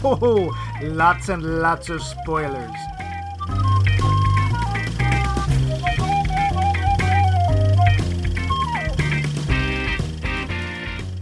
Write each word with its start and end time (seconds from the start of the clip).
ho, 0.00 0.14
ho, 0.14 0.50
ho. 0.50 0.56
lots 0.82 1.28
and 1.28 1.60
lots 1.60 1.88
of 1.88 2.02
spoilers. 2.02 2.70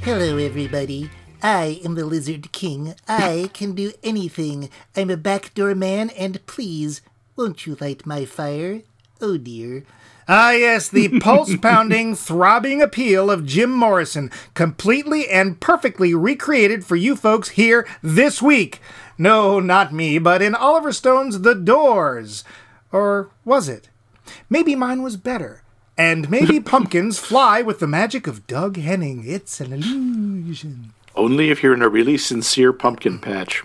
Hello, 0.03 0.37
everybody. 0.37 1.11
I 1.43 1.81
am 1.85 1.95
the 1.95 2.05
Lizard 2.05 2.53
King. 2.53 2.95
I 3.09 3.51
can 3.55 3.75
do 3.75 3.93
anything. 4.03 4.71
I'm 4.95 5.11
a 5.11 5.17
backdoor 5.17 5.75
man, 5.75 6.11
and 6.11 6.45
please, 6.47 7.01
won't 7.35 7.67
you 7.67 7.77
light 7.81 8.07
my 8.07 8.25
fire? 8.25 8.83
Oh 9.21 9.37
dear. 9.37 9.85
Ah, 10.29 10.51
yes, 10.51 10.89
the 10.89 11.21
pulse 11.21 11.57
pounding, 11.57 12.15
throbbing 12.17 12.83
appeal 12.83 13.31
of 13.31 13.47
Jim 13.47 13.71
Morrison, 13.71 14.31
completely 14.55 15.29
and 15.29 15.61
perfectly 15.61 16.15
recreated 16.15 16.85
for 16.85 16.97
you 16.97 17.15
folks 17.15 17.51
here 17.51 17.87
this 18.03 18.43
week. 18.43 18.81
No, 19.17 19.61
not 19.61 19.95
me, 19.95 20.19
but 20.19 20.43
in 20.43 20.55
Oliver 20.55 20.93
Stone's 20.93 21.43
The 21.43 21.55
Doors. 21.55 22.43
Or 22.91 23.31
was 23.45 23.69
it? 23.69 23.89
Maybe 24.51 24.75
mine 24.75 25.03
was 25.03 25.17
better. 25.17 25.63
And 25.97 26.29
maybe 26.29 26.59
pumpkins 26.73 27.19
fly 27.19 27.63
with 27.63 27.79
the 27.79 27.87
magic 27.87 28.27
of 28.27 28.47
Doug 28.49 28.77
Henning. 28.77 29.23
It's 29.27 29.61
an 29.61 29.73
illusion. 29.73 30.93
Only 31.15 31.51
if 31.51 31.63
you're 31.63 31.73
in 31.73 31.83
a 31.83 31.89
really 31.89 32.19
sincere 32.19 32.73
pumpkin 32.73 33.19
patch. 33.21 33.63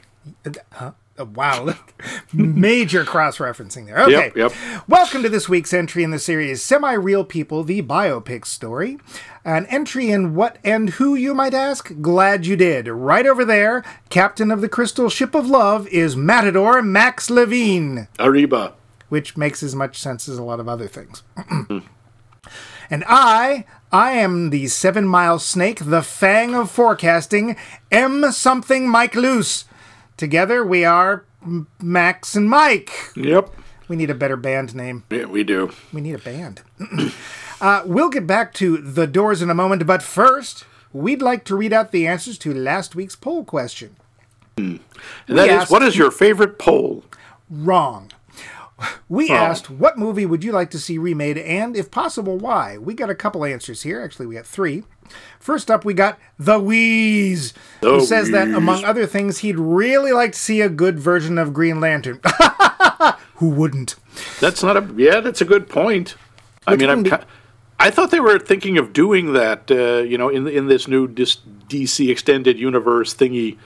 Uh, 0.79 0.91
Oh, 1.17 1.25
wow. 1.25 1.75
Major 2.33 3.03
cross 3.03 3.37
referencing 3.37 3.85
there. 3.85 3.99
Okay. 4.03 4.31
Yep, 4.33 4.37
yep. 4.37 4.53
Welcome 4.87 5.23
to 5.23 5.29
this 5.29 5.49
week's 5.49 5.73
entry 5.73 6.03
in 6.03 6.11
the 6.11 6.17
series 6.19 6.61
Semi 6.61 6.93
Real 6.93 7.25
People, 7.25 7.63
the 7.63 7.81
biopic 7.81 8.45
story. 8.45 8.97
An 9.43 9.65
entry 9.65 10.09
in 10.09 10.35
what 10.35 10.57
and 10.63 10.91
who, 10.91 11.13
you 11.15 11.33
might 11.33 11.53
ask? 11.53 11.91
Glad 12.01 12.45
you 12.45 12.55
did. 12.55 12.87
Right 12.87 13.27
over 13.27 13.43
there, 13.43 13.83
captain 14.09 14.51
of 14.51 14.61
the 14.61 14.69
Crystal 14.69 15.09
Ship 15.09 15.35
of 15.35 15.47
Love 15.47 15.85
is 15.89 16.15
Matador 16.15 16.81
Max 16.81 17.29
Levine, 17.29 18.07
Arriba. 18.17 18.73
which 19.09 19.35
makes 19.35 19.61
as 19.61 19.75
much 19.75 19.97
sense 19.97 20.29
as 20.29 20.37
a 20.37 20.43
lot 20.43 20.61
of 20.61 20.69
other 20.69 20.87
things. 20.87 21.23
and 22.89 23.03
I. 23.05 23.65
I 23.93 24.13
am 24.13 24.51
the 24.51 24.67
seven 24.69 25.05
mile 25.05 25.37
snake, 25.37 25.79
the 25.83 26.01
fang 26.01 26.55
of 26.55 26.71
forecasting, 26.71 27.57
M 27.91 28.31
something 28.31 28.87
Mike 28.87 29.15
Loose. 29.15 29.65
Together 30.21 30.63
we 30.63 30.85
are 30.85 31.25
Max 31.81 32.35
and 32.35 32.47
Mike. 32.47 32.91
Yep. 33.15 33.49
We 33.87 33.95
need 33.95 34.11
a 34.11 34.13
better 34.13 34.37
band 34.37 34.75
name. 34.75 35.03
Yeah, 35.09 35.25
we 35.25 35.43
do. 35.43 35.71
We 35.91 35.99
need 35.99 36.13
a 36.13 36.19
band. 36.19 36.61
uh, 37.59 37.81
we'll 37.87 38.11
get 38.11 38.27
back 38.27 38.53
to 38.53 38.77
the 38.77 39.07
doors 39.07 39.41
in 39.41 39.49
a 39.49 39.55
moment, 39.55 39.87
but 39.87 40.03
first, 40.03 40.63
we'd 40.93 41.23
like 41.23 41.43
to 41.45 41.55
read 41.55 41.73
out 41.73 41.91
the 41.91 42.05
answers 42.05 42.37
to 42.37 42.53
last 42.53 42.93
week's 42.93 43.15
poll 43.15 43.43
question. 43.43 43.95
And 44.57 44.79
that 45.25 45.49
is, 45.49 45.61
asked- 45.63 45.71
what 45.71 45.81
is 45.81 45.97
your 45.97 46.11
favorite 46.11 46.59
poll? 46.59 47.03
Wrong. 47.49 48.11
We 49.09 49.31
Oh. 49.31 49.33
asked, 49.33 49.71
what 49.71 49.97
movie 49.97 50.27
would 50.27 50.43
you 50.43 50.51
like 50.51 50.69
to 50.69 50.77
see 50.79 50.99
remade, 50.99 51.39
and 51.39 51.75
if 51.75 51.89
possible, 51.89 52.37
why? 52.37 52.77
We 52.77 52.93
got 52.93 53.09
a 53.09 53.15
couple 53.15 53.43
answers 53.43 53.81
here. 53.81 53.99
Actually, 54.03 54.27
we 54.27 54.35
got 54.35 54.45
three. 54.45 54.83
First 55.39 55.71
up, 55.71 55.83
we 55.83 55.93
got 55.93 56.19
The 56.37 56.59
Wheeze, 56.59 57.53
who 57.81 57.99
The 57.99 58.05
says 58.05 58.29
that, 58.31 58.49
among 58.49 58.83
other 58.85 59.05
things, 59.07 59.39
he'd 59.39 59.57
really 59.57 60.11
like 60.11 60.33
to 60.33 60.39
see 60.39 60.61
a 60.61 60.69
good 60.69 60.99
version 60.99 61.37
of 61.37 61.53
Green 61.53 61.79
Lantern. 61.79 62.19
who 63.35 63.49
wouldn't? 63.49 63.95
That's 64.39 64.61
not 64.61 64.77
a. 64.77 64.93
Yeah, 64.95 65.19
that's 65.19 65.41
a 65.41 65.45
good 65.45 65.67
point. 65.67 66.15
I 66.67 66.75
mean, 66.75 66.89
I'm. 66.89 67.03
do- 67.03 67.17
I 67.79 67.89
thought 67.89 68.11
they 68.11 68.19
were 68.19 68.37
thinking 68.37 68.77
of 68.77 68.93
doing 68.93 69.33
that. 69.33 69.71
Uh, 69.71 70.03
you 70.03 70.17
know, 70.17 70.29
in 70.29 70.47
in 70.47 70.67
this 70.67 70.87
new 70.87 71.07
dis- 71.07 71.39
DC 71.67 72.09
extended 72.09 72.59
universe 72.59 73.15
thingy, 73.15 73.57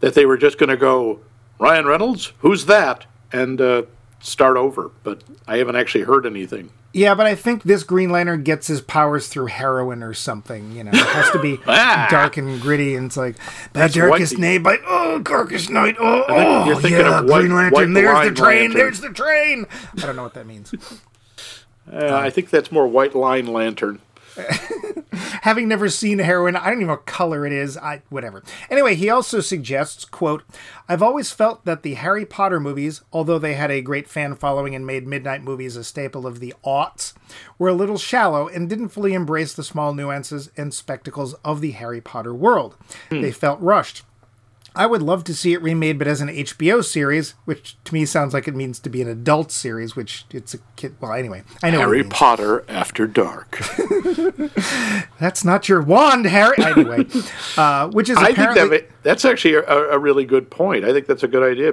that 0.00 0.14
they 0.14 0.26
were 0.26 0.36
just 0.36 0.58
going 0.58 0.70
to 0.70 0.76
go 0.76 1.18
Ryan 1.58 1.86
Reynolds, 1.86 2.32
who's 2.38 2.66
that, 2.66 3.06
and 3.32 3.60
uh, 3.60 3.82
start 4.20 4.56
over. 4.56 4.92
But 5.02 5.24
I 5.48 5.56
haven't 5.56 5.74
actually 5.74 6.04
heard 6.04 6.26
anything. 6.26 6.70
Yeah, 6.96 7.14
but 7.16 7.26
I 7.26 7.34
think 7.34 7.64
this 7.64 7.82
Green 7.82 8.10
Lantern 8.10 8.44
gets 8.44 8.68
his 8.68 8.80
powers 8.80 9.26
through 9.26 9.46
heroin 9.46 10.02
or 10.04 10.14
something. 10.14 10.70
You 10.70 10.84
know, 10.84 10.92
it 10.94 10.96
has 10.96 11.28
to 11.32 11.40
be 11.42 11.58
Ah. 11.66 12.06
dark 12.08 12.36
and 12.36 12.60
gritty, 12.62 12.94
and 12.94 13.06
it's 13.06 13.16
like 13.16 13.34
That's 13.72 13.94
darkest 13.94 14.38
night, 14.38 14.62
by 14.62 14.78
oh 14.86 15.18
darkest 15.18 15.70
night, 15.70 15.96
oh, 15.98 16.24
oh 16.28 16.64
you're 16.66 16.76
thinking 16.76 17.00
yeah, 17.00 17.18
of 17.18 17.24
white- 17.28 17.40
Green 17.40 17.54
Lantern. 17.56 17.72
white 17.94 18.00
there's 18.00 18.28
the 18.28 18.34
train. 18.40 18.60
lantern. 18.60 18.78
There's 18.78 19.00
the 19.00 19.10
train. 19.12 19.66
I 20.00 20.06
don't 20.06 20.14
know 20.14 20.22
what 20.22 20.34
that 20.34 20.46
means. 20.46 20.72
Uh, 21.92 22.14
I 22.16 22.30
think 22.30 22.48
that's 22.50 22.70
more 22.72 22.86
White 22.86 23.14
Line 23.14 23.46
Lantern. 23.46 24.00
Having 25.42 25.68
never 25.68 25.88
seen 25.88 26.18
heroin, 26.18 26.56
I 26.56 26.66
don't 26.66 26.74
even 26.74 26.86
know 26.86 26.94
what 26.94 27.06
color 27.06 27.46
it 27.46 27.52
is. 27.52 27.76
I 27.76 28.02
whatever. 28.08 28.42
Anyway, 28.70 28.94
he 28.94 29.10
also 29.10 29.40
suggests, 29.40 30.04
quote, 30.04 30.42
I've 30.88 31.02
always 31.02 31.32
felt 31.32 31.64
that 31.64 31.82
the 31.82 31.94
Harry 31.94 32.24
Potter 32.24 32.60
movies, 32.60 33.02
although 33.12 33.38
they 33.38 33.54
had 33.54 33.70
a 33.70 33.80
great 33.80 34.08
fan 34.08 34.34
following 34.34 34.74
and 34.74 34.86
made 34.86 35.06
midnight 35.06 35.42
movies 35.42 35.76
a 35.76 35.84
staple 35.84 36.26
of 36.26 36.40
the 36.40 36.54
aughts, 36.64 37.12
were 37.58 37.68
a 37.68 37.74
little 37.74 37.98
shallow 37.98 38.48
and 38.48 38.68
didn't 38.68 38.88
fully 38.88 39.14
embrace 39.14 39.54
the 39.54 39.64
small 39.64 39.94
nuances 39.94 40.50
and 40.56 40.72
spectacles 40.74 41.34
of 41.44 41.60
the 41.60 41.72
Harry 41.72 42.00
Potter 42.00 42.34
world. 42.34 42.76
They 43.10 43.32
felt 43.32 43.60
rushed. 43.60 44.02
I 44.76 44.86
would 44.86 45.02
love 45.02 45.22
to 45.24 45.34
see 45.34 45.52
it 45.52 45.62
remade, 45.62 45.98
but 45.98 46.08
as 46.08 46.20
an 46.20 46.28
HBO 46.28 46.84
series, 46.84 47.34
which 47.44 47.76
to 47.84 47.94
me 47.94 48.04
sounds 48.04 48.34
like 48.34 48.48
it 48.48 48.56
means 48.56 48.80
to 48.80 48.90
be 48.90 49.00
an 49.02 49.08
adult 49.08 49.52
series, 49.52 49.94
which 49.94 50.24
it's 50.30 50.52
a 50.54 50.58
kid. 50.74 50.96
Well, 51.00 51.12
anyway, 51.12 51.44
I 51.62 51.70
know 51.70 51.78
Harry. 51.78 52.02
Potter 52.02 52.64
After 52.68 53.06
Dark. 53.06 53.60
That's 55.20 55.44
not 55.44 55.68
your 55.68 55.80
wand, 55.80 56.26
Harry. 56.26 56.56
Anyway, 56.58 57.06
uh, 57.56 57.88
which 57.90 58.08
is 58.08 58.16
I 58.16 58.32
think 58.32 58.54
that 58.54 58.88
that's 59.02 59.24
actually 59.24 59.54
a, 59.54 59.62
a 59.62 59.98
really 59.98 60.24
good 60.24 60.50
point. 60.50 60.84
I 60.84 60.92
think 60.92 61.06
that's 61.06 61.22
a 61.22 61.28
good 61.28 61.42
idea. 61.42 61.72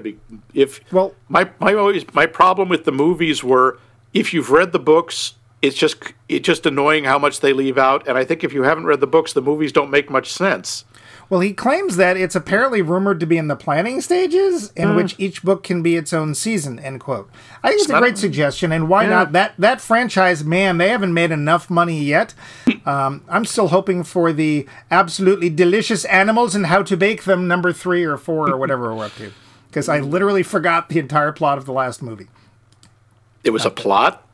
If 0.53 0.79
Well- 0.91 1.13
my 1.29 1.49
my 1.59 1.73
always 1.73 2.05
my 2.13 2.25
problem 2.25 2.69
with 2.69 2.85
the 2.85 2.91
movies 2.91 3.43
were 3.43 3.79
if 4.13 4.33
you've 4.33 4.51
read 4.51 4.73
the 4.73 4.79
books, 4.79 5.33
it's 5.61 5.75
just 5.75 6.13
it's 6.29 6.45
just 6.45 6.65
annoying 6.65 7.05
how 7.05 7.17
much 7.17 7.39
they 7.39 7.53
leave 7.53 7.77
out. 7.77 8.07
And 8.07 8.17
I 8.17 8.25
think 8.25 8.43
if 8.43 8.53
you 8.53 8.63
haven't 8.63 8.85
read 8.85 8.99
the 8.99 9.07
books, 9.07 9.33
the 9.33 9.41
movies 9.41 9.71
don't 9.71 9.89
make 9.89 10.09
much 10.09 10.31
sense. 10.31 10.85
Well, 11.31 11.39
he 11.39 11.53
claims 11.53 11.95
that 11.95 12.17
it's 12.17 12.35
apparently 12.35 12.81
rumored 12.81 13.21
to 13.21 13.25
be 13.25 13.37
in 13.37 13.47
the 13.47 13.55
planning 13.55 14.01
stages, 14.01 14.73
in 14.75 14.89
Hmm. 14.89 14.95
which 14.97 15.15
each 15.17 15.43
book 15.43 15.63
can 15.63 15.81
be 15.81 15.95
its 15.95 16.11
own 16.11 16.35
season. 16.35 16.77
End 16.77 16.99
quote. 16.99 17.29
I 17.63 17.69
think 17.69 17.83
it's, 17.83 17.89
a 17.89 17.99
great 17.99 18.17
suggestion, 18.17 18.73
and 18.73 18.89
why 18.89 19.03
Yeah. 19.03 19.09
not? 19.11 19.31
That 19.31 19.53
that 19.57 19.79
franchise, 19.79 20.43
man, 20.43 20.77
they 20.77 20.89
haven't 20.89 21.13
made 21.13 21.31
enough 21.31 21.69
money 21.69 22.03
yet. 22.03 22.33
Um, 22.85 23.21
I'm 23.29 23.45
still 23.45 23.67
hoping 23.67 24.03
for 24.03 24.33
the 24.33 24.67
absolutely 24.89 25.49
delicious 25.51 26.03
animals 26.05 26.55
and 26.55 26.65
how 26.65 26.81
to 26.83 26.97
bake 26.97 27.23
them 27.25 27.47
number 27.47 27.71
three 27.71 28.03
or 28.03 28.17
four 28.17 28.49
or 28.49 28.57
whatever 28.57 28.93
we're 28.93 29.05
up 29.05 29.15
to, 29.17 29.31
because 29.69 29.87
I 29.87 29.99
literally 29.99 30.41
forgot 30.43 30.89
the 30.89 30.97
entire 30.99 31.31
plot 31.31 31.59
of 31.59 31.65
the 31.65 31.71
last 31.73 32.01
movie. 32.01 32.27
It 33.43 33.51
was 33.51 33.65
a 33.65 33.69
plot. 33.69 34.25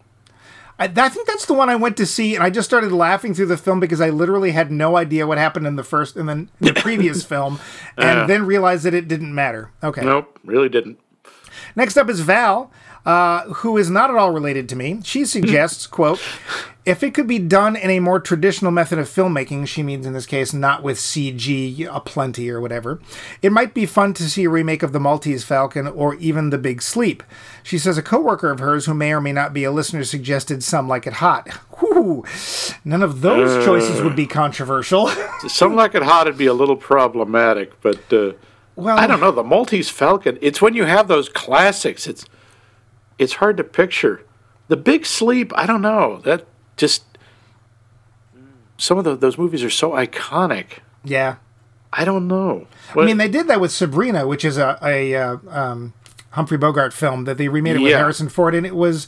I, 0.79 0.85
I 0.85 1.09
think 1.09 1.27
that's 1.27 1.45
the 1.45 1.53
one 1.53 1.69
I 1.69 1.75
went 1.75 1.97
to 1.97 2.05
see, 2.05 2.35
and 2.35 2.43
I 2.43 2.49
just 2.49 2.67
started 2.67 2.91
laughing 2.91 3.33
through 3.33 3.47
the 3.47 3.57
film 3.57 3.79
because 3.79 4.01
I 4.01 4.09
literally 4.09 4.51
had 4.51 4.71
no 4.71 4.95
idea 4.95 5.25
what 5.27 5.37
happened 5.37 5.65
in 5.65 5.75
the 5.75 5.83
first 5.83 6.15
and 6.15 6.29
then 6.29 6.49
the 6.59 6.73
previous 6.81 7.23
film, 7.23 7.59
and 7.97 8.29
then 8.29 8.45
realized 8.45 8.83
that 8.85 8.93
it 8.93 9.07
didn't 9.07 9.33
matter. 9.33 9.71
Okay. 9.83 10.03
Nope, 10.03 10.39
really 10.43 10.69
didn't. 10.69 10.99
Next 11.75 11.97
up 11.97 12.09
is 12.09 12.19
Val, 12.21 12.71
uh, 13.07 13.43
who 13.53 13.77
is 13.77 13.89
not 13.89 14.09
at 14.09 14.17
all 14.17 14.31
related 14.31 14.67
to 14.67 14.75
me. 14.75 14.99
She 15.05 15.23
suggests, 15.23 15.87
quote, 15.87 16.21
if 16.85 17.01
it 17.03 17.13
could 17.13 17.25
be 17.25 17.39
done 17.39 17.77
in 17.77 17.89
a 17.89 18.01
more 18.01 18.19
traditional 18.19 18.69
method 18.69 18.99
of 18.99 19.07
filmmaking, 19.07 19.65
she 19.65 19.81
means 19.81 20.05
in 20.05 20.11
this 20.11 20.25
case 20.25 20.53
not 20.53 20.83
with 20.83 20.97
CG 20.97 21.87
aplenty 21.89 22.49
or 22.49 22.59
whatever, 22.59 22.99
it 23.41 23.53
might 23.53 23.73
be 23.73 23.85
fun 23.85 24.13
to 24.15 24.29
see 24.29 24.43
a 24.43 24.49
remake 24.49 24.83
of 24.83 24.91
The 24.91 24.99
Maltese 24.99 25.45
Falcon 25.45 25.87
or 25.87 26.15
even 26.15 26.49
The 26.49 26.57
Big 26.57 26.81
Sleep. 26.81 27.23
She 27.63 27.77
says 27.77 27.97
a 27.97 28.01
coworker 28.01 28.51
of 28.51 28.59
hers 28.59 28.87
who 28.87 28.93
may 28.93 29.13
or 29.13 29.21
may 29.21 29.31
not 29.31 29.53
be 29.53 29.63
a 29.63 29.71
listener 29.71 30.03
suggested 30.03 30.61
Some 30.61 30.89
Like 30.89 31.07
It 31.07 31.13
Hot. 31.13 31.47
Whew. 31.79 32.25
None 32.83 33.03
of 33.03 33.21
those 33.21 33.63
choices 33.63 34.01
would 34.01 34.17
be 34.17 34.27
controversial. 34.27 35.07
Some 35.47 35.75
like 35.75 35.95
it 35.95 36.03
hot 36.03 36.27
would 36.27 36.37
be 36.37 36.47
a 36.47 36.53
little 36.53 36.75
problematic, 36.75 37.79
but 37.81 38.11
uh, 38.11 38.33
well, 38.75 38.97
I 38.97 39.07
don't 39.07 39.21
know. 39.21 39.31
The 39.31 39.43
Maltese 39.43 39.89
Falcon. 39.89 40.37
It's 40.41 40.61
when 40.61 40.73
you 40.73 40.83
have 40.83 41.07
those 41.07 41.29
classics. 41.29 42.05
It's 42.05 42.25
it's 43.19 43.33
hard 43.33 43.57
to 43.57 43.63
picture. 43.63 44.21
The 44.67 44.77
Big 44.77 45.05
Sleep. 45.05 45.51
I 45.55 45.65
don't 45.65 45.81
know. 45.81 46.21
That 46.25 46.45
just 46.75 47.03
some 48.77 48.97
of 48.97 49.03
the, 49.03 49.15
those 49.15 49.37
movies 49.37 49.63
are 49.63 49.69
so 49.69 49.91
iconic. 49.91 50.79
Yeah. 51.03 51.37
I 51.93 52.05
don't 52.05 52.27
know. 52.27 52.67
I 52.95 53.05
mean, 53.05 53.17
they 53.17 53.29
did 53.29 53.47
that 53.47 53.59
with 53.61 53.71
Sabrina, 53.71 54.27
which 54.27 54.43
is 54.45 54.57
a, 54.57 54.77
a 54.83 55.15
uh, 55.15 55.37
um, 55.49 55.93
Humphrey 56.31 56.57
Bogart 56.57 56.93
film 56.93 57.23
that 57.25 57.37
they 57.37 57.47
remade 57.47 57.77
it 57.77 57.79
with 57.81 57.91
Yeah. 57.91 57.97
Harrison 57.99 58.29
Ford, 58.29 58.53
and 58.53 58.65
it 58.67 58.75
was 58.75 59.07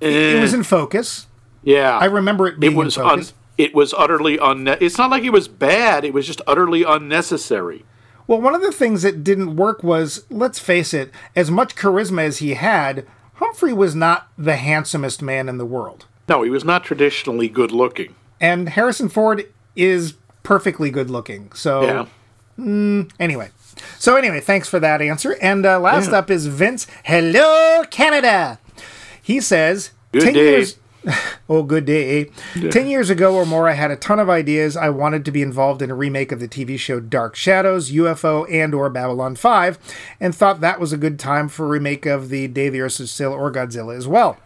it 0.00 0.40
was 0.40 0.54
in 0.54 0.62
focus. 0.62 1.26
yeah, 1.62 1.98
I 1.98 2.04
remember 2.06 2.46
it 2.46 2.60
being 2.60 2.72
it 2.74 2.76
was 2.76 2.96
in 2.96 3.02
un, 3.02 3.08
focus. 3.08 3.34
it 3.58 3.74
was 3.74 3.92
utterly 3.94 4.36
unne- 4.38 4.78
It's 4.80 4.96
not 4.98 5.10
like 5.10 5.24
it 5.24 5.30
was 5.32 5.48
bad. 5.48 6.04
It 6.04 6.12
was 6.14 6.26
just 6.26 6.40
utterly 6.46 6.84
unnecessary. 6.84 7.84
Well, 8.26 8.40
one 8.40 8.54
of 8.54 8.62
the 8.62 8.70
things 8.72 9.02
that 9.02 9.24
didn't 9.24 9.56
work 9.56 9.82
was, 9.82 10.24
let's 10.30 10.58
face 10.58 10.94
it, 10.94 11.10
as 11.34 11.50
much 11.50 11.74
charisma 11.74 12.22
as 12.24 12.38
he 12.38 12.54
had, 12.54 13.04
Humphrey 13.40 13.72
was 13.72 13.94
not 13.94 14.28
the 14.38 14.56
handsomest 14.56 15.20
man 15.22 15.48
in 15.48 15.58
the 15.58 15.64
world, 15.66 16.06
No, 16.28 16.42
he 16.42 16.50
was 16.50 16.64
not 16.64 16.84
traditionally 16.84 17.48
good 17.48 17.72
looking. 17.72 18.14
and 18.40 18.68
Harrison 18.70 19.08
Ford 19.08 19.46
is 19.74 20.14
perfectly 20.44 20.90
good 20.90 21.10
looking. 21.10 21.50
So 21.52 21.82
Yeah. 21.82 22.06
Anyway, 23.18 23.50
so 23.98 24.16
anyway, 24.16 24.40
thanks 24.40 24.68
for 24.68 24.78
that 24.80 25.00
answer. 25.00 25.36
And 25.40 25.64
uh, 25.64 25.80
last 25.80 26.10
Yeah. 26.10 26.18
up 26.18 26.30
is 26.30 26.46
Vince. 26.46 26.86
Hello, 27.04 27.82
Canada. 27.90 28.58
He 29.22 29.40
says, 29.40 29.90
Good 30.12 30.22
10 30.24 30.32
day. 30.34 30.40
years. 30.40 30.76
Oh, 31.48 31.64
good 31.64 31.84
day. 31.84 32.30
Ten 32.70 32.86
years 32.86 33.10
ago 33.10 33.34
or 33.34 33.44
more, 33.44 33.68
I 33.68 33.72
had 33.72 33.90
a 33.90 33.96
ton 33.96 34.20
of 34.20 34.30
ideas. 34.30 34.76
I 34.76 34.88
wanted 34.88 35.24
to 35.24 35.32
be 35.32 35.42
involved 35.42 35.82
in 35.82 35.90
a 35.90 35.96
remake 35.96 36.30
of 36.30 36.38
the 36.38 36.46
TV 36.46 36.78
show 36.78 37.00
Dark 37.00 37.34
Shadows, 37.34 37.90
UFO, 37.90 38.46
and/or 38.48 38.88
Babylon 38.88 39.34
5, 39.34 39.78
and 40.20 40.32
thought 40.32 40.60
that 40.60 40.78
was 40.78 40.92
a 40.92 40.96
good 40.96 41.18
time 41.18 41.48
for 41.48 41.66
a 41.66 41.68
remake 41.68 42.06
of 42.06 42.28
the 42.28 42.46
Day 42.46 42.68
the 42.68 42.80
Earth 42.82 42.92
Still 42.92 43.32
or 43.32 43.50
Godzilla 43.50 43.96
as 43.96 44.06
well. 44.06 44.38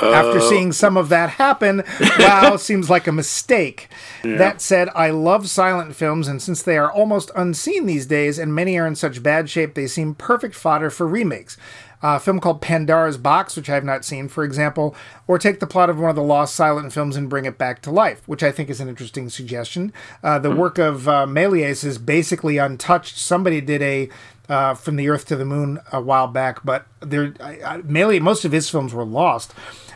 After 0.00 0.38
oh. 0.38 0.50
seeing 0.50 0.72
some 0.72 0.96
of 0.96 1.10
that 1.10 1.30
happen, 1.30 1.84
wow, 2.18 2.56
seems 2.56 2.90
like 2.90 3.06
a 3.06 3.12
mistake. 3.12 3.88
That 4.24 4.60
said, 4.60 4.88
I 4.96 5.10
love 5.10 5.48
silent 5.48 5.94
films, 5.94 6.26
and 6.26 6.42
since 6.42 6.62
they 6.62 6.76
are 6.76 6.90
almost 6.90 7.30
unseen 7.36 7.86
these 7.86 8.06
days, 8.06 8.38
and 8.38 8.54
many 8.54 8.76
are 8.78 8.86
in 8.86 8.96
such 8.96 9.22
bad 9.22 9.48
shape, 9.48 9.74
they 9.74 9.86
seem 9.86 10.14
perfect 10.14 10.56
fodder 10.56 10.90
for 10.90 11.06
remakes. 11.06 11.56
A 12.02 12.18
film 12.18 12.40
called 12.40 12.60
Pandora's 12.60 13.16
Box, 13.16 13.56
which 13.56 13.70
I 13.70 13.74
have 13.74 13.84
not 13.84 14.04
seen, 14.04 14.28
for 14.28 14.42
example, 14.42 14.94
or 15.28 15.38
take 15.38 15.60
the 15.60 15.66
plot 15.66 15.88
of 15.88 16.00
one 16.00 16.10
of 16.10 16.16
the 16.16 16.22
lost 16.22 16.54
silent 16.54 16.92
films 16.92 17.16
and 17.16 17.30
bring 17.30 17.44
it 17.44 17.58
back 17.58 17.80
to 17.82 17.90
life, 17.92 18.22
which 18.26 18.42
I 18.42 18.50
think 18.50 18.68
is 18.68 18.80
an 18.80 18.88
interesting 18.88 19.28
suggestion. 19.28 19.92
Uh, 20.22 20.38
the 20.38 20.50
work 20.50 20.78
of 20.78 21.08
uh, 21.08 21.26
Méliès 21.26 21.84
is 21.84 21.98
basically 21.98 22.58
untouched. 22.58 23.16
Somebody 23.16 23.60
did 23.60 23.82
a 23.82 24.08
uh, 24.48 24.74
From 24.74 24.96
the 24.96 25.08
Earth 25.08 25.26
to 25.26 25.36
the 25.36 25.44
Moon 25.44 25.78
a 25.92 26.00
while 26.00 26.26
back, 26.26 26.64
but 26.64 26.86
there, 27.00 27.34
I, 27.38 27.60
I, 27.64 27.78
Méliès, 27.82 28.20
most 28.20 28.44
of 28.44 28.52
his 28.52 28.68
films 28.68 28.92
were 28.92 29.04
lost. 29.04 29.54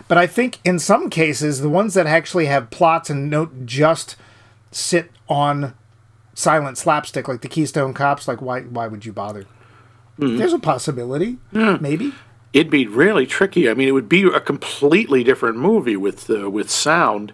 But 0.09 0.17
I 0.17 0.29
think 0.29 0.61
in 0.65 0.79
some 0.79 1.11
cases, 1.11 1.61
the 1.61 1.69
ones 1.69 1.95
that 1.95 2.07
actually 2.07 2.47
have 2.47 2.71
plots 2.71 3.11
and 3.11 3.31
don't 3.31 3.67
just 3.67 4.15
sit 4.71 5.11
on 5.29 5.75
silent 6.35 6.79
slapstick 6.79 7.27
like 7.27 7.41
the 7.41 7.49
Keystone 7.49 7.95
Cops, 7.95 8.29
like 8.29 8.41
why 8.41 8.61
why 8.61 8.87
would 8.87 9.05
you 9.05 9.13
bother? 9.13 9.47
There's 10.19 10.53
a 10.53 10.59
possibility, 10.59 11.39
maybe. 11.53 12.13
It'd 12.53 12.71
be 12.71 12.87
really 12.87 13.27
tricky. 13.27 13.69
I 13.69 13.75
mean, 13.75 13.87
it 13.89 13.93
would 13.93 14.09
be 14.09 14.23
a 14.23 14.41
completely 14.41 15.23
different 15.23 15.59
movie 15.59 15.97
with 15.97 16.31
uh, 16.31 16.51
with 16.51 16.71
sound. 16.71 17.33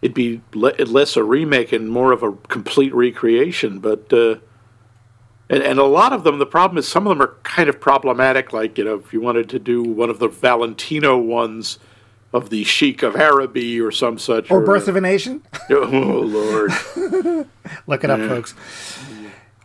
It'd 0.00 0.14
be 0.14 0.42
le- 0.54 0.74
less 0.84 1.16
a 1.16 1.24
remake 1.24 1.72
and 1.72 1.90
more 1.90 2.12
of 2.12 2.22
a 2.22 2.32
complete 2.32 2.94
recreation. 2.94 3.80
But 3.80 4.12
uh, 4.12 4.36
and 5.50 5.62
and 5.62 5.78
a 5.78 5.84
lot 5.84 6.12
of 6.12 6.22
them, 6.22 6.38
the 6.38 6.46
problem 6.46 6.78
is 6.78 6.86
some 6.86 7.06
of 7.06 7.10
them 7.10 7.22
are 7.26 7.34
kind 7.42 7.68
of 7.68 7.80
problematic. 7.80 8.52
Like 8.52 8.78
you 8.78 8.84
know, 8.84 8.94
if 8.96 9.12
you 9.12 9.20
wanted 9.20 9.48
to 9.50 9.58
do 9.58 9.82
one 9.82 10.08
of 10.10 10.20
the 10.20 10.28
Valentino 10.28 11.18
ones 11.18 11.78
of 12.32 12.50
the 12.50 12.64
Sheik 12.64 13.02
of 13.02 13.16
Araby 13.16 13.80
or 13.80 13.90
some 13.92 14.18
such, 14.18 14.50
Or 14.50 14.60
Birth 14.60 14.88
of 14.88 14.96
a 14.96 15.00
Nation. 15.00 15.42
oh 15.70 16.20
Lord. 16.24 16.70
Look 17.86 18.04
it 18.04 18.10
up, 18.10 18.20
folks. 18.20 18.54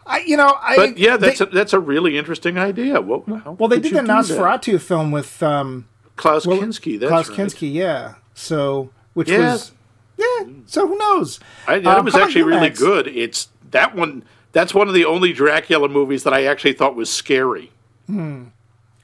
I, 0.10 0.20
you 0.26 0.36
know, 0.38 0.58
I. 0.62 0.76
But 0.76 0.98
yeah, 0.98 1.16
they- 1.18 1.28
that's 1.28 1.42
a, 1.42 1.46
that's 1.46 1.74
a 1.74 1.80
really 1.80 2.18
interesting 2.18 2.58
idea. 2.58 3.00
What, 3.00 3.28
well, 3.28 3.70
they 3.70 3.80
did 3.80 3.94
the? 3.94 4.00
Nosferatu 4.00 4.82
film 4.82 5.12
with 5.12 5.42
um, 5.44 5.88
Klaus 6.16 6.46
Kinski. 6.46 7.00
That's 7.00 7.10
Klaus 7.10 7.30
right. 7.30 7.38
Kinski, 7.40 7.72
yeah. 7.74 8.16
So, 8.34 8.90
which 9.14 9.30
was, 9.32 9.72
yeah. 10.18 10.46
So 10.66 10.88
who 10.88 10.98
knows? 10.98 11.40
I, 11.68 11.80
that 11.80 12.00
Um, 12.00 12.06
was 12.06 12.16
actually 12.16 12.44
really 12.44 12.70
good. 12.70 13.08
It's 13.08 13.50
that 13.72 13.96
one. 13.96 14.24
That's 14.52 14.74
one 14.74 14.88
of 14.88 14.94
the 14.96 15.06
only 15.06 15.32
Dracula 15.32 15.88
movies 15.90 16.24
that 16.24 16.34
I 16.34 16.46
actually 16.46 16.74
thought 16.74 16.96
was 16.96 17.10
scary. 17.12 17.72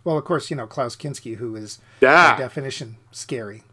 Well, 0.03 0.17
of 0.17 0.23
course, 0.25 0.49
you 0.49 0.55
know 0.55 0.67
Klaus 0.67 0.95
Kinski, 0.95 1.35
who 1.37 1.55
is 1.55 1.79
Yeah. 2.01 2.33
by 2.33 2.39
definition 2.39 2.97
scary. 3.11 3.63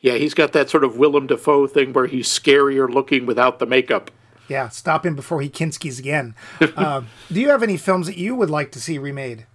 Yeah, 0.00 0.14
he's 0.14 0.32
got 0.34 0.52
that 0.52 0.70
sort 0.70 0.82
of 0.84 0.96
Willem 0.96 1.26
Dafoe 1.26 1.66
thing 1.66 1.92
where 1.92 2.06
he's 2.06 2.26
scarier 2.28 2.88
looking 2.88 3.26
without 3.26 3.58
the 3.58 3.66
makeup. 3.66 4.10
Yeah, 4.50 4.68
stop 4.68 5.06
him 5.06 5.14
before 5.14 5.40
he 5.40 5.48
Kinskis 5.48 5.98
again. 5.98 6.34
uh, 6.60 7.02
do 7.32 7.40
you 7.40 7.48
have 7.48 7.62
any 7.62 7.76
films 7.76 8.06
that 8.06 8.18
you 8.18 8.34
would 8.34 8.50
like 8.50 8.72
to 8.72 8.80
see 8.80 8.98
remade? 8.98 9.46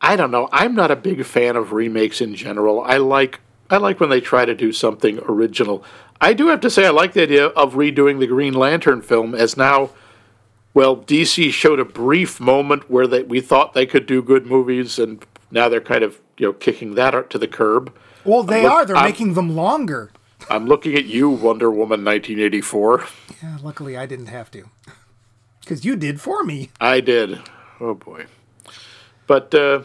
I 0.00 0.16
don't 0.16 0.30
know. 0.30 0.48
I'm 0.52 0.74
not 0.74 0.90
a 0.90 0.96
big 0.96 1.24
fan 1.24 1.56
of 1.56 1.72
remakes 1.72 2.20
in 2.20 2.34
general. 2.34 2.82
I 2.82 2.98
like 2.98 3.40
I 3.70 3.78
like 3.78 4.00
when 4.00 4.10
they 4.10 4.20
try 4.20 4.44
to 4.44 4.54
do 4.54 4.72
something 4.72 5.18
original. 5.20 5.82
I 6.20 6.34
do 6.34 6.48
have 6.48 6.60
to 6.60 6.70
say 6.70 6.86
I 6.86 6.90
like 6.90 7.14
the 7.14 7.22
idea 7.22 7.46
of 7.46 7.74
redoing 7.74 8.18
the 8.18 8.26
Green 8.26 8.52
Lantern 8.52 9.00
film 9.00 9.34
as 9.34 9.56
now 9.56 9.90
well, 10.74 10.96
DC 10.96 11.52
showed 11.52 11.80
a 11.80 11.84
brief 11.84 12.40
moment 12.40 12.90
where 12.90 13.06
they 13.06 13.22
we 13.22 13.40
thought 13.40 13.74
they 13.74 13.86
could 13.86 14.06
do 14.06 14.22
good 14.22 14.46
movies 14.46 14.98
and 14.98 15.24
now 15.50 15.68
they're 15.68 15.80
kind 15.80 16.02
of, 16.02 16.20
you 16.38 16.46
know, 16.46 16.52
kicking 16.52 16.94
that 16.94 17.14
out 17.14 17.30
to 17.30 17.38
the 17.38 17.48
curb. 17.48 17.94
Well, 18.24 18.42
they 18.42 18.64
are. 18.64 18.86
They're 18.86 19.02
making 19.02 19.34
them 19.34 19.54
longer. 19.54 20.10
I'm 20.50 20.66
looking 20.66 20.94
at 20.94 21.04
you, 21.04 21.30
Wonder 21.30 21.70
Woman 21.70 22.04
1984. 22.04 23.04
Yeah, 23.42 23.58
luckily, 23.62 23.96
I 23.96 24.06
didn't 24.06 24.26
have 24.26 24.50
to. 24.52 24.64
Because 25.60 25.84
you 25.84 25.96
did 25.96 26.20
for 26.20 26.42
me. 26.42 26.70
I 26.80 27.00
did. 27.00 27.40
Oh 27.80 27.94
boy. 27.94 28.26
But 29.26 29.54
uh, 29.54 29.82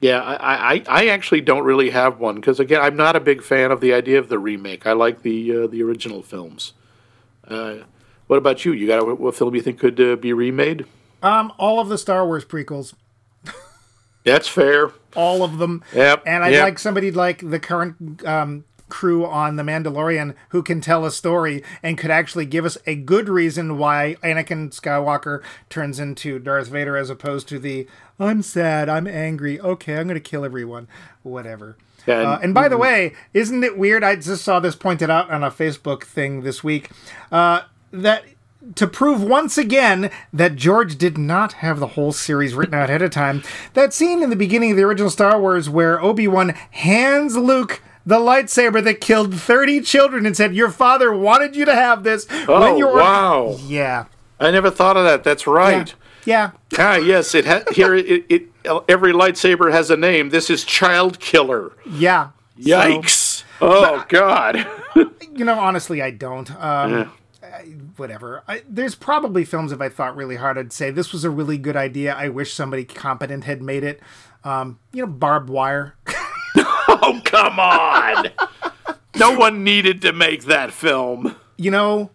yeah, 0.00 0.20
I, 0.20 0.74
I, 0.74 0.82
I 0.88 1.06
actually 1.08 1.40
don't 1.40 1.64
really 1.64 1.90
have 1.90 2.20
one 2.20 2.36
because 2.36 2.60
again, 2.60 2.80
I'm 2.82 2.96
not 2.96 3.16
a 3.16 3.20
big 3.20 3.42
fan 3.42 3.70
of 3.70 3.80
the 3.80 3.92
idea 3.94 4.18
of 4.18 4.28
the 4.28 4.38
remake. 4.38 4.86
I 4.86 4.92
like 4.92 5.22
the 5.22 5.64
uh, 5.64 5.66
the 5.66 5.82
original 5.82 6.22
films. 6.22 6.74
Uh, 7.46 7.78
what 8.26 8.36
about 8.36 8.64
you? 8.64 8.72
You 8.72 8.86
got 8.86 9.00
a, 9.02 9.14
what 9.14 9.34
film 9.34 9.54
you 9.54 9.62
think 9.62 9.78
could 9.78 10.00
uh, 10.00 10.16
be 10.16 10.32
remade? 10.32 10.84
Um, 11.22 11.52
all 11.58 11.80
of 11.80 11.88
the 11.88 11.96
Star 11.98 12.26
Wars 12.26 12.44
prequels, 12.44 12.92
That's 14.24 14.46
fair. 14.48 14.90
all 15.14 15.42
of 15.42 15.58
them. 15.58 15.82
Yep, 15.94 16.24
And 16.26 16.44
I'd 16.44 16.52
yep. 16.52 16.62
like 16.64 16.78
somebody 16.78 17.10
like 17.10 17.48
the 17.48 17.58
current 17.58 18.24
um, 18.26 18.64
crew 18.88 19.26
on 19.26 19.56
The 19.56 19.62
Mandalorian 19.62 20.34
who 20.50 20.62
can 20.62 20.80
tell 20.80 21.04
a 21.04 21.10
story 21.10 21.62
and 21.82 21.98
could 21.98 22.10
actually 22.10 22.46
give 22.46 22.64
us 22.64 22.78
a 22.86 22.94
good 22.94 23.28
reason 23.28 23.78
why 23.78 24.16
Anakin 24.22 24.70
Skywalker 24.70 25.42
turns 25.68 25.98
into 25.98 26.38
Darth 26.38 26.68
Vader 26.68 26.96
as 26.96 27.10
opposed 27.10 27.48
to 27.48 27.58
the 27.58 27.86
I'm 28.18 28.42
sad, 28.42 28.88
I'm 28.88 29.06
angry, 29.06 29.60
okay, 29.60 29.96
I'm 29.96 30.06
going 30.06 30.14
to 30.14 30.20
kill 30.20 30.44
everyone, 30.44 30.88
whatever. 31.22 31.76
Yeah, 32.06 32.18
and- 32.20 32.26
Uh, 32.28 32.38
and 32.42 32.54
by 32.54 32.68
the 32.68 32.78
way, 32.78 33.12
isn't 33.34 33.64
it 33.64 33.76
weird? 33.76 34.04
I 34.04 34.16
just 34.16 34.44
saw 34.44 34.60
this 34.60 34.76
pointed 34.76 35.10
out 35.10 35.30
on 35.30 35.42
a 35.42 35.50
Facebook 35.50 36.04
thing 36.04 36.42
this 36.42 36.62
week 36.64 36.90
uh, 37.32 37.62
that 37.92 38.24
to 38.74 38.86
prove 38.86 39.22
once 39.22 39.58
again 39.58 40.10
that 40.32 40.56
George 40.56 40.96
did 40.96 41.16
not 41.18 41.54
have 41.54 41.78
the 41.78 41.88
whole 41.88 42.12
series 42.12 42.54
written 42.54 42.74
out 42.74 42.88
ahead 42.88 43.02
of 43.02 43.10
time, 43.10 43.42
that 43.74 43.92
scene 43.92 44.22
in 44.22 44.30
the 44.30 44.34
beginning 44.36 44.70
of 44.72 44.76
the 44.76 44.82
original 44.82 45.10
Star 45.10 45.40
Wars 45.40 45.68
where 45.68 46.00
Obi 46.02 46.26
Wan 46.26 46.50
hands 46.70 47.36
Luke 47.36 47.80
the 48.06 48.18
lightsaber 48.18 48.82
that 48.84 49.00
killed 49.00 49.34
30 49.34 49.80
children 49.82 50.24
and 50.24 50.36
said, 50.36 50.54
Your 50.54 50.70
father 50.70 51.12
wanted 51.12 51.56
you 51.56 51.64
to 51.64 51.74
have 51.74 52.04
this 52.04 52.26
Oh 52.30 52.60
when 52.60 52.78
you 52.78 52.86
were. 52.86 52.94
wow! 52.94 53.56
Yeah. 53.66 54.06
I 54.38 54.50
never 54.50 54.70
thought 54.70 54.96
of 54.96 55.04
that. 55.04 55.24
That's 55.24 55.46
right. 55.46 55.92
Yeah. 56.24 56.52
Ah, 56.78 56.96
yes. 56.96 57.34
It 57.34 57.46
ha- 57.46 57.64
here. 57.72 57.94
It, 57.94 58.24
it 58.28 58.48
every 58.88 59.12
lightsaber 59.12 59.72
has 59.72 59.90
a 59.90 59.96
name. 59.96 60.30
This 60.30 60.50
is 60.50 60.64
Child 60.64 61.18
Killer. 61.20 61.72
Yeah. 61.90 62.30
So, 62.60 62.68
Yikes! 62.70 63.44
oh 63.60 64.04
God. 64.08 64.66
you 65.34 65.44
know, 65.44 65.58
honestly, 65.58 66.00
I 66.02 66.10
don't. 66.10 66.50
Um, 66.52 67.12
I- 67.42 67.62
whatever. 67.96 68.42
I, 68.46 68.62
there's 68.68 68.94
probably 68.94 69.44
films 69.44 69.72
if 69.72 69.80
I 69.80 69.88
thought 69.88 70.14
really 70.16 70.36
hard, 70.36 70.58
I'd 70.58 70.72
say 70.72 70.90
this 70.90 71.12
was 71.12 71.24
a 71.24 71.30
really 71.30 71.56
good 71.58 71.76
idea. 71.76 72.14
I 72.14 72.28
wish 72.28 72.52
somebody 72.52 72.84
competent 72.84 73.44
had 73.44 73.62
made 73.62 73.82
it. 73.84 74.00
Um, 74.44 74.78
you 74.92 75.02
know, 75.06 75.10
Barb 75.10 75.48
Wire. 75.48 75.94
Oh, 77.02 77.20
come 77.24 77.58
on. 77.60 78.28
no 79.16 79.36
one 79.36 79.62
needed 79.64 80.02
to 80.02 80.12
make 80.12 80.44
that 80.44 80.72
film. 80.72 81.36
you 81.56 81.70
know, 81.70 82.10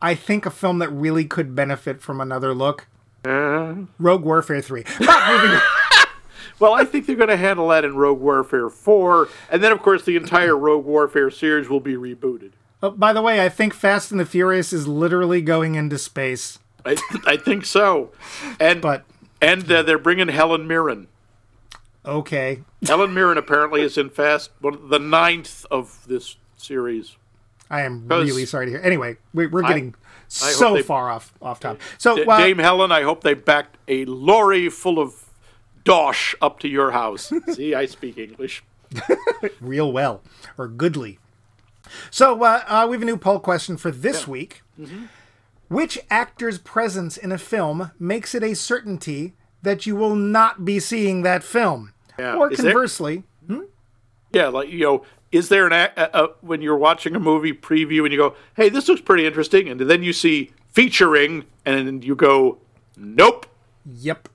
I 0.00 0.14
think 0.14 0.46
a 0.46 0.50
film 0.50 0.78
that 0.80 0.90
really 0.90 1.24
could 1.24 1.54
benefit 1.54 2.00
from 2.02 2.20
another 2.20 2.54
look. 2.54 2.86
Rogue 3.24 4.24
Warfare 4.24 4.60
3. 4.60 4.84
Well, 6.58 6.74
I 6.74 6.84
think 6.84 7.06
they're 7.06 7.16
going 7.16 7.28
to 7.28 7.36
handle 7.36 7.68
that 7.68 7.84
in 7.84 7.96
Rogue 7.96 8.20
Warfare 8.20 8.68
4. 8.70 9.28
And 9.50 9.64
then, 9.64 9.72
of 9.72 9.80
course, 9.82 10.04
the 10.04 10.14
entire 10.14 10.56
Rogue 10.56 10.84
Warfare 10.84 11.28
series 11.28 11.68
will 11.68 11.80
be 11.80 11.94
rebooted. 11.94 12.52
Oh, 12.80 12.90
by 12.90 13.12
the 13.12 13.22
way, 13.22 13.44
I 13.44 13.48
think 13.48 13.74
Fast 13.74 14.12
and 14.12 14.20
the 14.20 14.26
Furious 14.26 14.72
is 14.72 14.86
literally 14.86 15.42
going 15.42 15.74
into 15.74 15.98
space. 15.98 16.60
I, 16.86 16.96
I 17.26 17.36
think 17.36 17.64
so. 17.64 18.12
And, 18.60 18.80
But 18.80 19.04
and 19.40 19.70
uh, 19.72 19.82
they're 19.82 19.98
bringing 19.98 20.28
Helen 20.28 20.68
Mirren. 20.68 21.08
Okay. 22.04 22.60
Helen 22.86 23.14
Mirren 23.14 23.38
apparently 23.38 23.82
is 23.82 23.98
in 23.98 24.10
Fast, 24.10 24.50
one 24.60 24.88
the 24.88 24.98
ninth 24.98 25.64
of 25.70 26.04
this 26.06 26.36
series. 26.56 27.16
I 27.70 27.82
am 27.82 28.06
really 28.06 28.44
sorry 28.44 28.66
to 28.66 28.72
hear. 28.72 28.80
Anyway, 28.82 29.16
we, 29.32 29.46
we're 29.46 29.62
getting 29.62 29.94
I 30.42 30.50
so 30.50 30.74
they- 30.74 30.82
far 30.82 31.10
off 31.10 31.32
off 31.40 31.60
topic. 31.60 31.80
So, 31.98 32.16
D- 32.16 32.24
uh, 32.24 32.38
Dame 32.38 32.58
Helen, 32.58 32.92
I 32.92 33.02
hope 33.02 33.22
they 33.22 33.34
backed 33.34 33.78
a 33.88 34.04
lorry 34.04 34.68
full 34.68 34.98
of 34.98 35.30
dosh 35.84 36.34
up 36.42 36.58
to 36.60 36.68
your 36.68 36.90
house. 36.92 37.32
See, 37.52 37.74
I 37.74 37.86
speak 37.86 38.18
English. 38.18 38.62
real 39.60 39.90
well 39.90 40.22
or 40.58 40.68
goodly. 40.68 41.18
So 42.10 42.42
uh, 42.42 42.62
uh, 42.66 42.86
we 42.88 42.96
have 42.96 43.02
a 43.02 43.06
new 43.06 43.16
poll 43.16 43.40
question 43.40 43.76
for 43.76 43.90
this 43.90 44.28
week. 44.28 44.62
Mm-hmm. 44.78 45.04
Which 45.68 45.98
actor's 46.10 46.58
presence 46.58 47.16
in 47.16 47.32
a 47.32 47.38
film 47.38 47.92
makes 47.98 48.34
it 48.34 48.42
a 48.42 48.54
certainty 48.54 49.32
that 49.62 49.86
you 49.86 49.96
will 49.96 50.14
not 50.14 50.64
be 50.64 50.78
seeing 50.78 51.22
that 51.22 51.42
film? 51.42 51.91
Yeah. 52.18 52.36
Or 52.36 52.50
Is 52.52 52.58
there- 52.58 52.72
conversely, 52.72 53.22
Yeah, 54.32 54.48
like 54.48 54.70
you 54.70 54.80
know, 54.80 55.04
is 55.30 55.48
there 55.50 55.66
an 55.66 55.72
a, 55.72 55.90
a, 55.96 56.24
a 56.24 56.28
when 56.40 56.62
you're 56.62 56.76
watching 56.76 57.14
a 57.14 57.20
movie 57.20 57.52
preview 57.52 58.02
and 58.04 58.12
you 58.12 58.18
go, 58.18 58.34
"Hey, 58.54 58.68
this 58.70 58.88
looks 58.88 59.00
pretty 59.02 59.26
interesting," 59.26 59.68
and 59.68 59.78
then 59.80 60.02
you 60.02 60.12
see 60.12 60.52
featuring, 60.70 61.44
and 61.66 62.02
you 62.02 62.14
go, 62.14 62.58
nope. 62.96 63.46
Yep. 63.84 64.28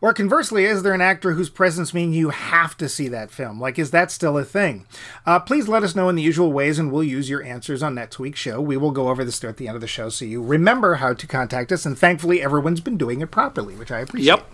Or 0.00 0.12
conversely, 0.14 0.64
is 0.66 0.82
there 0.82 0.92
an 0.94 1.00
actor 1.00 1.32
whose 1.32 1.48
presence 1.50 1.92
means 1.94 2.14
you 2.16 2.28
have 2.30 2.76
to 2.78 2.88
see 2.90 3.08
that 3.08 3.30
film? 3.30 3.58
Like, 3.60 3.78
is 3.78 3.90
that 3.90 4.10
still 4.10 4.36
a 4.38 4.44
thing? 4.44 4.86
Uh, 5.26 5.40
please 5.40 5.66
let 5.68 5.82
us 5.82 5.94
know 5.94 6.08
in 6.10 6.16
the 6.16 6.22
usual 6.22 6.52
ways, 6.52 6.78
and 6.78 6.90
we'll 6.92 7.04
use 7.04 7.28
your 7.30 7.42
answers 7.42 7.82
on 7.82 7.94
next 7.94 8.18
week's 8.18 8.40
show. 8.40 8.60
We 8.60 8.76
will 8.78 8.90
go 8.90 9.08
over 9.08 9.24
this 9.24 9.42
at 9.44 9.56
the 9.58 9.66
end 9.68 9.74
of 9.76 9.80
the 9.82 9.86
show 9.86 10.08
so 10.10 10.24
you 10.26 10.42
remember 10.42 10.96
how 10.96 11.12
to 11.14 11.26
contact 11.26 11.70
us, 11.72 11.84
and 11.86 11.98
thankfully, 11.98 12.42
everyone's 12.42 12.80
been 12.82 12.96
doing 12.98 13.20
it 13.22 13.30
properly, 13.30 13.74
which 13.76 13.90
I 13.90 14.00
appreciate. 14.00 14.26
Yep. 14.26 14.52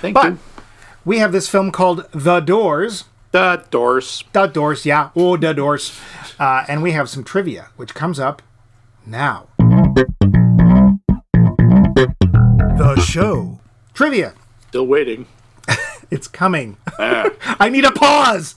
Thank 0.00 0.14
But 0.14 0.24
you. 0.32 0.38
We 1.04 1.18
have 1.18 1.32
this 1.32 1.48
film 1.48 1.70
called 1.72 2.06
The 2.12 2.40
Doors. 2.40 3.04
The 3.32 3.64
Doors. 3.70 4.24
The 4.32 4.46
Doors, 4.46 4.84
yeah. 4.86 5.10
Oh, 5.16 5.36
The 5.36 5.52
Doors. 5.54 5.98
Uh, 6.38 6.64
and 6.68 6.82
we 6.82 6.92
have 6.92 7.08
some 7.08 7.24
trivia, 7.24 7.68
which 7.76 7.94
comes 7.94 8.18
up 8.20 8.42
now. 9.06 9.46
The 12.76 13.00
show. 13.06 13.58
Trivia. 13.94 14.34
Still 14.68 14.86
waiting. 14.86 15.26
It's 16.10 16.28
coming. 16.28 16.76
I 16.98 17.70
need 17.72 17.86
a 17.86 17.90
pause. 17.90 18.54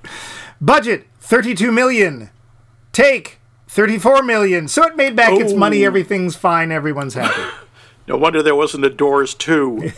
Budget 0.60 1.08
32 1.22 1.72
million. 1.72 2.30
Take 2.92 3.40
34 3.66 4.22
million. 4.22 4.68
So 4.68 4.84
it 4.84 4.94
made 4.94 5.16
back 5.16 5.32
its 5.40 5.52
Oh. 5.52 5.56
money. 5.56 5.84
Everything's 5.84 6.36
fine. 6.36 6.70
Everyone's 6.70 7.14
happy. 7.14 7.42
No 8.06 8.16
wonder 8.16 8.44
there 8.44 8.54
wasn't 8.54 8.84
a 8.84 8.90
Doors 8.90 9.34
2. 9.34 9.90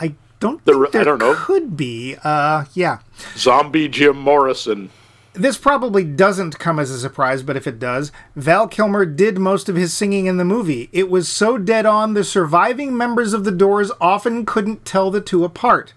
I 0.00 0.14
don't 0.40 0.64
The- 0.64 0.72
think 0.90 0.94
I 0.96 1.04
don't 1.04 1.18
know. 1.18 1.34
could 1.34 1.76
be. 1.76 2.16
Uh, 2.22 2.64
yeah. 2.74 2.98
Zombie 3.36 3.88
Jim 3.88 4.16
Morrison. 4.18 4.90
This 5.32 5.58
probably 5.58 6.02
doesn't 6.02 6.58
come 6.58 6.78
as 6.78 6.90
a 6.90 6.98
surprise, 6.98 7.42
but 7.42 7.56
if 7.58 7.66
it 7.66 7.78
does, 7.78 8.10
Val 8.34 8.66
Kilmer 8.66 9.04
did 9.04 9.38
most 9.38 9.68
of 9.68 9.76
his 9.76 9.92
singing 9.92 10.24
in 10.24 10.38
the 10.38 10.44
movie. 10.46 10.88
It 10.92 11.10
was 11.10 11.28
so 11.28 11.58
dead 11.58 11.84
on, 11.84 12.14
the 12.14 12.24
surviving 12.24 12.96
members 12.96 13.34
of 13.34 13.44
the 13.44 13.50
Doors 13.52 13.92
often 14.00 14.46
couldn't 14.46 14.86
tell 14.86 15.10
the 15.10 15.20
two 15.20 15.44
apart. 15.44 15.92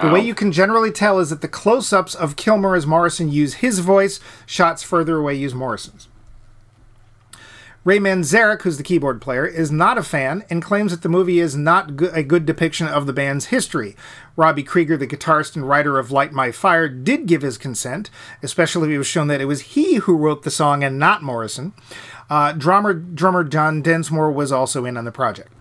The 0.00 0.08
way 0.10 0.18
you 0.20 0.34
can 0.34 0.50
generally 0.50 0.90
tell 0.90 1.20
is 1.20 1.30
that 1.30 1.42
the 1.42 1.46
close 1.48 1.92
ups 1.92 2.16
of 2.16 2.34
Kilmer 2.34 2.74
as 2.74 2.88
Morrison 2.88 3.30
use 3.30 3.54
his 3.54 3.78
voice, 3.78 4.18
shots 4.46 4.82
further 4.82 5.18
away 5.18 5.36
use 5.36 5.54
Morrison's. 5.54 6.08
Ray 7.84 7.98
Manzarek, 7.98 8.62
who's 8.62 8.76
the 8.76 8.84
keyboard 8.84 9.20
player, 9.20 9.44
is 9.44 9.72
not 9.72 9.98
a 9.98 10.04
fan 10.04 10.44
and 10.48 10.62
claims 10.62 10.92
that 10.92 11.02
the 11.02 11.08
movie 11.08 11.40
is 11.40 11.56
not 11.56 11.90
a 12.12 12.22
good 12.22 12.46
depiction 12.46 12.86
of 12.86 13.06
the 13.06 13.12
band's 13.12 13.46
history. 13.46 13.96
Robbie 14.36 14.62
Krieger, 14.62 14.96
the 14.96 15.06
guitarist 15.08 15.56
and 15.56 15.68
writer 15.68 15.98
of 15.98 16.12
Light 16.12 16.32
My 16.32 16.52
Fire, 16.52 16.88
did 16.88 17.26
give 17.26 17.42
his 17.42 17.58
consent, 17.58 18.08
especially 18.40 18.90
if 18.90 18.94
it 18.94 18.98
was 18.98 19.08
shown 19.08 19.26
that 19.26 19.40
it 19.40 19.46
was 19.46 19.62
he 19.62 19.96
who 19.96 20.16
wrote 20.16 20.44
the 20.44 20.50
song 20.50 20.84
and 20.84 20.96
not 20.96 21.24
Morrison. 21.24 21.72
Uh, 22.30 22.52
drummer, 22.52 22.94
drummer 22.94 23.42
John 23.42 23.82
Densmore 23.82 24.30
was 24.30 24.52
also 24.52 24.84
in 24.84 24.96
on 24.96 25.04
the 25.04 25.10
project. 25.10 25.52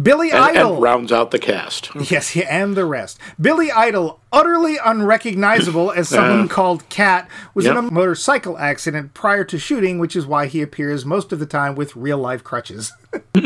Billy 0.00 0.30
And, 0.30 0.38
Idol. 0.38 0.74
and 0.74 0.82
rounds 0.82 1.10
out 1.12 1.30
the 1.30 1.38
cast. 1.38 1.90
Yes, 2.10 2.36
and 2.36 2.76
the 2.76 2.84
rest. 2.84 3.18
Billy 3.40 3.70
Idol, 3.72 4.20
utterly 4.32 4.76
unrecognizable 4.84 5.90
as 5.92 6.08
someone 6.10 6.48
called 6.48 6.88
Cat, 6.88 7.28
was 7.54 7.66
in 7.66 7.76
a 7.76 7.82
motorcycle 7.82 8.56
accident 8.58 9.14
prior 9.14 9.44
to 9.44 9.58
shooting, 9.58 9.98
which 9.98 10.14
is 10.14 10.26
why 10.26 10.46
he 10.46 10.62
appears 10.62 11.04
most 11.04 11.32
of 11.32 11.38
the 11.38 11.46
time 11.46 11.74
with 11.74 11.96
real 11.96 12.18
life 12.18 12.44
crutches. 12.44 12.92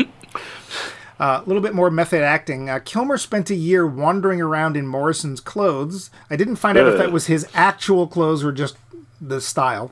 Uh, 1.19 1.41
A 1.41 1.47
little 1.47 1.61
bit 1.61 1.75
more 1.75 1.91
method 1.91 2.21
acting. 2.23 2.69
Uh, 2.69 2.79
Kilmer 2.83 3.17
spent 3.17 3.49
a 3.51 3.55
year 3.55 3.85
wandering 3.87 4.41
around 4.41 4.75
in 4.75 4.87
Morrison's 4.87 5.39
clothes. 5.39 6.09
I 6.29 6.35
didn't 6.35 6.55
find 6.57 6.75
out 6.77 6.87
if 6.87 6.97
that 6.97 7.11
was 7.11 7.27
his 7.27 7.47
actual 7.53 8.07
clothes 8.07 8.43
or 8.43 8.51
just 8.51 8.75
the 9.21 9.39
style. 9.39 9.91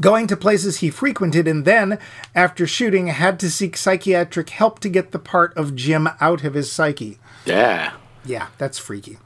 Going 0.00 0.26
to 0.28 0.36
places 0.36 0.78
he 0.78 0.90
frequented, 0.90 1.46
and 1.48 1.64
then, 1.64 1.98
after 2.34 2.66
shooting, 2.66 3.08
had 3.08 3.38
to 3.40 3.50
seek 3.50 3.76
psychiatric 3.76 4.50
help 4.50 4.78
to 4.80 4.88
get 4.88 5.12
the 5.12 5.18
part 5.18 5.56
of 5.56 5.74
Jim 5.74 6.08
out 6.20 6.44
of 6.44 6.54
his 6.54 6.70
psyche. 6.70 7.18
Yeah. 7.44 7.92
Yeah, 8.24 8.48
that's 8.58 8.78
freaky. 8.78 9.18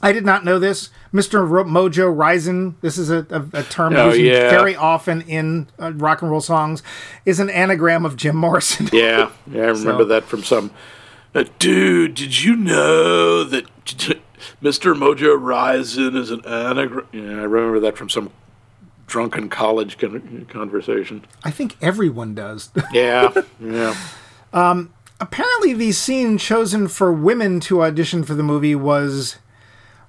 I 0.00 0.12
did 0.12 0.24
not 0.26 0.44
know 0.44 0.58
this. 0.58 0.90
Mr. 1.14 1.48
Ro- 1.48 1.64
Mojo 1.64 2.14
Risin', 2.14 2.76
this 2.82 2.98
is 2.98 3.10
a, 3.10 3.26
a, 3.30 3.60
a 3.60 3.62
term 3.62 3.96
Oh, 3.96 4.08
used 4.08 4.20
yeah. 4.20 4.50
very 4.50 4.76
often 4.76 5.22
in 5.22 5.68
uh, 5.80 5.92
rock 5.94 6.20
and 6.20 6.30
roll 6.30 6.42
songs, 6.42 6.82
is 7.24 7.40
an 7.40 7.48
anagram 7.48 8.04
of 8.04 8.16
Jim 8.16 8.36
Morrison. 8.36 8.90
Yeah. 8.92 9.30
Yeah, 9.50 9.62
I 9.62 9.66
remember 9.68 10.02
So- 10.02 10.08
that 10.08 10.24
from 10.24 10.42
some. 10.42 10.70
Uh, 11.34 11.44
dude, 11.58 12.14
did 12.14 12.42
you 12.44 12.54
know 12.54 13.44
that 13.44 13.64
Mr. 14.62 14.94
Mojo 14.94 15.36
Risin' 15.40 16.16
is 16.16 16.30
an 16.30 16.44
anagram? 16.44 17.06
Yeah, 17.12 17.22
I 17.40 17.44
remember 17.44 17.80
that 17.80 17.96
from 17.96 18.08
some 18.10 18.30
drunken 19.06 19.48
college 19.48 19.98
con- 19.98 20.46
conversation. 20.50 21.24
I 21.42 21.50
think 21.50 21.76
everyone 21.80 22.34
does. 22.34 22.70
Yeah. 22.92 23.32
yeah. 23.60 23.96
Um, 24.52 24.92
apparently, 25.20 25.72
the 25.74 25.92
scene 25.92 26.38
chosen 26.38 26.88
for 26.88 27.12
women 27.12 27.60
to 27.60 27.82
audition 27.82 28.22
for 28.24 28.34
the 28.34 28.42
movie 28.42 28.74
was 28.74 29.36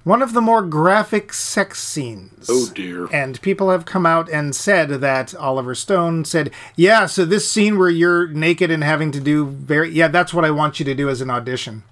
one 0.04 0.22
of 0.22 0.34
the 0.34 0.40
more 0.40 0.62
graphic 0.62 1.32
sex 1.32 1.82
scenes. 1.82 2.46
Oh, 2.48 2.70
dear. 2.72 3.08
And 3.12 3.42
people 3.42 3.70
have 3.70 3.84
come 3.84 4.06
out 4.06 4.30
and 4.30 4.54
said 4.54 4.88
that 4.88 5.34
Oliver 5.34 5.74
Stone 5.74 6.26
said, 6.26 6.52
"Yeah, 6.76 7.06
so 7.06 7.24
this 7.24 7.50
scene 7.50 7.76
where 7.76 7.88
you're 7.88 8.28
naked 8.28 8.70
and 8.70 8.84
having 8.84 9.10
to 9.10 9.20
do 9.20 9.46
very 9.46 9.90
yeah, 9.90 10.06
that's 10.06 10.32
what 10.32 10.44
I 10.44 10.52
want 10.52 10.78
you 10.78 10.84
to 10.84 10.94
do 10.94 11.08
as 11.08 11.20
an 11.20 11.28
audition." 11.30 11.82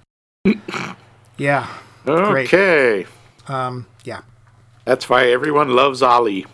yeah, 1.36 1.66
Great. 2.04 2.46
Okay. 2.52 3.06
Um, 3.48 3.86
yeah. 4.04 4.20
That's 4.84 5.08
why 5.08 5.26
everyone 5.26 5.70
loves 5.70 6.02
Ali. 6.02 6.46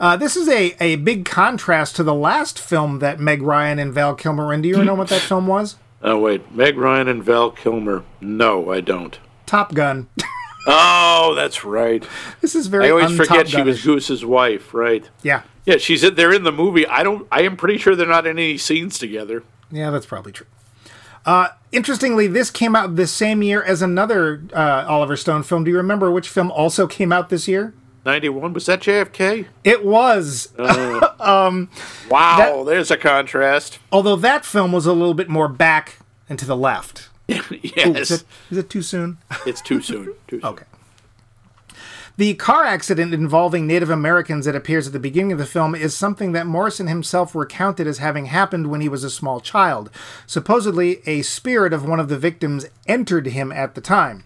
Uh, 0.00 0.16
this 0.16 0.36
is 0.36 0.48
a, 0.48 0.74
a 0.82 0.96
big 0.96 1.24
contrast 1.24 1.96
to 1.96 2.02
the 2.02 2.14
last 2.14 2.58
film 2.58 2.98
that 2.98 3.20
Meg 3.20 3.42
Ryan 3.42 3.78
and 3.78 3.92
Val 3.92 4.14
Kilmer 4.14 4.46
were 4.46 4.52
in. 4.52 4.62
Do 4.62 4.68
you 4.68 4.84
know 4.84 4.94
what 4.94 5.08
that 5.08 5.20
film 5.22 5.46
was? 5.46 5.76
Oh, 6.06 6.18
wait. 6.18 6.54
Meg 6.54 6.76
Ryan 6.76 7.08
and 7.08 7.24
Val 7.24 7.50
Kilmer. 7.50 8.04
No, 8.20 8.70
I 8.70 8.82
don't. 8.82 9.18
Top 9.46 9.72
Gun. 9.74 10.08
Oh, 10.66 11.34
that's 11.36 11.64
right. 11.64 12.06
this 12.40 12.54
is 12.54 12.66
very. 12.68 12.86
I 12.86 12.90
always 12.90 13.14
forget 13.16 13.48
she 13.48 13.62
was. 13.62 13.82
Goose's 13.82 14.24
wife, 14.24 14.72
right? 14.72 15.08
Yeah, 15.22 15.42
Yeah, 15.66 15.76
she's 15.76 16.02
in, 16.02 16.14
they're 16.14 16.32
in 16.32 16.42
the 16.44 16.52
movie. 16.52 16.86
I 16.86 17.02
don't. 17.02 17.26
I 17.30 17.42
am 17.42 17.56
pretty 17.56 17.76
sure 17.78 17.94
they're 17.94 18.06
not 18.06 18.26
in 18.26 18.38
any 18.38 18.56
scenes 18.58 18.98
together. 18.98 19.42
yeah, 19.70 19.90
that's 19.90 20.06
probably 20.06 20.32
true. 20.32 20.46
Uh, 21.26 21.48
interestingly, 21.72 22.26
this 22.26 22.50
came 22.50 22.74
out 22.76 22.96
the 22.96 23.06
same 23.06 23.42
year 23.42 23.62
as 23.62 23.82
another 23.82 24.42
uh, 24.54 24.84
Oliver 24.88 25.16
Stone 25.16 25.42
film. 25.42 25.64
Do 25.64 25.70
you 25.70 25.76
remember 25.76 26.10
which 26.10 26.28
film 26.30 26.50
also 26.50 26.86
came 26.86 27.12
out 27.12 27.28
this 27.28 27.46
year? 27.48 27.74
Ninety-one 28.04 28.52
was 28.52 28.66
that 28.66 28.80
JFK? 28.80 29.46
It 29.64 29.84
was, 29.84 30.52
uh, 30.58 31.14
um, 31.20 31.70
Wow, 32.10 32.62
there's 32.64 32.90
a 32.90 32.96
contrast. 32.96 33.78
although 33.90 34.16
that 34.16 34.44
film 34.44 34.72
was 34.72 34.86
a 34.86 34.92
little 34.92 35.14
bit 35.14 35.28
more 35.28 35.48
back 35.48 35.98
and 36.28 36.38
to 36.38 36.44
the 36.44 36.56
left. 36.56 37.08
yes, 37.28 37.96
Is 37.96 38.10
it, 38.10 38.24
is 38.50 38.58
it 38.58 38.68
too 38.70 38.82
soon? 38.82 39.16
it's 39.46 39.62
too 39.62 39.80
soon. 39.80 40.14
Too 40.26 40.40
soon. 40.40 40.44
Okay. 40.44 40.64
The 42.16 42.34
car 42.34 42.62
accident 42.64 43.12
involving 43.12 43.66
Native 43.66 43.90
Americans 43.90 44.44
that 44.46 44.54
appears 44.54 44.86
at 44.86 44.92
the 44.92 45.00
beginning 45.00 45.32
of 45.32 45.38
the 45.38 45.46
film 45.46 45.74
is 45.74 45.96
something 45.96 46.30
that 46.30 46.46
Morrison 46.46 46.86
himself 46.86 47.34
recounted 47.34 47.88
as 47.88 47.98
having 47.98 48.26
happened 48.26 48.68
when 48.68 48.80
he 48.80 48.88
was 48.88 49.02
a 49.02 49.10
small 49.10 49.40
child. 49.40 49.90
Supposedly, 50.24 51.00
a 51.06 51.22
spirit 51.22 51.72
of 51.72 51.88
one 51.88 51.98
of 51.98 52.08
the 52.08 52.18
victims 52.18 52.66
entered 52.86 53.26
him 53.26 53.50
at 53.50 53.74
the 53.74 53.80
time. 53.80 54.22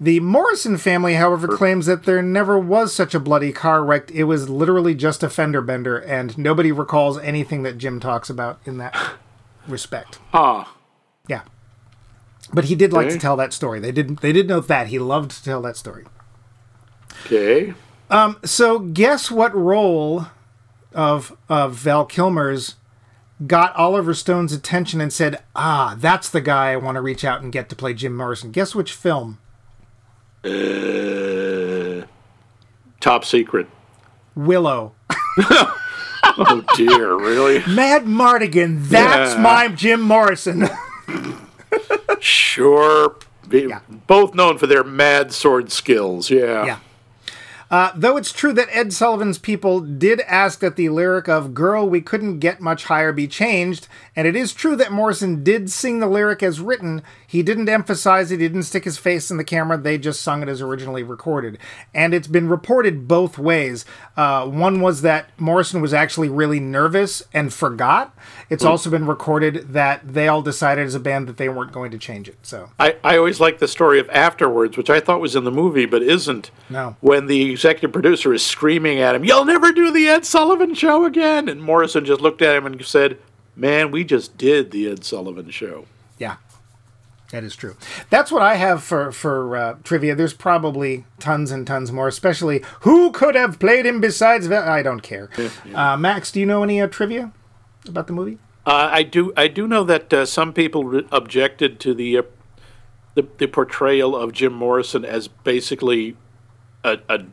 The 0.00 0.20
Morrison 0.20 0.76
family, 0.78 1.14
however, 1.14 1.48
claims 1.48 1.86
that 1.86 2.04
there 2.04 2.22
never 2.22 2.56
was 2.58 2.94
such 2.94 3.14
a 3.16 3.20
bloody 3.20 3.52
car 3.52 3.84
wreck. 3.84 4.10
It 4.12 4.24
was 4.24 4.48
literally 4.48 4.94
just 4.94 5.24
a 5.24 5.28
fender 5.30 5.60
bender, 5.60 5.98
and 5.98 6.38
nobody 6.38 6.70
recalls 6.70 7.18
anything 7.18 7.64
that 7.64 7.78
Jim 7.78 7.98
talks 7.98 8.30
about 8.30 8.60
in 8.64 8.78
that 8.78 8.96
respect. 9.68 10.20
Huh. 10.30 10.66
Yeah. 11.28 11.42
But 12.52 12.66
he 12.66 12.76
did 12.76 12.92
like 12.92 13.08
to 13.10 13.18
tell 13.18 13.36
that 13.36 13.52
story. 13.52 13.80
They 13.80 13.90
didn't 13.92 14.20
they 14.20 14.32
did 14.32 14.48
note 14.48 14.68
that. 14.68 14.86
He 14.86 14.98
loved 15.00 15.32
to 15.32 15.42
tell 15.44 15.60
that 15.62 15.76
story. 15.76 16.04
Okay. 17.26 17.74
Um, 18.08 18.38
So 18.44 18.78
guess 18.78 19.30
what 19.30 19.54
role 19.54 20.26
of 20.94 21.36
of 21.48 21.74
Val 21.74 22.06
Kilmer's 22.06 22.76
got 23.46 23.74
Oliver 23.76 24.14
Stone's 24.14 24.52
attention 24.52 25.00
and 25.00 25.12
said, 25.12 25.42
"Ah, 25.54 25.96
that's 25.98 26.30
the 26.30 26.40
guy 26.40 26.70
I 26.72 26.76
want 26.76 26.94
to 26.94 27.02
reach 27.02 27.24
out 27.24 27.42
and 27.42 27.52
get 27.52 27.68
to 27.68 27.76
play 27.76 27.92
Jim 27.94 28.16
Morrison." 28.16 28.50
Guess 28.52 28.74
which 28.74 28.92
film? 28.92 29.38
Uh, 30.44 32.06
top 33.00 33.24
secret. 33.24 33.66
Willow. 34.34 34.92
Oh 36.40 36.64
dear, 36.76 37.14
really? 37.16 37.60
Madmartigan. 37.60 38.84
That's 38.88 39.34
Yeah. 39.34 39.40
my 39.40 39.68
Jim 39.68 40.00
Morrison. 40.00 40.68
Sure. 42.20 43.16
Be- 43.48 43.66
Yeah. 43.68 43.80
Both 44.06 44.34
known 44.34 44.58
for 44.58 44.66
their 44.66 44.84
mad 44.84 45.32
sword 45.32 45.70
skills. 45.72 46.30
Yeah. 46.30 46.64
yeah. 46.64 46.78
Uh, 47.70 47.92
though 47.94 48.16
it's 48.16 48.32
true 48.32 48.52
that 48.54 48.68
Ed 48.72 48.92
Sullivan's 48.92 49.38
people 49.38 49.80
did 49.80 50.20
ask 50.22 50.60
that 50.60 50.76
the 50.76 50.88
lyric 50.88 51.28
of 51.28 51.52
Girl, 51.54 51.88
We 51.88 52.00
Couldn't 52.00 52.38
Get 52.38 52.60
Much 52.60 52.84
Higher 52.84 53.12
be 53.12 53.26
changed, 53.28 53.88
and 54.16 54.26
it 54.26 54.34
is 54.34 54.54
true 54.54 54.74
that 54.76 54.90
Morrison 54.92 55.44
did 55.44 55.70
sing 55.70 55.98
the 56.00 56.06
lyric 56.06 56.42
as 56.42 56.60
written, 56.60 57.02
he 57.28 57.42
didn't 57.42 57.68
emphasize 57.68 58.32
it, 58.32 58.40
he 58.40 58.48
didn't 58.48 58.62
stick 58.62 58.84
his 58.84 58.96
face 58.96 59.30
in 59.30 59.36
the 59.36 59.44
camera, 59.44 59.76
they 59.76 59.98
just 59.98 60.22
sung 60.22 60.42
it 60.42 60.48
as 60.48 60.62
originally 60.62 61.02
recorded. 61.02 61.58
And 61.92 62.14
it's 62.14 62.26
been 62.26 62.48
reported 62.48 63.06
both 63.06 63.36
ways. 63.36 63.84
Uh, 64.16 64.46
one 64.46 64.80
was 64.80 65.02
that 65.02 65.38
Morrison 65.38 65.82
was 65.82 65.92
actually 65.92 66.30
really 66.30 66.58
nervous 66.58 67.22
and 67.34 67.52
forgot. 67.52 68.16
It's 68.48 68.64
also 68.64 68.88
been 68.88 69.06
recorded 69.06 69.74
that 69.74 70.14
they 70.14 70.26
all 70.26 70.40
decided 70.40 70.86
as 70.86 70.94
a 70.94 71.00
band 71.00 71.28
that 71.28 71.36
they 71.36 71.50
weren't 71.50 71.70
going 71.70 71.90
to 71.90 71.98
change 71.98 72.30
it. 72.30 72.38
So 72.42 72.70
I, 72.80 72.96
I 73.04 73.18
always 73.18 73.40
like 73.40 73.58
the 73.58 73.68
story 73.68 74.00
of 74.00 74.08
afterwards, 74.08 74.78
which 74.78 74.88
I 74.88 74.98
thought 74.98 75.20
was 75.20 75.36
in 75.36 75.44
the 75.44 75.50
movie, 75.50 75.84
but 75.84 76.02
isn't. 76.02 76.50
No. 76.70 76.96
When 77.00 77.26
the 77.26 77.50
executive 77.50 77.92
producer 77.92 78.32
is 78.32 78.42
screaming 78.42 79.00
at 79.00 79.14
him, 79.14 79.24
"You'll 79.26 79.44
never 79.44 79.70
do 79.70 79.90
the 79.90 80.08
Ed 80.08 80.24
Sullivan 80.24 80.72
Show 80.74 81.04
again," 81.04 81.46
and 81.46 81.60
Morrison 81.60 82.06
just 82.06 82.22
looked 82.22 82.40
at 82.40 82.56
him 82.56 82.64
and 82.64 82.82
said, 82.86 83.18
"Man, 83.54 83.90
we 83.90 84.02
just 84.02 84.38
did 84.38 84.70
the 84.70 84.88
Ed 84.90 85.04
Sullivan 85.04 85.50
Show." 85.50 85.84
Yeah, 86.18 86.36
that 87.30 87.44
is 87.44 87.54
true. 87.54 87.76
That's 88.10 88.32
what 88.32 88.42
I 88.42 88.54
have 88.54 88.82
for 88.82 89.12
for 89.12 89.56
uh, 89.56 89.74
trivia. 89.84 90.14
There's 90.14 90.32
probably 90.34 91.04
tons 91.18 91.50
and 91.50 91.66
tons 91.66 91.92
more. 91.92 92.08
Especially 92.08 92.62
who 92.80 93.10
could 93.12 93.34
have 93.34 93.58
played 93.58 93.84
him 93.86 94.00
besides? 94.00 94.46
Val- 94.46 94.68
I 94.68 94.82
don't 94.82 95.00
care. 95.00 95.28
Uh, 95.74 95.96
Max, 95.96 96.32
do 96.32 96.40
you 96.40 96.46
know 96.46 96.62
any 96.62 96.80
uh, 96.80 96.86
trivia 96.86 97.32
about 97.86 98.06
the 98.06 98.12
movie? 98.12 98.38
Uh, 98.66 98.88
I 98.92 99.02
do. 99.02 99.32
I 99.36 99.48
do 99.48 99.66
know 99.66 99.84
that 99.84 100.12
uh, 100.12 100.26
some 100.26 100.52
people 100.52 100.84
re- 100.84 101.06
objected 101.12 101.80
to 101.80 101.94
the, 101.94 102.18
uh, 102.18 102.22
the 103.14 103.26
the 103.38 103.46
portrayal 103.46 104.14
of 104.16 104.32
Jim 104.32 104.52
Morrison 104.52 105.04
as 105.04 105.28
basically 105.28 106.16
a, 106.84 106.98
a 107.08 107.24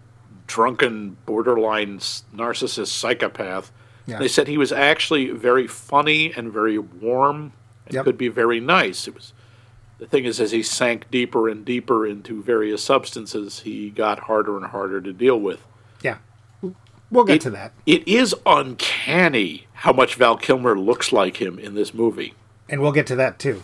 drunken, 0.48 1.18
borderline 1.26 2.00
narcissist 2.00 2.88
psychopath. 2.88 3.72
Yeah. 4.06 4.20
They 4.20 4.28
said 4.28 4.48
he 4.48 4.58
was 4.58 4.72
actually 4.72 5.32
very 5.32 5.68
funny 5.68 6.32
and 6.34 6.52
very 6.54 6.78
warm 6.78 7.54
and 7.86 7.96
Yep. 7.96 8.06
could 8.06 8.18
be 8.18 8.28
very 8.30 8.60
nice. 8.60 9.08
It 9.08 9.16
was 9.16 9.34
the 10.06 10.12
thing 10.18 10.26
is, 10.26 10.40
as 10.40 10.52
he 10.52 10.62
sank 10.62 11.10
deeper 11.10 11.50
and 11.50 11.66
deeper 11.66 12.06
into 12.06 12.44
various 12.44 12.84
substances, 12.84 13.62
he 13.62 13.90
got 13.90 14.20
harder 14.20 14.56
and 14.56 14.68
harder 14.68 15.02
to 15.02 15.12
deal 15.12 15.40
with. 15.40 15.66
Yeah, 16.04 16.18
we'll 17.10 17.24
get 17.26 17.38
It- 17.38 17.42
to 17.42 17.50
that, 17.52 17.74
It 17.88 18.08
is 18.08 18.36
uncanny 18.46 19.66
how 19.74 19.92
much 19.94 20.14
Val 20.16 20.38
Kilmer 20.38 20.78
looks 20.78 21.12
like 21.12 21.38
him 21.42 21.58
in 21.58 21.74
this 21.76 21.94
movie. 21.94 22.34
and 22.70 22.82
we'll 22.82 22.92
get 22.92 23.06
to 23.08 23.16
that 23.16 23.38
too. 23.40 23.64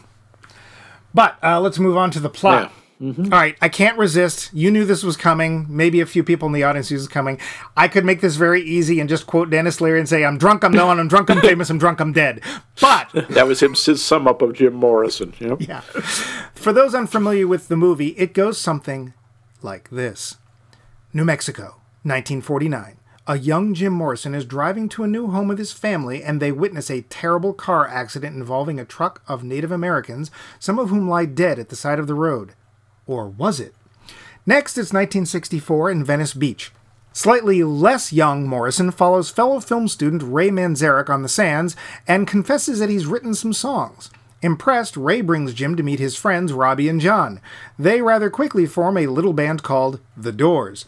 But 1.13 1.35
uh, 1.43 1.59
let's 1.59 1.77
move 1.79 1.97
on 1.97 2.09
to 2.11 2.19
the 2.19 2.29
plot. 2.29 2.71
Mm-hmm. 3.01 3.33
All 3.33 3.39
right, 3.39 3.57
I 3.61 3.67
can't 3.67 3.97
resist. 3.97 4.51
You 4.53 4.69
knew 4.69 4.85
this 4.85 5.01
was 5.01 5.17
coming. 5.17 5.65
Maybe 5.67 6.01
a 6.01 6.05
few 6.05 6.23
people 6.23 6.45
in 6.47 6.53
the 6.53 6.63
audience 6.63 6.91
knew 6.91 6.97
this 6.97 7.07
was 7.07 7.13
coming. 7.13 7.39
I 7.75 7.87
could 7.87 8.05
make 8.05 8.21
this 8.21 8.35
very 8.35 8.61
easy 8.61 8.99
and 8.99 9.09
just 9.09 9.25
quote 9.25 9.49
Denis 9.49 9.81
Leary 9.81 9.99
and 9.99 10.07
say, 10.07 10.23
"I'm 10.23 10.37
drunk, 10.37 10.63
I'm 10.63 10.71
known, 10.71 10.99
I'm 10.99 11.07
drunk, 11.07 11.31
I'm 11.31 11.41
famous, 11.41 11.71
I'm 11.71 11.79
drunk, 11.79 11.99
I'm 11.99 12.13
dead." 12.13 12.41
But 12.79 13.09
That 13.29 13.47
was 13.47 13.61
him, 13.61 13.73
his 13.73 14.03
sum 14.03 14.27
up 14.27 14.43
of 14.43 14.53
Jim 14.53 14.73
Morrison. 14.73 15.33
Yep. 15.39 15.61
Yeah. 15.61 15.81
For 16.53 16.71
those 16.71 16.93
unfamiliar 16.93 17.47
with 17.47 17.69
the 17.69 17.75
movie, 17.75 18.09
it 18.09 18.33
goes 18.33 18.59
something 18.59 19.13
like 19.63 19.89
this 19.89 20.37
New 21.11 21.25
Mexico, 21.25 21.81
1949. 22.03 22.97
A 23.27 23.37
young 23.37 23.73
Jim 23.73 23.93
Morrison 23.93 24.35
is 24.35 24.45
driving 24.45 24.89
to 24.89 25.03
a 25.03 25.07
new 25.07 25.27
home 25.27 25.47
with 25.47 25.57
his 25.57 25.71
family, 25.71 26.23
and 26.23 26.39
they 26.39 26.51
witness 26.51 26.89
a 26.89 27.01
terrible 27.03 27.53
car 27.53 27.87
accident 27.87 28.35
involving 28.35 28.79
a 28.79 28.85
truck 28.85 29.21
of 29.27 29.43
Native 29.43 29.71
Americans, 29.71 30.31
some 30.59 30.77
of 30.79 30.89
whom 30.89 31.07
lie 31.07 31.25
dead 31.25 31.57
at 31.57 31.69
the 31.69 31.75
side 31.75 31.99
of 31.99 32.07
the 32.07 32.13
road. 32.13 32.53
Or 33.05 33.27
was 33.27 33.59
it? 33.59 33.73
Next, 34.45 34.71
it's 34.71 34.93
1964 34.93 35.91
in 35.91 36.03
Venice 36.03 36.33
Beach. 36.33 36.71
Slightly 37.13 37.61
less 37.63 38.13
young 38.13 38.47
Morrison 38.47 38.89
follows 38.89 39.29
fellow 39.29 39.59
film 39.59 39.87
student 39.87 40.23
Ray 40.23 40.49
Manzarek 40.49 41.09
on 41.09 41.23
the 41.23 41.29
sands 41.29 41.75
and 42.07 42.27
confesses 42.27 42.79
that 42.79 42.89
he's 42.89 43.05
written 43.05 43.33
some 43.33 43.51
songs. 43.51 44.09
Impressed, 44.41 44.97
Ray 44.97 45.21
brings 45.21 45.53
Jim 45.53 45.75
to 45.75 45.83
meet 45.83 45.99
his 45.99 46.15
friends 46.15 46.53
Robbie 46.53 46.89
and 46.89 47.01
John. 47.01 47.41
They 47.77 48.01
rather 48.01 48.29
quickly 48.29 48.65
form 48.65 48.97
a 48.97 49.07
little 49.07 49.33
band 49.33 49.61
called 49.61 49.99
The 50.17 50.31
Doors. 50.31 50.85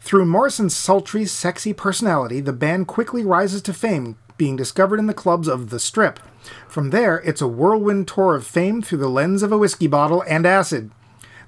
Through 0.00 0.26
Morrison's 0.26 0.74
sultry, 0.74 1.26
sexy 1.26 1.74
personality, 1.74 2.40
the 2.40 2.54
band 2.54 2.86
quickly 2.86 3.22
rises 3.22 3.60
to 3.62 3.74
fame, 3.74 4.16
being 4.38 4.56
discovered 4.56 4.98
in 4.98 5.08
the 5.08 5.12
clubs 5.12 5.46
of 5.46 5.68
the 5.68 5.78
Strip. 5.78 6.20
From 6.68 6.88
there, 6.88 7.18
it's 7.18 7.42
a 7.42 7.48
whirlwind 7.48 8.08
tour 8.08 8.34
of 8.34 8.46
fame 8.46 8.80
through 8.80 8.98
the 8.98 9.10
lens 9.10 9.42
of 9.42 9.52
a 9.52 9.58
whiskey 9.58 9.86
bottle 9.86 10.24
and 10.26 10.46
acid. 10.46 10.90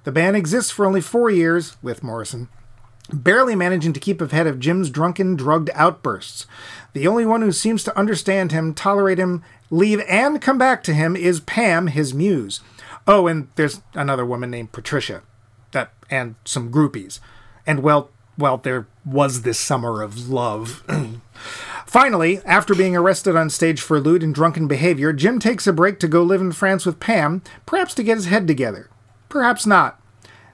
The 0.04 0.12
band 0.12 0.36
exists 0.36 0.70
for 0.70 0.84
only 0.84 1.00
four 1.00 1.30
years, 1.30 1.76
with 1.82 2.02
Morrison, 2.02 2.48
barely 3.12 3.54
managing 3.54 3.92
to 3.92 4.00
keep 4.00 4.20
ahead 4.20 4.46
of 4.46 4.58
Jim's 4.58 4.90
drunken, 4.90 5.36
drugged 5.36 5.70
outbursts. 5.74 6.46
The 6.92 7.06
only 7.06 7.24
one 7.24 7.42
who 7.42 7.52
seems 7.52 7.84
to 7.84 7.98
understand 7.98 8.52
him, 8.52 8.74
tolerate 8.74 9.18
him, 9.18 9.42
leave, 9.70 10.00
and 10.08 10.40
come 10.40 10.58
back 10.58 10.82
to 10.84 10.94
him 10.94 11.14
is 11.14 11.40
Pam, 11.40 11.86
his 11.88 12.12
muse. 12.12 12.60
Oh, 13.06 13.26
and 13.26 13.48
there's 13.56 13.80
another 13.94 14.24
woman 14.24 14.50
named 14.50 14.72
Patricia, 14.72 15.22
that 15.72 15.92
and 16.10 16.34
some 16.44 16.70
groupies, 16.72 17.20
and 17.66 17.82
well, 17.82 18.10
well, 18.38 18.56
there 18.56 18.86
was 19.04 19.42
this 19.42 19.58
summer 19.58 20.02
of 20.02 20.28
love. 20.28 20.82
Finally, 21.86 22.40
after 22.44 22.74
being 22.74 22.96
arrested 22.96 23.36
on 23.36 23.50
stage 23.50 23.80
for 23.80 24.00
lewd 24.00 24.22
and 24.22 24.34
drunken 24.34 24.66
behavior, 24.66 25.12
Jim 25.12 25.38
takes 25.38 25.66
a 25.66 25.72
break 25.72 25.98
to 25.98 26.08
go 26.08 26.22
live 26.22 26.40
in 26.40 26.52
France 26.52 26.86
with 26.86 27.00
Pam, 27.00 27.42
perhaps 27.66 27.94
to 27.94 28.02
get 28.02 28.16
his 28.16 28.26
head 28.26 28.46
together. 28.46 28.88
Perhaps 29.32 29.64
not. 29.64 29.98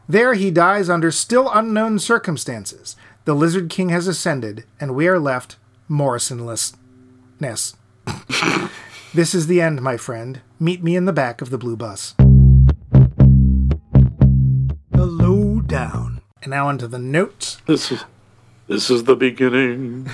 There 0.08 0.34
he 0.34 0.52
dies 0.52 0.88
under 0.88 1.10
still 1.10 1.50
unknown 1.52 1.98
circumstances. 1.98 2.94
The 3.24 3.34
Lizard 3.34 3.68
King 3.68 3.88
has 3.88 4.06
ascended, 4.06 4.62
and 4.78 4.94
we 4.94 5.08
are 5.08 5.18
left 5.18 5.56
Morrisonlessness. 5.90 7.74
this 9.12 9.34
is 9.34 9.48
the 9.48 9.60
end, 9.60 9.82
my 9.82 9.96
friend. 9.96 10.42
Meet 10.60 10.84
me 10.84 10.94
in 10.94 11.06
the 11.06 11.12
back 11.12 11.42
of 11.42 11.50
the 11.50 11.58
blue 11.58 11.76
bus. 11.76 12.14
The 14.92 15.06
lowdown. 15.06 16.20
And 16.42 16.50
now 16.50 16.68
onto 16.68 16.86
the 16.86 17.00
notes. 17.00 17.60
This 17.66 17.90
is 17.90 18.04
this 18.68 18.90
is 18.90 19.02
the 19.04 19.16
beginning, 19.16 20.08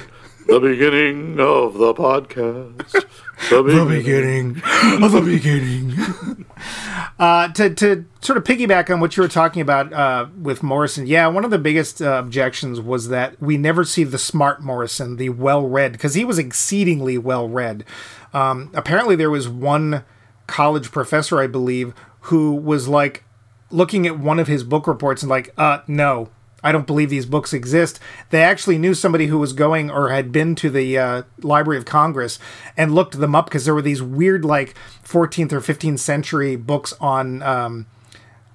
the 0.46 0.58
beginning 0.58 1.38
of 1.38 1.74
the 1.74 1.92
podcast. 1.92 3.04
The 3.50 3.62
beginning. 3.62 4.62
of 5.04 5.12
the 5.12 5.20
beginning. 5.20 6.46
uh, 7.18 7.48
to, 7.48 7.72
to 7.74 8.04
sort 8.20 8.36
of 8.36 8.44
piggyback 8.44 8.92
on 8.92 9.00
what 9.00 9.16
you 9.16 9.22
were 9.22 9.28
talking 9.28 9.62
about 9.62 9.92
uh, 9.92 10.26
with 10.40 10.62
Morrison, 10.62 11.06
yeah, 11.06 11.26
one 11.28 11.44
of 11.44 11.50
the 11.50 11.58
biggest 11.58 12.02
uh, 12.02 12.14
objections 12.14 12.80
was 12.80 13.08
that 13.08 13.40
we 13.40 13.56
never 13.56 13.84
see 13.84 14.04
the 14.04 14.18
smart 14.18 14.62
Morrison, 14.62 15.16
the 15.16 15.28
well 15.28 15.66
read, 15.66 15.92
because 15.92 16.14
he 16.14 16.24
was 16.24 16.38
exceedingly 16.38 17.16
well 17.16 17.48
read. 17.48 17.84
Um, 18.32 18.70
apparently, 18.74 19.14
there 19.14 19.30
was 19.30 19.48
one 19.48 20.04
college 20.46 20.90
professor, 20.90 21.40
I 21.40 21.46
believe, 21.46 21.94
who 22.22 22.54
was 22.54 22.88
like 22.88 23.24
looking 23.70 24.06
at 24.06 24.18
one 24.18 24.38
of 24.38 24.48
his 24.48 24.64
book 24.64 24.86
reports 24.86 25.22
and 25.22 25.30
like, 25.30 25.52
uh, 25.56 25.80
no, 25.86 26.30
I 26.64 26.72
don't 26.72 26.86
believe 26.86 27.10
these 27.10 27.26
books 27.26 27.52
exist. 27.52 28.00
They 28.30 28.42
actually 28.42 28.78
knew 28.78 28.94
somebody 28.94 29.26
who 29.26 29.38
was 29.38 29.52
going 29.52 29.90
or 29.90 30.08
had 30.08 30.32
been 30.32 30.54
to 30.56 30.70
the 30.70 30.98
uh, 30.98 31.22
Library 31.42 31.78
of 31.78 31.84
Congress 31.84 32.38
and 32.76 32.94
looked 32.94 33.20
them 33.20 33.34
up 33.34 33.44
because 33.44 33.66
there 33.66 33.74
were 33.74 33.82
these 33.82 34.02
weird, 34.02 34.44
like 34.44 34.74
14th 35.06 35.52
or 35.52 35.60
15th 35.60 35.98
century 36.00 36.56
books 36.56 36.94
on 37.00 37.42
um, 37.42 37.86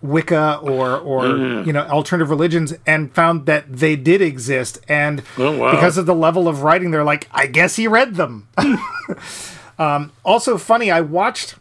Wicca 0.01 0.59
or 0.61 0.97
or 0.97 1.27
you 1.27 1.73
know 1.73 1.81
alternative 1.87 2.29
religions, 2.29 2.73
and 2.87 3.13
found 3.13 3.45
that 3.45 3.65
they 3.71 3.95
did 3.95 4.21
exist. 4.21 4.79
And 4.87 5.21
Oh, 5.37 5.55
wow. 5.57 5.71
because 5.71 5.97
of 5.97 6.05
the 6.05 6.15
level 6.15 6.47
of 6.47 6.63
writing, 6.63 6.91
they're 6.91 7.03
like, 7.03 7.27
I 7.31 7.47
guess 7.47 7.75
he 7.75 7.85
read 7.87 8.15
them. 8.15 8.47
um, 9.77 10.11
also, 10.23 10.57
funny, 10.57 10.89
I 10.91 11.01
watched 11.01 11.55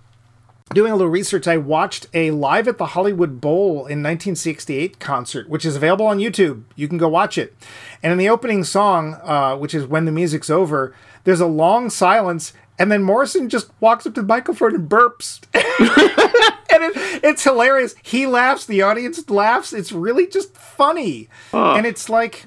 doing 0.74 0.92
a 0.92 0.96
little 0.96 1.10
research, 1.10 1.48
I 1.48 1.56
watched 1.56 2.06
a 2.12 2.30
live 2.30 2.68
at 2.68 2.78
the 2.78 2.86
Hollywood 2.86 3.40
Bowl 3.40 3.78
in 3.78 4.02
1968 4.02 4.98
concert, 4.98 5.48
which 5.48 5.64
is 5.64 5.76
available 5.76 6.06
on 6.06 6.18
YouTube. 6.18 6.64
You 6.76 6.88
can 6.88 6.98
go 6.98 7.08
watch 7.08 7.38
it. 7.38 7.54
And 8.02 8.12
in 8.12 8.18
the 8.18 8.28
opening 8.28 8.64
song, 8.64 9.14
uh, 9.22 9.56
which 9.56 9.74
is 9.74 9.86
When 9.86 10.04
the 10.04 10.12
Music's 10.12 10.50
Over, 10.50 10.94
there's 11.24 11.40
a 11.40 11.46
long 11.46 11.90
silence, 11.90 12.52
and 12.78 12.92
then 12.92 13.02
Morrison 13.02 13.48
just 13.48 13.70
walks 13.80 14.06
up 14.06 14.14
to 14.14 14.20
the 14.22 14.26
microphone 14.26 14.74
and 14.74 14.88
burps. 14.88 15.40
and 15.54 16.84
it, 16.84 17.24
it's 17.24 17.44
hilarious. 17.44 17.94
He 18.02 18.26
laughs, 18.26 18.66
the 18.66 18.82
audience 18.82 19.28
laughs. 19.28 19.72
It's 19.72 19.92
really 19.92 20.26
just 20.26 20.56
funny. 20.56 21.28
And 21.52 21.86
it's 21.86 22.08
like. 22.08 22.46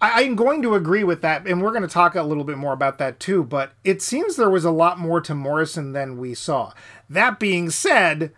I, 0.00 0.22
I'm 0.24 0.34
going 0.36 0.62
to 0.62 0.74
agree 0.74 1.04
with 1.04 1.22
that, 1.22 1.46
and 1.46 1.62
we're 1.62 1.70
going 1.70 1.82
to 1.82 1.88
talk 1.88 2.14
a 2.14 2.22
little 2.22 2.44
bit 2.44 2.58
more 2.58 2.72
about 2.72 2.98
that 2.98 3.20
too. 3.20 3.42
But 3.44 3.72
it 3.84 4.02
seems 4.02 4.36
there 4.36 4.50
was 4.50 4.64
a 4.64 4.70
lot 4.70 4.98
more 4.98 5.20
to 5.22 5.34
Morrison 5.34 5.92
than 5.92 6.18
we 6.18 6.34
saw. 6.34 6.72
That 7.08 7.38
being 7.40 7.70
said, 7.70 8.32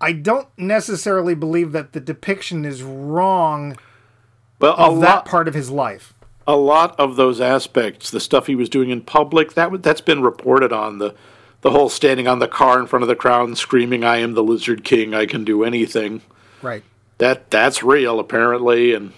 I 0.00 0.12
don't 0.12 0.48
necessarily 0.56 1.34
believe 1.34 1.72
that 1.72 1.92
the 1.92 2.00
depiction 2.00 2.64
is 2.64 2.82
wrong 2.82 3.76
Well, 4.60 4.74
a 4.76 4.90
of 4.90 5.00
that 5.00 5.06
lot, 5.06 5.24
part 5.24 5.48
of 5.48 5.54
his 5.54 5.70
life. 5.70 6.14
a 6.46 6.56
lot 6.56 6.98
of 6.98 7.16
those 7.16 7.40
aspects, 7.40 8.10
the 8.10 8.20
stuff 8.20 8.46
he 8.46 8.54
was 8.56 8.68
doing 8.68 8.90
in 8.90 9.00
public, 9.02 9.54
that 9.54 9.82
that's 9.82 10.00
been 10.00 10.22
reported 10.22 10.72
on. 10.72 10.98
The 10.98 11.14
the 11.62 11.70
whole 11.70 11.88
standing 11.88 12.26
on 12.26 12.40
the 12.40 12.48
car 12.48 12.80
in 12.80 12.86
front 12.88 13.04
of 13.04 13.08
the 13.08 13.14
crowd 13.14 13.46
and 13.46 13.56
screaming, 13.56 14.02
"I 14.04 14.16
am 14.18 14.34
the 14.34 14.42
Lizard 14.42 14.82
King. 14.84 15.14
I 15.14 15.26
can 15.26 15.44
do 15.44 15.62
anything." 15.64 16.20
Right. 16.60 16.82
that 17.18 17.50
that's 17.50 17.82
real 17.84 18.18
apparently, 18.20 18.92
and 18.94 19.12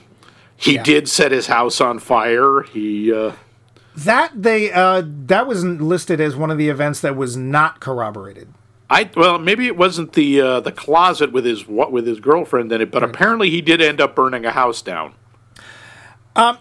he 0.64 0.74
Yeah. 0.74 0.82
did 0.82 1.08
set 1.08 1.32
his 1.32 1.46
house 1.46 1.80
on 1.80 1.98
fire. 1.98 2.62
He 2.62 3.12
uh, 3.12 3.32
That 3.96 4.30
they 4.34 4.72
uh, 4.72 5.02
that 5.26 5.46
was 5.46 5.64
listed 5.64 6.20
as 6.20 6.34
one 6.36 6.50
of 6.50 6.58
the 6.58 6.68
events 6.68 7.00
that 7.00 7.16
was 7.16 7.36
not 7.36 7.80
corroborated. 7.80 8.48
I 8.90 9.10
well 9.16 9.38
maybe 9.38 9.66
it 9.66 9.76
wasn't 9.76 10.12
the 10.12 10.40
uh, 10.40 10.60
the 10.60 10.72
closet 10.72 11.32
with 11.32 11.44
his 11.44 11.66
what 11.66 11.90
with 11.92 12.06
his 12.06 12.20
girlfriend 12.20 12.70
in 12.72 12.80
it, 12.80 12.90
but 12.90 13.02
apparently 13.02 13.50
he 13.50 13.60
did 13.60 13.80
end 13.80 14.00
up 14.00 14.14
burning 14.14 14.44
a 14.44 14.50
house 14.50 14.82
down. 14.82 15.14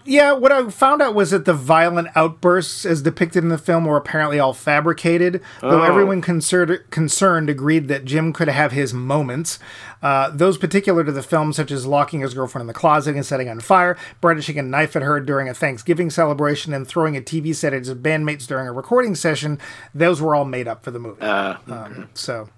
Yeah, 0.04 0.32
what 0.32 0.52
I 0.52 0.68
found 0.70 1.02
out 1.02 1.14
was 1.14 1.30
that 1.32 1.44
the 1.46 1.52
violent 1.54 2.08
outbursts 2.14 2.86
as 2.86 3.02
depicted 3.02 3.42
in 3.42 3.48
the 3.48 3.58
film 3.58 3.84
were 3.84 3.96
apparently 3.96 4.38
all 4.38 4.52
fabricated, 4.52 5.40
though 5.60 5.80
Oh. 5.80 5.82
everyone 5.82 6.20
concerned, 6.20 6.78
concerned 6.90 7.50
agreed 7.50 7.88
that 7.88 8.04
Jim 8.04 8.32
could 8.32 8.48
have 8.48 8.70
his 8.72 8.94
moments. 8.94 9.58
Uh, 10.02 10.30
those 10.30 10.58
particular 10.58 11.02
to 11.02 11.10
the 11.10 11.22
film, 11.22 11.52
such 11.52 11.70
as 11.72 11.86
locking 11.86 12.20
his 12.20 12.34
girlfriend 12.34 12.62
in 12.62 12.66
the 12.68 12.72
closet 12.74 13.14
and 13.16 13.26
setting 13.26 13.48
on 13.48 13.58
fire, 13.58 13.96
brandishing 14.20 14.58
a 14.58 14.62
knife 14.62 14.94
at 14.94 15.02
her 15.02 15.18
during 15.18 15.48
a 15.48 15.54
Thanksgiving 15.54 16.08
celebration, 16.10 16.72
and 16.72 16.86
throwing 16.86 17.16
a 17.16 17.20
TV 17.20 17.52
set 17.54 17.72
at 17.72 17.80
his 17.86 17.94
bandmates 17.94 18.46
during 18.46 18.68
a 18.68 18.72
recording 18.72 19.14
session, 19.14 19.58
those 19.94 20.20
were 20.20 20.34
all 20.34 20.44
made 20.44 20.68
up 20.68 20.84
for 20.84 20.90
the 20.92 20.98
movie. 21.00 21.20
Uh, 21.22 21.56
Um, 21.68 22.08
so, 22.14 22.48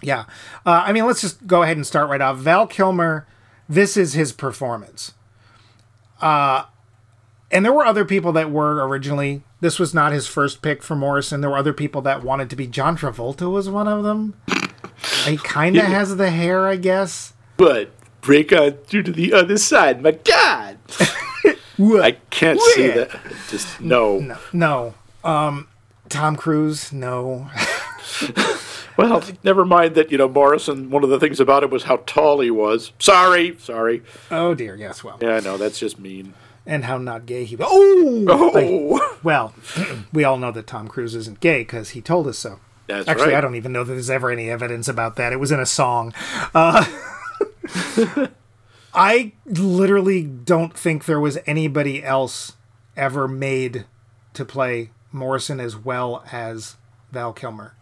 yeah. 0.00 0.20
Uh, 0.64 0.82
I 0.86 0.92
mean, 0.92 1.04
let's 1.06 1.20
just 1.20 1.46
go 1.46 1.62
ahead 1.62 1.76
and 1.76 1.86
start 1.86 2.08
right 2.08 2.20
off. 2.20 2.38
Val 2.38 2.66
Kilmer, 2.66 3.26
this 3.68 3.96
is 3.96 4.14
his 4.14 4.32
performance. 4.32 5.12
Uh, 6.22 6.64
and 7.50 7.64
there 7.64 7.72
were 7.72 7.84
other 7.84 8.04
people 8.06 8.32
that 8.32 8.50
were 8.50 8.86
originally. 8.86 9.42
This 9.60 9.78
was 9.78 9.92
not 9.92 10.12
his 10.12 10.26
first 10.26 10.62
pick 10.62 10.82
for 10.82 10.96
Morrison. 10.96 11.40
There 11.42 11.50
were 11.50 11.58
other 11.58 11.74
people 11.74 12.00
that 12.02 12.22
wanted 12.22 12.48
to 12.50 12.56
be. 12.56 12.66
John 12.66 12.96
Travolta 12.96 13.50
was 13.52 13.68
one 13.68 13.86
of 13.88 14.02
them. 14.04 14.34
He 15.24 15.36
kind 15.36 15.76
of 15.76 15.84
has 15.84 16.16
the 16.16 16.30
hair, 16.30 16.66
I 16.66 16.76
guess. 16.76 17.34
but 17.56 17.90
break 18.22 18.52
on 18.52 18.72
through 18.86 19.02
to 19.02 19.12
the 19.12 19.32
other 19.32 19.58
side. 19.58 20.00
My 20.02 20.12
God, 20.12 20.78
I 21.78 22.16
can't 22.30 22.60
see 22.60 22.88
that. 22.88 23.20
Just 23.50 23.80
no. 23.80 24.36
No. 24.52 24.94
Um, 25.24 25.68
Tom 26.08 26.36
Cruise, 26.36 26.92
no. 26.92 27.50
Well, 28.96 29.22
never 29.42 29.64
mind 29.64 29.94
that. 29.94 30.10
You 30.10 30.18
know, 30.18 30.28
Morrison. 30.28 30.90
One 30.90 31.02
of 31.04 31.10
the 31.10 31.18
things 31.20 31.40
about 31.40 31.62
it 31.62 31.70
was 31.70 31.84
how 31.84 31.96
tall 32.06 32.40
he 32.40 32.50
was. 32.50 32.92
Sorry, 32.98 33.56
sorry. 33.58 34.02
Oh 34.30 34.54
dear, 34.54 34.76
yes, 34.76 35.02
well. 35.02 35.18
Yeah, 35.20 35.36
I 35.36 35.40
know 35.40 35.56
that's 35.56 35.78
just 35.78 35.98
mean. 35.98 36.34
And 36.66 36.84
how 36.84 36.96
not 36.98 37.26
gay 37.26 37.44
he 37.44 37.56
was. 37.56 37.66
Oh! 37.70 38.24
Oh, 38.28 39.18
Well, 39.24 39.52
we 40.12 40.22
all 40.24 40.36
know 40.36 40.52
that 40.52 40.66
Tom 40.68 40.86
Cruise 40.88 41.14
isn't 41.16 41.40
gay 41.40 41.62
because 41.62 41.90
he 41.90 42.00
told 42.00 42.28
us 42.28 42.38
so. 42.38 42.60
that's 42.86 43.08
Actually, 43.08 43.28
right. 43.32 43.38
I 43.38 43.40
don't 43.40 43.56
even 43.56 43.72
know 43.72 43.82
that 43.82 43.92
there's 43.92 44.10
ever 44.10 44.30
any 44.30 44.48
evidence 44.48 44.86
about 44.86 45.16
that. 45.16 45.32
It 45.32 45.40
was 45.40 45.50
in 45.50 45.58
a 45.58 45.66
song. 45.66 46.14
Uh, 46.54 46.84
I 48.94 49.32
literally 49.46 50.22
don't 50.22 50.76
think 50.76 51.04
there 51.06 51.20
was 51.20 51.38
anybody 51.46 52.04
else 52.04 52.52
ever 52.96 53.26
made 53.26 53.86
to 54.34 54.44
play 54.44 54.90
Morrison 55.10 55.60
as 55.60 55.76
well 55.76 56.24
as 56.30 56.76
Val 57.10 57.32
Kilmer, 57.32 57.74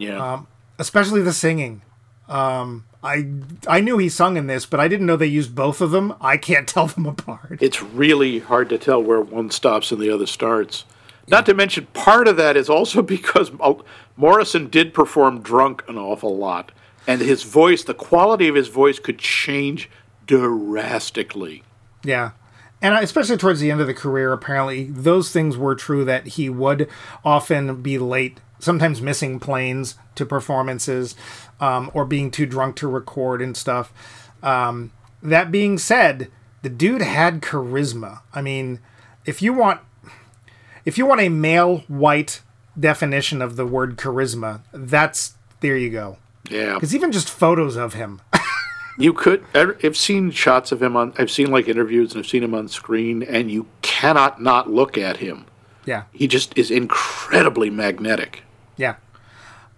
Yeah. 0.00 0.32
um, 0.34 0.46
especially 0.78 1.22
the 1.22 1.32
singing. 1.32 1.82
Um, 2.28 2.84
I 3.02 3.26
I 3.66 3.80
knew 3.80 3.98
he 3.98 4.08
sung 4.08 4.36
in 4.36 4.46
this, 4.46 4.66
but 4.66 4.80
I 4.80 4.88
didn't 4.88 5.06
know 5.06 5.16
they 5.16 5.26
used 5.26 5.54
both 5.54 5.80
of 5.80 5.90
them. 5.90 6.14
I 6.20 6.36
can't 6.36 6.66
tell 6.74 6.86
them 6.86 7.06
apart. 7.06 7.58
it's 7.60 7.82
really 7.82 8.38
hard 8.40 8.68
to 8.70 8.78
tell 8.78 9.02
where 9.02 9.20
one 9.20 9.50
stops 9.50 9.92
and 9.92 10.00
the 10.00 10.10
other 10.10 10.26
starts. 10.26 10.84
Not 11.28 11.46
to 11.46 11.54
mention, 11.54 11.86
part 11.92 12.26
of 12.26 12.36
that 12.38 12.56
is 12.56 12.68
also 12.68 13.02
because 13.16 13.52
Morrison 14.16 14.68
did 14.68 14.92
perform 14.92 15.42
drunk 15.42 15.84
an 15.88 15.96
awful 15.96 16.36
lot, 16.36 16.72
and 17.06 17.20
his 17.20 17.44
voice, 17.44 17.84
the 17.84 17.94
quality 17.94 18.48
of 18.48 18.54
his 18.56 18.68
voice, 18.68 18.98
could 18.98 19.18
change 19.18 19.88
drastically. 20.26 21.62
Yeah. 22.04 22.30
And 22.82 22.94
especially 22.94 23.36
towards 23.36 23.60
the 23.60 23.70
end 23.70 23.80
of 23.80 23.86
the 23.86 23.94
career, 23.94 24.32
apparently, 24.32 24.84
those 24.84 25.30
things 25.30 25.56
were 25.58 25.74
true 25.74 26.04
that 26.06 26.28
he 26.28 26.48
would 26.48 26.88
often 27.24 27.82
be 27.82 27.98
late, 27.98 28.40
sometimes 28.60 29.00
missing 29.02 29.40
planes 29.40 29.96
to 30.14 30.24
performances 30.26 31.14
um, 31.60 31.90
or 31.94 32.04
being 32.04 32.30
too 32.30 32.46
drunk 32.46 32.76
to 32.76 32.88
record 32.88 33.42
and 33.42 33.56
stuff. 33.56 33.92
Um, 34.42 34.92
that 35.22 35.50
being 35.50 35.78
said, 35.78 36.30
the 36.62 36.68
dude 36.70 37.02
had 37.02 37.40
charisma. 37.42 38.20
I 38.32 38.42
mean, 38.42 38.80
if 39.26 39.42
you 39.42 39.52
want. 39.52 39.80
If 40.86 40.96
you 40.96 41.04
want 41.04 41.20
a 41.20 41.28
male 41.28 41.78
white 41.88 42.40
definition 42.78 43.42
of 43.42 43.56
the 43.56 43.66
word 43.66 43.96
charisma, 43.98 44.62
that's 44.72 45.34
there 45.60 45.76
you 45.76 45.90
go. 45.90 46.16
Yeah, 46.48 46.74
Because 46.74 46.94
even 46.94 47.12
just 47.12 47.28
photos 47.28 47.76
of 47.76 47.92
him, 47.94 48.22
you 48.98 49.12
could. 49.12 49.44
I've 49.54 49.96
seen 49.96 50.30
shots 50.30 50.72
of 50.72 50.82
him 50.82 50.96
on. 50.96 51.12
I've 51.18 51.30
seen 51.30 51.50
like 51.50 51.68
interviews 51.68 52.14
and 52.14 52.24
I've 52.24 52.30
seen 52.30 52.42
him 52.42 52.54
on 52.54 52.66
screen, 52.68 53.22
and 53.22 53.50
you 53.50 53.66
cannot 53.82 54.40
not 54.40 54.70
look 54.70 54.96
at 54.96 55.18
him. 55.18 55.44
yeah, 55.84 56.04
He 56.12 56.26
just 56.26 56.56
is 56.56 56.70
incredibly 56.70 57.68
magnetic. 57.68 58.42
Yeah. 58.80 58.96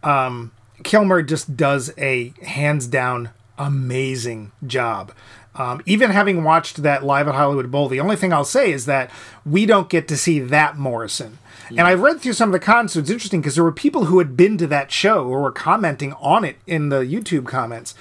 Um, 0.05 0.53
Kilmer 0.85 1.23
just 1.23 1.57
does 1.57 1.93
a 1.99 2.33
hands 2.43 2.87
down 2.87 3.31
amazing 3.59 4.53
job. 4.65 5.13
Um, 5.57 5.83
even 5.85 6.11
having 6.11 6.45
watched 6.45 6.83
that 6.83 7.05
live 7.05 7.27
at 7.29 7.35
Hollywood 7.35 7.71
Bowl, 7.71 7.89
the 7.89 8.01
only 8.01 8.17
thing 8.17 8.33
I'll 8.33 8.45
say 8.45 8.71
is 8.73 8.87
that 8.87 9.11
we 9.45 9.67
don't 9.67 9.89
get 9.89 10.07
to 10.09 10.17
see 10.17 10.39
that 10.39 10.79
Morrison. 10.79 11.39
And 11.79 11.89
I've 11.89 12.01
read 12.01 12.21
through 12.21 12.35
some 12.35 12.49
of 12.49 12.53
the 12.53 12.59
comments. 12.59 12.95
so 12.95 13.01
It's 13.01 13.11
interesting 13.11 13.41
because 13.41 13.55
there 13.55 13.65
were 13.65 13.73
people 13.73 14.07
who 14.07 14.19
had 14.19 14.37
been 14.37 14.59
to 14.59 14.67
that 14.69 14.91
show 14.91 15.27
or 15.27 15.43
were 15.43 15.53
commenting 15.53 16.13
on 16.15 16.45
it 16.45 16.57
in 16.67 16.89
the 16.89 17.01
YouTube 17.01 17.47
comments. 17.47 17.95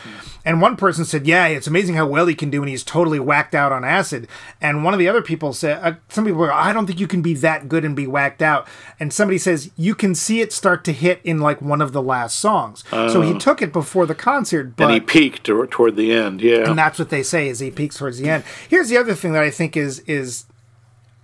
And 0.43 0.61
one 0.61 0.75
person 0.75 1.05
said, 1.05 1.27
"Yeah, 1.27 1.45
it's 1.47 1.67
amazing 1.67 1.95
how 1.95 2.07
well 2.07 2.25
he 2.25 2.33
can 2.33 2.49
do, 2.49 2.61
and 2.61 2.69
he's 2.69 2.83
totally 2.83 3.19
whacked 3.19 3.53
out 3.53 3.71
on 3.71 3.83
acid." 3.83 4.27
And 4.59 4.83
one 4.83 4.93
of 4.93 4.99
the 4.99 5.07
other 5.07 5.21
people 5.21 5.53
said, 5.53 5.79
uh, 5.83 5.93
"Some 6.09 6.25
people 6.25 6.45
go, 6.45 6.51
I 6.51 6.73
don't 6.73 6.87
think 6.87 6.99
you 6.99 7.07
can 7.07 7.21
be 7.21 7.35
that 7.35 7.69
good 7.69 7.85
and 7.85 7.95
be 7.95 8.07
whacked 8.07 8.41
out." 8.41 8.67
And 8.99 9.13
somebody 9.13 9.37
says, 9.37 9.69
"You 9.77 9.93
can 9.93 10.15
see 10.15 10.41
it 10.41 10.51
start 10.51 10.83
to 10.85 10.93
hit 10.93 11.21
in 11.23 11.39
like 11.39 11.61
one 11.61 11.81
of 11.81 11.93
the 11.93 12.01
last 12.01 12.39
songs." 12.39 12.83
so 12.91 13.21
he 13.21 13.37
took 13.37 13.61
it 13.61 13.71
before 13.71 14.05
the 14.07 14.15
concert, 14.15 14.75
but 14.75 14.85
and 14.85 14.93
he 14.93 14.99
peaked 14.99 15.43
toward 15.43 15.95
the 15.95 16.11
end. 16.11 16.41
Yeah. 16.41 16.69
and 16.69 16.77
that's 16.77 16.97
what 16.97 17.09
they 17.09 17.23
say 17.23 17.47
is 17.47 17.59
he 17.59 17.69
peaks 17.69 17.97
towards 17.97 18.17
the 18.17 18.29
end. 18.29 18.43
Here's 18.67 18.89
the 18.89 18.97
other 18.97 19.13
thing 19.13 19.33
that 19.33 19.43
I 19.43 19.51
think 19.51 19.77
is 19.77 19.99
is 20.07 20.45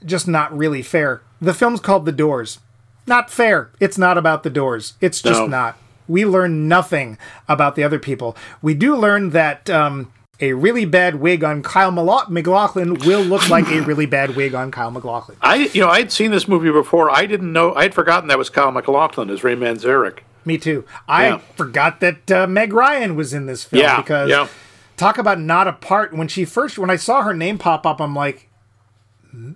just 0.06 0.28
not 0.28 0.56
really 0.56 0.82
fair. 0.82 1.22
The 1.42 1.54
film's 1.54 1.80
called 1.80 2.06
The 2.06 2.12
Doors. 2.12 2.60
Not 3.06 3.30
fair. 3.32 3.72
It's 3.80 3.98
not 3.98 4.18
about 4.18 4.44
the 4.44 4.50
Doors. 4.50 4.94
It's 5.02 5.22
just 5.22 5.40
No. 5.42 5.48
not. 5.48 5.78
We 6.08 6.26
learn 6.26 6.68
nothing 6.68 7.18
about 7.50 7.76
the 7.76 7.84
other 7.84 8.00
people. 8.00 8.36
We 8.62 8.74
do 8.74 8.96
learn 8.96 9.32
that 9.32 9.70
um, 9.70 10.12
a 10.40 10.54
really 10.54 10.86
bad 10.86 11.16
wig 11.16 11.44
on 11.44 11.62
Kyle 11.64 11.92
MacLachlan 11.92 12.96
will 13.06 13.22
look 13.22 13.50
like 13.50 13.68
a 13.70 13.82
really 13.82 14.06
bad 14.06 14.36
wig 14.36 14.54
on 14.56 14.72
Kyle 14.72 14.92
MacLachlan. 14.92 15.38
I, 15.42 15.70
you 15.74 15.82
know, 15.82 15.90
I 15.90 16.00
had 16.00 16.12
seen 16.12 16.32
this 16.32 16.48
movie 16.48 16.72
before. 16.72 17.10
I 17.12 17.26
didn't 17.26 17.52
know. 17.52 17.74
I 17.76 17.84
had 17.84 17.94
forgotten 17.94 18.28
that 18.30 18.38
was 18.38 18.50
Kyle 18.50 18.72
MacLachlan 18.72 19.30
as 19.30 19.44
Ray 19.44 19.56
Manzarek. 19.56 20.20
Me 20.46 20.58
too. 20.58 20.86
I 21.10 21.28
Yeah. 21.28 21.38
forgot 21.56 22.00
that 22.00 22.32
uh, 22.32 22.48
Meg 22.48 22.72
Ryan 22.72 23.16
was 23.18 23.34
in 23.34 23.46
this 23.46 23.66
film 23.66 23.84
Yeah, 23.84 23.98
because 23.98 24.30
yeah. 24.30 24.48
talk 24.96 25.18
about 25.18 25.40
not 25.42 25.68
a 25.68 25.74
part. 25.74 26.14
When 26.14 26.30
she 26.30 26.46
first, 26.46 26.78
when 26.80 26.90
I 26.90 26.96
saw 26.96 27.22
her 27.24 27.34
name 27.34 27.58
pop 27.58 27.86
up, 27.86 28.00
I'm 28.00 28.16
like, 28.16 28.36
"M- 28.38 28.48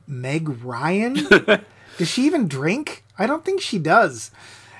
Meg 0.07 0.63
Ryan? 0.63 1.13
does 1.97 2.07
she 2.09 2.25
even 2.25 2.47
drink? 2.47 3.03
I 3.17 3.25
don't 3.27 3.43
think 3.45 3.61
she 3.61 3.79
does. 3.79 4.31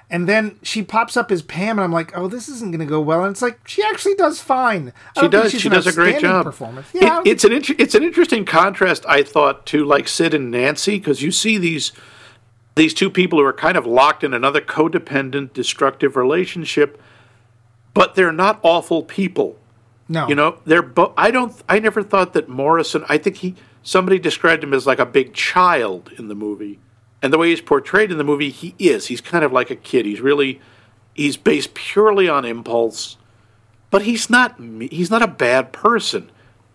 And 0.10 0.28
then 0.28 0.60
she 0.62 0.84
pops 0.84 1.16
up 1.16 1.32
as 1.32 1.42
Pam, 1.42 1.80
and 1.80 1.86
I'm 1.86 1.92
like, 1.94 2.12
oh, 2.18 2.28
this 2.28 2.50
isn't 2.50 2.72
going 2.72 2.82
to 2.82 2.86
go 2.86 3.00
well. 3.00 3.24
And 3.24 3.32
it's 3.32 3.42
like 3.42 3.66
she 3.66 3.82
actually 3.82 4.16
does 4.16 4.42
fine. 4.42 4.92
I 5.16 5.22
She 5.22 5.28
does. 5.30 5.52
She 5.54 5.70
does 5.70 5.88
a 5.88 5.94
great 5.94 6.20
job. 6.20 6.44
Performance. 6.46 6.88
Yeah, 6.94 7.02
I 7.02 7.06
don't 7.10 7.28
it's 7.28 7.46
an 7.46 7.54
int- 7.54 7.80
it's 7.80 7.96
an 7.96 8.04
interesting 8.04 8.44
contrast, 8.44 9.06
I 9.08 9.24
thought, 9.24 9.66
to 9.68 9.86
like 9.86 10.10
Sid 10.10 10.34
and 10.34 10.52
Nancy, 10.52 10.98
because 11.00 11.22
you 11.22 11.32
see 11.32 11.58
these 11.58 11.94
these 12.76 12.94
two 12.94 13.10
people 13.10 13.40
who 13.40 13.46
are 13.46 13.54
kind 13.54 13.78
of 13.78 13.86
locked 13.86 14.24
in 14.24 14.34
another 14.34 14.60
codependent, 14.60 15.54
destructive 15.54 16.18
relationship, 16.18 17.02
but 17.94 18.16
they're 18.16 18.34
not 18.34 18.60
awful 18.64 19.04
people. 19.04 19.58
no, 20.10 20.28
You 20.28 20.36
know, 20.36 20.60
they're. 20.66 20.82
Bo- 20.82 21.14
I 21.16 21.32
don't. 21.32 21.56
I 21.70 21.80
never 21.80 22.04
thought 22.04 22.34
that 22.34 22.50
Morrison. 22.50 23.06
I 23.08 23.18
think 23.18 23.38
he. 23.38 23.56
Somebody 23.84 24.20
described 24.20 24.64
him 24.64 24.74
as 24.74 24.86
like 24.86 25.00
a 25.00 25.06
big 25.06 25.34
child 25.34 26.12
in 26.18 26.28
the 26.28 26.36
movie, 26.36 26.80
and 27.22 27.34
the 27.34 27.38
way 27.38 27.50
he's 27.50 27.62
portrayed 27.62 28.12
in 28.12 28.18
the 28.18 28.24
movie, 28.24 28.50
he 28.50 28.76
is. 28.78 29.08
He's 29.08 29.22
kind 29.22 29.44
of 29.44 29.52
like 29.52 29.72
a 29.72 29.76
kid. 29.76 30.06
He's 30.06 30.22
really. 30.22 30.62
He's 31.14 31.36
based 31.36 31.74
purely 31.74 32.30
on 32.30 32.46
impulse, 32.46 33.18
but 33.90 34.04
he's 34.04 34.30
not. 34.30 34.56
He's 34.92 35.10
not 35.12 35.22
a 35.22 35.28
bad 35.28 35.74
person, 35.74 36.32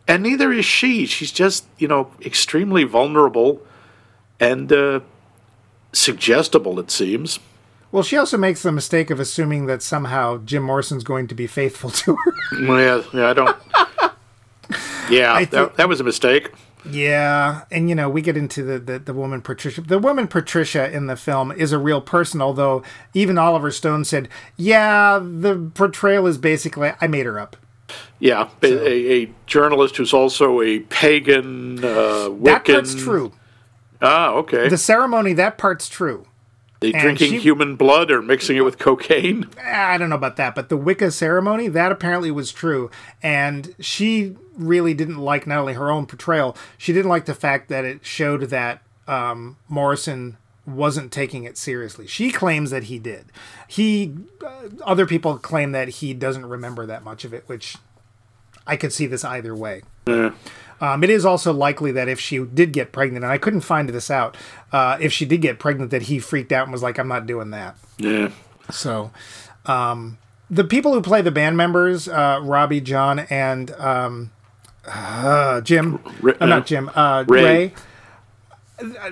and 0.06 0.22
neither 0.22 0.52
is 0.52 0.64
she. 0.64 1.06
She's 1.06 1.32
just 1.32 1.64
you 1.78 1.88
know 1.88 2.10
extremely 2.24 2.84
vulnerable, 2.84 3.62
and 4.40 4.70
uh, 4.72 5.00
suggestible. 5.92 6.78
It 6.80 6.90
seems. 6.90 7.38
Well, 7.92 8.02
she 8.02 8.16
also 8.16 8.36
makes 8.36 8.62
the 8.62 8.72
mistake 8.72 9.10
of 9.10 9.20
assuming 9.20 9.66
that 9.66 9.80
somehow 9.80 10.38
Jim 10.38 10.64
Morrison's 10.64 11.04
going 11.04 11.28
to 11.28 11.34
be 11.36 11.46
faithful 11.46 11.90
to 11.90 12.16
her. 12.16 12.34
Yeah, 12.60 13.02
yeah. 13.14 13.28
I 13.28 13.32
don't. 13.32 13.56
Yeah, 15.08 15.38
think- 15.38 15.50
that, 15.52 15.76
that 15.76 15.88
was 15.88 16.00
a 16.00 16.04
mistake. 16.04 16.50
Yeah, 16.90 17.64
and 17.70 17.88
you 17.88 17.94
know 17.94 18.08
we 18.08 18.22
get 18.22 18.36
into 18.36 18.62
the, 18.62 18.78
the 18.78 18.98
the 18.98 19.14
woman 19.14 19.42
Patricia. 19.42 19.80
The 19.80 19.98
woman 19.98 20.28
Patricia 20.28 20.90
in 20.90 21.06
the 21.06 21.16
film 21.16 21.50
is 21.52 21.72
a 21.72 21.78
real 21.78 22.00
person, 22.00 22.40
although 22.40 22.82
even 23.14 23.38
Oliver 23.38 23.70
Stone 23.70 24.04
said, 24.04 24.28
"Yeah, 24.56 25.18
the 25.22 25.70
portrayal 25.74 26.26
is 26.26 26.38
basically 26.38 26.92
I 27.00 27.06
made 27.06 27.26
her 27.26 27.38
up." 27.38 27.56
Yeah, 28.18 28.48
a, 28.62 28.66
a, 28.66 29.22
a 29.24 29.34
journalist 29.46 29.96
who's 29.96 30.12
also 30.12 30.60
a 30.60 30.80
pagan, 30.80 31.78
uh, 31.84 32.28
Wiccan. 32.30 32.42
That 32.44 32.64
part's 32.66 32.94
true. 32.94 33.32
Ah, 34.02 34.32
okay. 34.32 34.68
The 34.68 34.78
ceremony, 34.78 35.32
that 35.34 35.56
part's 35.56 35.88
true. 35.88 36.26
they 36.80 36.92
and 36.92 37.00
drinking 37.00 37.32
she- 37.32 37.38
human 37.38 37.76
blood 37.76 38.10
or 38.10 38.22
mixing 38.22 38.56
it 38.56 38.62
with 38.62 38.78
cocaine. 38.78 39.48
I 39.62 39.96
don't 39.98 40.08
know 40.10 40.16
about 40.16 40.36
that, 40.36 40.54
but 40.54 40.68
the 40.68 40.76
Wicca 40.76 41.10
ceremony, 41.12 41.68
that 41.68 41.92
apparently 41.92 42.30
was 42.30 42.52
true. 42.52 42.90
And 43.22 43.74
she 43.80 44.36
really 44.56 44.94
didn't 44.94 45.18
like 45.18 45.46
not 45.46 45.58
only 45.58 45.74
her 45.74 45.90
own 45.90 46.06
portrayal, 46.06 46.56
she 46.78 46.92
didn't 46.92 47.10
like 47.10 47.26
the 47.26 47.34
fact 47.34 47.68
that 47.68 47.84
it 47.84 48.04
showed 48.04 48.42
that 48.42 48.82
um, 49.06 49.56
Morrison 49.68 50.36
wasn't 50.66 51.12
taking 51.12 51.44
it 51.44 51.56
seriously. 51.56 52.06
She 52.06 52.30
claims 52.30 52.70
that 52.70 52.84
he 52.84 52.98
did. 52.98 53.26
He, 53.68 54.14
uh, 54.44 54.68
other 54.84 55.06
people 55.06 55.38
claim 55.38 55.72
that 55.72 55.88
he 55.88 56.12
doesn't 56.12 56.46
remember 56.46 56.86
that 56.86 57.04
much 57.04 57.24
of 57.24 57.32
it, 57.32 57.44
which 57.46 57.76
I 58.66 58.76
could 58.76 58.92
see 58.92 59.06
this 59.06 59.24
either 59.24 59.54
way. 59.54 59.82
Um, 60.80 61.02
it 61.02 61.10
is 61.10 61.24
also 61.24 61.52
likely 61.52 61.92
that 61.92 62.08
if 62.08 62.20
she 62.20 62.38
did 62.38 62.72
get 62.72 62.92
pregnant, 62.92 63.24
and 63.24 63.32
I 63.32 63.38
couldn't 63.38 63.62
find 63.62 63.88
this 63.88 64.10
out, 64.10 64.36
uh, 64.72 64.98
if 65.00 65.12
she 65.12 65.24
did 65.24 65.40
get 65.40 65.58
pregnant, 65.58 65.90
that 65.90 66.02
he 66.02 66.18
freaked 66.18 66.52
out 66.52 66.64
and 66.64 66.72
was 66.72 66.82
like, 66.82 66.98
"I'm 66.98 67.08
not 67.08 67.26
doing 67.26 67.50
that." 67.50 67.76
Yeah. 67.96 68.30
So, 68.70 69.10
um, 69.64 70.18
the 70.50 70.64
people 70.64 70.92
who 70.92 71.00
play 71.00 71.22
the 71.22 71.30
band 71.30 71.56
members, 71.56 72.08
uh, 72.08 72.40
Robbie, 72.42 72.82
John, 72.82 73.20
and 73.20 73.70
um, 73.72 74.32
uh, 74.86 75.60
Jim, 75.62 76.00
Ray- 76.20 76.34
uh, 76.40 76.46
not 76.46 76.66
Jim, 76.66 76.90
uh, 76.94 77.24
Ray. 77.28 77.42
Ray. 77.44 77.72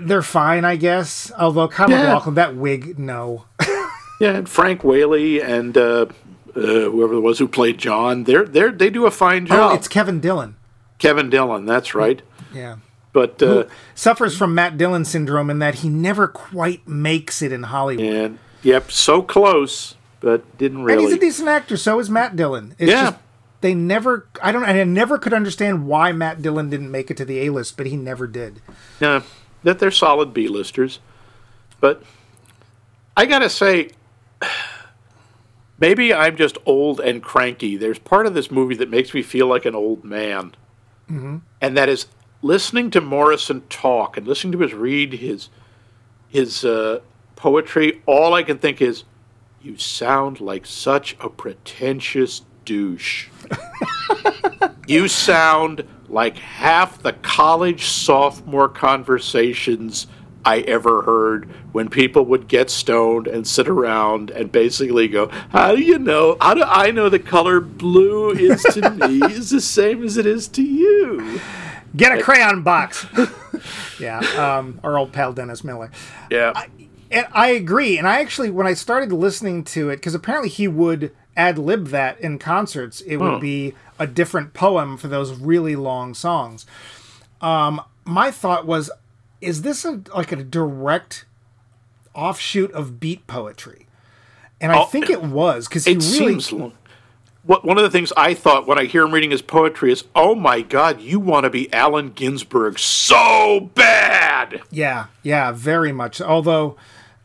they're 0.01 0.23
fine, 0.23 0.65
I 0.65 0.77
guess. 0.77 1.33
Although 1.39 1.69
Kyle 1.69 1.91
Yeah. 1.91 2.03
MacLachlan, 2.03 2.35
that 2.37 2.57
wig, 2.57 2.99
no. 2.99 3.45
Yeah, 4.21 4.37
and 4.37 4.49
Frank 4.49 4.85
Whaley 4.85 5.43
and 5.43 5.77
uh, 5.77 6.07
uh, 6.55 6.61
whoever 6.61 7.15
it 7.15 7.21
was 7.21 7.41
who 7.41 7.49
played 7.49 7.79
John, 7.79 8.23
they're, 8.25 8.45
they're, 8.45 8.71
they 8.71 8.89
do 8.89 9.07
a 9.07 9.11
fine 9.11 9.45
job. 9.45 9.73
Oh, 9.73 9.75
it's 9.75 9.89
Kevin 9.89 10.21
Dillon. 10.21 10.55
Kevin 10.99 11.29
Dillon, 11.31 11.67
that's 11.67 11.97
right. 11.97 12.23
Yeah. 12.55 12.77
But 13.13 13.43
uh, 13.43 13.65
Suffers 13.97 14.39
from 14.39 14.55
Matt 14.55 14.79
Dillon 14.79 15.05
syndrome 15.05 15.51
in 15.51 15.59
that 15.59 15.77
he 15.77 15.89
never 15.89 16.29
quite 16.29 16.87
makes 16.87 17.43
it 17.43 17.51
in 17.51 17.65
Hollywood. 17.65 18.07
and 18.07 18.39
yep, 18.63 18.93
so 18.93 19.21
close, 19.21 19.97
but 20.21 20.57
didn't 20.59 20.85
really. 20.85 21.03
And 21.03 21.13
he's 21.13 21.17
a 21.19 21.21
decent 21.21 21.49
actor, 21.49 21.77
so 21.77 21.99
is 21.99 22.09
Matt 22.09 22.37
Dillon. 22.37 22.77
It's 22.79 22.93
Yeah. 22.93 23.11
just 23.11 23.17
they 23.65 23.75
never 23.75 24.29
I 24.43 24.53
don't 24.53 24.65
I 24.65 24.85
never 24.85 25.17
could 25.17 25.33
understand 25.33 25.87
why 25.87 26.13
Matt 26.13 26.43
Dillon 26.43 26.69
didn't 26.69 26.91
make 26.91 27.11
it 27.11 27.17
to 27.17 27.25
the 27.25 27.47
A 27.47 27.51
list, 27.51 27.79
but 27.79 27.87
he 27.87 27.97
never 27.97 28.27
did. 28.27 28.61
Yeah, 29.01 29.23
that 29.63 29.79
they're 29.79 29.91
solid 29.91 30.35
B-listers. 30.35 31.01
But 31.81 32.03
I 33.17 33.25
gotta 33.25 33.49
say, 33.49 33.89
maybe 35.79 36.13
I'm 36.13 36.37
just 36.37 36.59
old 36.67 37.01
and 37.01 37.23
cranky. 37.23 37.79
There's 37.79 37.99
part 37.99 38.27
of 38.27 38.35
this 38.35 38.51
movie 38.51 38.75
that 38.77 38.91
makes 38.91 39.15
me 39.15 39.23
feel 39.23 39.47
like 39.47 39.65
an 39.65 39.75
old 39.75 40.05
man, 40.05 40.55
and 41.63 41.75
that 41.75 41.89
is 41.89 42.07
listening 42.43 42.91
to 42.91 43.01
Morrison 43.01 43.63
talk 43.71 44.19
and 44.19 44.29
listening 44.29 44.53
to 44.53 44.59
his 44.59 44.75
read 44.75 45.15
his 45.15 45.49
his 46.29 46.67
uh, 46.67 47.01
poetry. 47.35 48.03
All 48.05 48.35
I 48.35 48.43
can 48.43 48.59
think 48.59 48.83
is, 48.83 49.05
you 49.63 49.79
sound 49.79 50.39
like 50.39 50.67
such 50.67 51.17
a 51.19 51.31
pretentious 51.31 52.43
douche. 52.65 53.29
you 54.87 55.09
sound 55.09 55.85
like 56.09 56.37
half 56.39 57.03
the 57.03 57.13
college 57.13 57.87
sophomore 57.87 58.69
conversations 58.69 60.07
I 60.45 60.61
ever 60.61 61.03
heard 61.03 61.49
when 61.73 61.89
people 61.89 62.25
would 62.27 62.49
get 62.49 62.69
stoned 62.69 63.27
and 63.27 63.47
sit 63.47 63.67
around 63.67 64.31
and 64.31 64.53
basically 64.53 65.09
go, 65.09 65.29
How 65.51 65.75
do 65.75 65.83
you 65.83 65.99
know? 65.99 66.37
How 66.41 66.55
do 66.55 66.63
I 66.65 66.91
know 66.91 67.09
the 67.09 67.19
color 67.19 67.61
blue 67.61 68.31
is 68.31 68.63
to 68.75 68.91
me 69.09 69.23
is 69.33 69.51
the 69.51 69.61
same 69.61 70.05
as 70.05 70.17
it 70.17 70.27
is 70.27 70.49
to 70.49 70.63
you? 70.63 71.41
Get 71.97 72.19
a 72.19 72.23
crayon 72.23 72.63
box. 72.63 73.07
yeah, 74.01 74.19
um, 74.19 74.81
our 74.83 74.99
old 74.99 75.13
pal 75.13 75.33
Dennis 75.33 75.65
Miller. 75.65 75.91
Yeah. 76.31 76.67
And 77.11 77.27
I 77.33 77.51
agree. 77.51 77.97
And 77.99 78.09
I 78.09 78.21
actually, 78.21 78.51
when 78.51 78.67
I 78.67 78.75
started 78.75 79.13
listening 79.13 79.63
to 79.65 79.91
it, 79.91 79.97
because 79.97 80.15
apparently 80.15 80.51
he 80.51 80.67
would 80.67 81.15
ad 81.37 81.59
lib 81.59 81.89
that 81.89 82.21
in 82.21 82.39
concerts, 82.39 83.01
it 83.03 83.17
would 83.17 83.41
be 83.41 83.75
a 83.99 84.07
different 84.07 84.55
poem 84.55 84.97
for 84.97 85.09
those 85.09 85.33
really 85.33 85.77
long 85.77 86.15
songs. 86.15 86.67
Um, 87.41 87.81
my 88.05 88.31
thought 88.31 88.67
was, 88.67 88.91
is 89.41 89.63
this 89.63 89.85
a, 89.85 90.03
like 90.15 90.33
a 90.33 90.37
direct 90.43 91.25
offshoot 92.15 92.71
of 92.73 93.01
beat 93.01 93.27
poetry? 93.27 93.87
And 94.61 94.73
I 94.73 94.83
Oh, 94.83 94.85
think 94.85 95.11
it 95.11 95.23
was 95.23 95.69
because 95.69 95.87
it 95.87 95.97
really 95.97 96.41
seems 96.41 96.53
long. 96.53 96.73
What, 97.43 97.63
one 97.65 97.77
of 97.77 97.83
the 97.85 97.91
things 97.91 98.11
I 98.17 98.33
thought 98.33 98.67
when 98.67 98.79
I 98.79 98.85
hear 98.85 99.03
him 99.03 99.13
reading 99.13 99.31
his 99.31 99.43
poetry 99.43 99.93
is, 99.93 100.05
oh 100.15 100.35
my 100.35 100.63
God, 100.63 101.01
you 101.03 101.21
want 101.21 101.45
to 101.45 101.51
be 101.51 101.71
Allen 101.75 102.11
Ginsberg 102.11 102.79
so 102.79 103.71
bad. 103.75 104.63
Yeah, 104.71 105.07
yeah, 105.23 105.53
very 105.53 105.93
much. 105.93 106.23
Although 106.23 106.77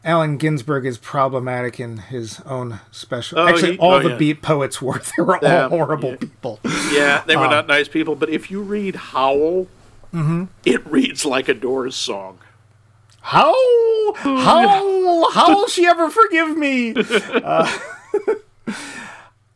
Allen 0.06 0.38
Ginsberg 0.38 0.86
is 0.86 0.98
problematic 0.98 1.80
in 1.80 1.98
his 1.98 2.40
own 2.42 2.80
special. 2.92 3.40
Oh, 3.40 3.48
Actually, 3.48 3.74
he- 3.74 3.78
all 3.80 3.94
oh, 3.96 4.02
the 4.04 4.10
yeah. 4.10 4.18
beat 4.18 4.42
poets 4.42 4.82
were 4.82 5.00
they 5.18 5.22
were 5.24 5.36
all 5.38 5.44
Yeah, 5.44 5.70
horrible 5.70 6.12
yeah. 6.12 6.16
people. 6.18 6.60
Yeah, 6.92 7.24
they 7.28 7.36
were 7.36 7.46
Um, 7.46 7.52
not 7.52 7.68
nice 7.68 7.88
people, 7.88 8.16
but 8.16 8.30
if 8.30 8.50
you 8.50 8.62
read 8.62 8.96
Howl, 8.96 9.68
Mm-hmm. 10.14 10.46
it 10.66 10.84
reads 10.88 11.24
like 11.24 11.48
a 11.50 11.54
Doors 11.54 11.96
song. 11.96 12.40
How 13.22 13.54
how 14.16 15.30
how 15.32 15.50
will 15.56 15.68
she 15.68 15.86
ever 15.86 16.10
forgive 16.10 16.58
me? 16.58 16.96
Uh, 17.44 17.70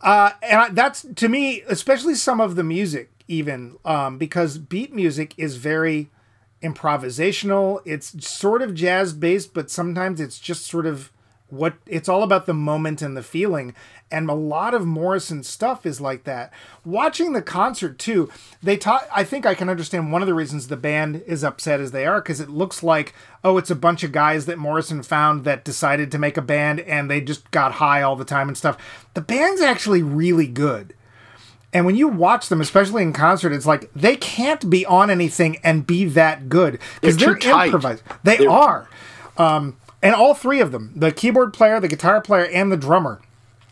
uh, 0.02 0.32
and 0.42 0.60
I, 0.62 0.70
that's 0.70 1.06
to 1.16 1.30
me, 1.30 1.62
especially 1.68 2.16
some 2.16 2.42
of 2.42 2.56
the 2.56 2.64
music, 2.64 3.10
even 3.28 3.78
um, 3.86 4.18
because 4.18 4.58
beat 4.58 4.94
music 4.94 5.34
is 5.38 5.56
very 5.56 6.10
improvisational. 6.64 7.82
It's 7.86 8.26
sort 8.26 8.62
of 8.62 8.74
jazz 8.74 9.14
based, 9.14 9.54
but 9.54 9.70
sometimes 9.70 10.20
it's 10.20 10.40
just 10.40 10.66
sort 10.66 10.86
of 10.86 11.12
what 11.50 11.76
it's 11.86 12.10
all 12.10 12.24
about 12.24 12.48
the 12.48 12.54
moment 12.54 13.02
and 13.02 13.16
the 13.16 13.22
feeling. 13.22 13.76
And 14.10 14.30
a 14.30 14.34
lot 14.34 14.74
of 14.74 14.86
Morrison 14.86 15.44
stuff 15.44 15.86
is 15.86 16.02
like 16.02 16.24
that. 16.24 16.52
Watching 16.84 17.34
the 17.34 17.42
concert 17.42 18.00
too, 18.00 18.30
they 18.62 18.78
taught. 18.78 19.08
I 19.14 19.24
think 19.24 19.46
I 19.46 19.54
can 19.54 19.70
understand 19.70 20.12
one 20.12 20.22
of 20.22 20.28
the 20.28 20.34
reasons 20.34 20.68
the 20.68 20.78
band 20.78 21.24
is 21.28 21.44
upset 21.44 21.80
as 21.80 21.92
they 21.92 22.06
are 22.06 22.22
because 22.22 22.40
it 22.40 22.50
looks 22.50 22.82
like 22.82 23.14
oh, 23.44 23.58
it's 23.58 23.72
a 23.72 23.76
bunch 23.76 24.04
of 24.04 24.12
guys 24.12 24.46
that 24.46 24.58
Morrison 24.58 25.04
found 25.04 25.44
that 25.44 25.66
decided 25.66 26.12
to 26.12 26.18
make 26.18 26.38
a 26.38 26.42
band 26.42 26.80
and 26.82 27.10
they 27.10 27.20
just 27.20 27.52
got 27.52 27.74
high 27.74 28.02
all 28.02 28.16
the 28.16 28.26
time 28.26 28.48
and 28.48 28.58
stuff. 28.58 28.78
The 29.14 29.22
band's 29.22 29.62
actually 29.62 30.02
really 30.02 30.48
good. 30.48 30.96
And 31.74 31.86
when 31.86 31.96
you 31.96 32.08
watch 32.08 32.50
them, 32.50 32.62
especially 32.62 33.02
in 33.04 33.14
concert, 33.14 33.52
it's 33.52 33.66
like 33.66 33.92
they 33.94 34.16
can't 34.16 34.70
be 34.70 34.86
on 34.86 35.10
anything 35.10 35.58
and 35.64 35.86
be 35.88 36.06
that 36.06 36.48
good 36.48 36.80
because 37.02 37.18
They're 37.18 37.34
they're, 37.36 37.66
improvised. 37.66 38.04
They 38.24 38.38
They're- 38.38 38.50
are, 38.50 38.88
um, 39.38 39.76
and 40.02 40.14
all 40.14 40.34
three 40.34 40.60
of 40.60 40.72
them, 40.72 40.92
the 40.96 41.12
keyboard 41.12 41.52
player, 41.54 41.80
the 41.80 41.88
guitar 41.88 42.22
player, 42.22 42.46
and 42.46 42.72
the 42.72 42.78
drummer, 42.78 43.22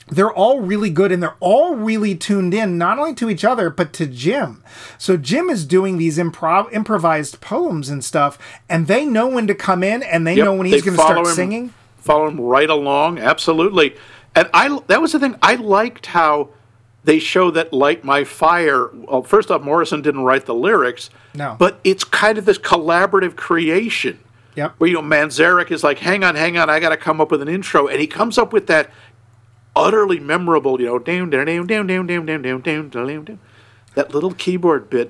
they're 0.10 0.32
all 0.34 0.60
really 0.62 0.90
good 0.90 1.12
and 1.12 1.22
they're 1.24 1.36
all 1.40 1.76
really 1.76 2.16
tuned 2.16 2.54
in 2.54 2.78
not 2.78 2.98
only 3.00 3.14
to 3.16 3.30
each 3.30 3.46
other 3.46 3.70
but 3.70 3.94
to 3.94 4.06
Jim. 4.08 4.62
So 4.98 5.16
Jim 5.16 5.50
is 5.50 5.66
doing 5.66 5.98
these 5.98 6.18
improv 6.18 6.72
improvised 6.74 7.40
poems 7.40 7.88
and 7.90 8.04
stuff, 8.04 8.38
and 8.68 8.88
they 8.88 9.06
know 9.06 9.28
when 9.28 9.48
to 9.48 9.56
come 9.56 9.84
in 9.84 10.02
and 10.04 10.26
they 10.28 10.36
Yep, 10.36 10.46
know 10.46 10.54
when 10.56 10.66
he's 10.68 10.82
going 10.82 10.98
to 10.98 11.04
start 11.04 11.20
him- 11.20 11.26
singing. 11.26 11.74
Follow 11.98 12.28
him 12.30 12.42
right 12.42 12.70
along, 12.70 13.20
absolutely. 13.20 13.96
And 14.36 14.50
I 14.54 14.80
that 14.88 15.02
was 15.02 15.12
the 15.12 15.20
thing. 15.20 15.36
I 15.44 15.56
liked 15.56 16.08
how 16.08 16.50
they 17.04 17.20
show 17.20 17.52
that 17.52 17.74
"Light 17.74 18.04
My 18.04 18.24
Fire." 18.24 18.90
Well, 18.94 19.24
first 19.24 19.50
off, 19.52 19.62
Morrison 19.62 20.02
didn't 20.02 20.22
write 20.24 20.46
the 20.46 20.54
lyrics, 20.56 21.10
No. 21.34 21.56
but 21.58 21.80
it's 21.84 22.04
kind 22.04 22.38
of 22.38 22.46
this 22.46 22.58
collaborative 22.58 23.36
creation. 23.36 24.20
Yep. 24.58 24.76
where 24.80 24.90
you 24.90 24.96
know 24.98 25.02
Manzarek 25.02 25.72
is 25.72 25.82
like, 25.82 26.00
"Hang 26.00 26.26
on, 26.26 26.36
hang 26.36 26.58
on, 26.58 26.70
I 26.70 26.82
got 26.82 26.90
to 26.90 26.98
come 26.98 27.22
up 27.22 27.32
with 27.32 27.42
an 27.42 27.48
intro," 27.48 27.88
and 27.88 28.02
he 28.02 28.06
comes 28.08 28.38
up 28.38 28.52
with 28.52 28.68
that 28.68 28.90
utterly 29.78 30.20
memorable, 30.20 30.78
you 30.82 30.88
know, 30.88 31.00
down, 31.00 31.30
down, 31.30 31.46
down, 31.46 31.66
down, 31.68 31.88
down, 31.88 32.06
down, 32.06 32.26
down, 32.26 32.42
down, 32.42 32.62
down, 32.62 32.90
down, 32.90 33.24
down, 33.24 33.40
that 33.96 34.14
little 34.14 34.34
keyboard 34.34 34.90
bit. 34.90 35.10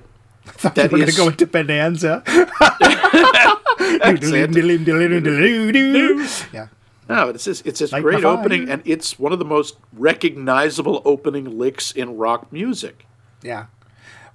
We're 0.64 0.70
That 0.70 0.92
going 0.92 1.06
to 1.08 1.12
go 1.16 1.28
into 1.28 1.48
Bonanza. 1.48 2.22
yeah. 6.54 6.68
No, 7.16 7.30
it's 7.30 7.46
this, 7.46 7.62
it's 7.62 7.80
this 7.80 7.92
great 7.92 8.24
opening, 8.26 8.70
and 8.70 8.82
it's 8.86 9.20
one 9.20 9.34
of 9.34 9.40
the 9.40 9.46
most 9.46 9.78
recognizable 9.94 11.02
opening 11.06 11.58
licks 11.58 11.92
in 11.92 12.18
rock 12.18 12.52
music. 12.52 13.06
Yeah. 13.42 13.66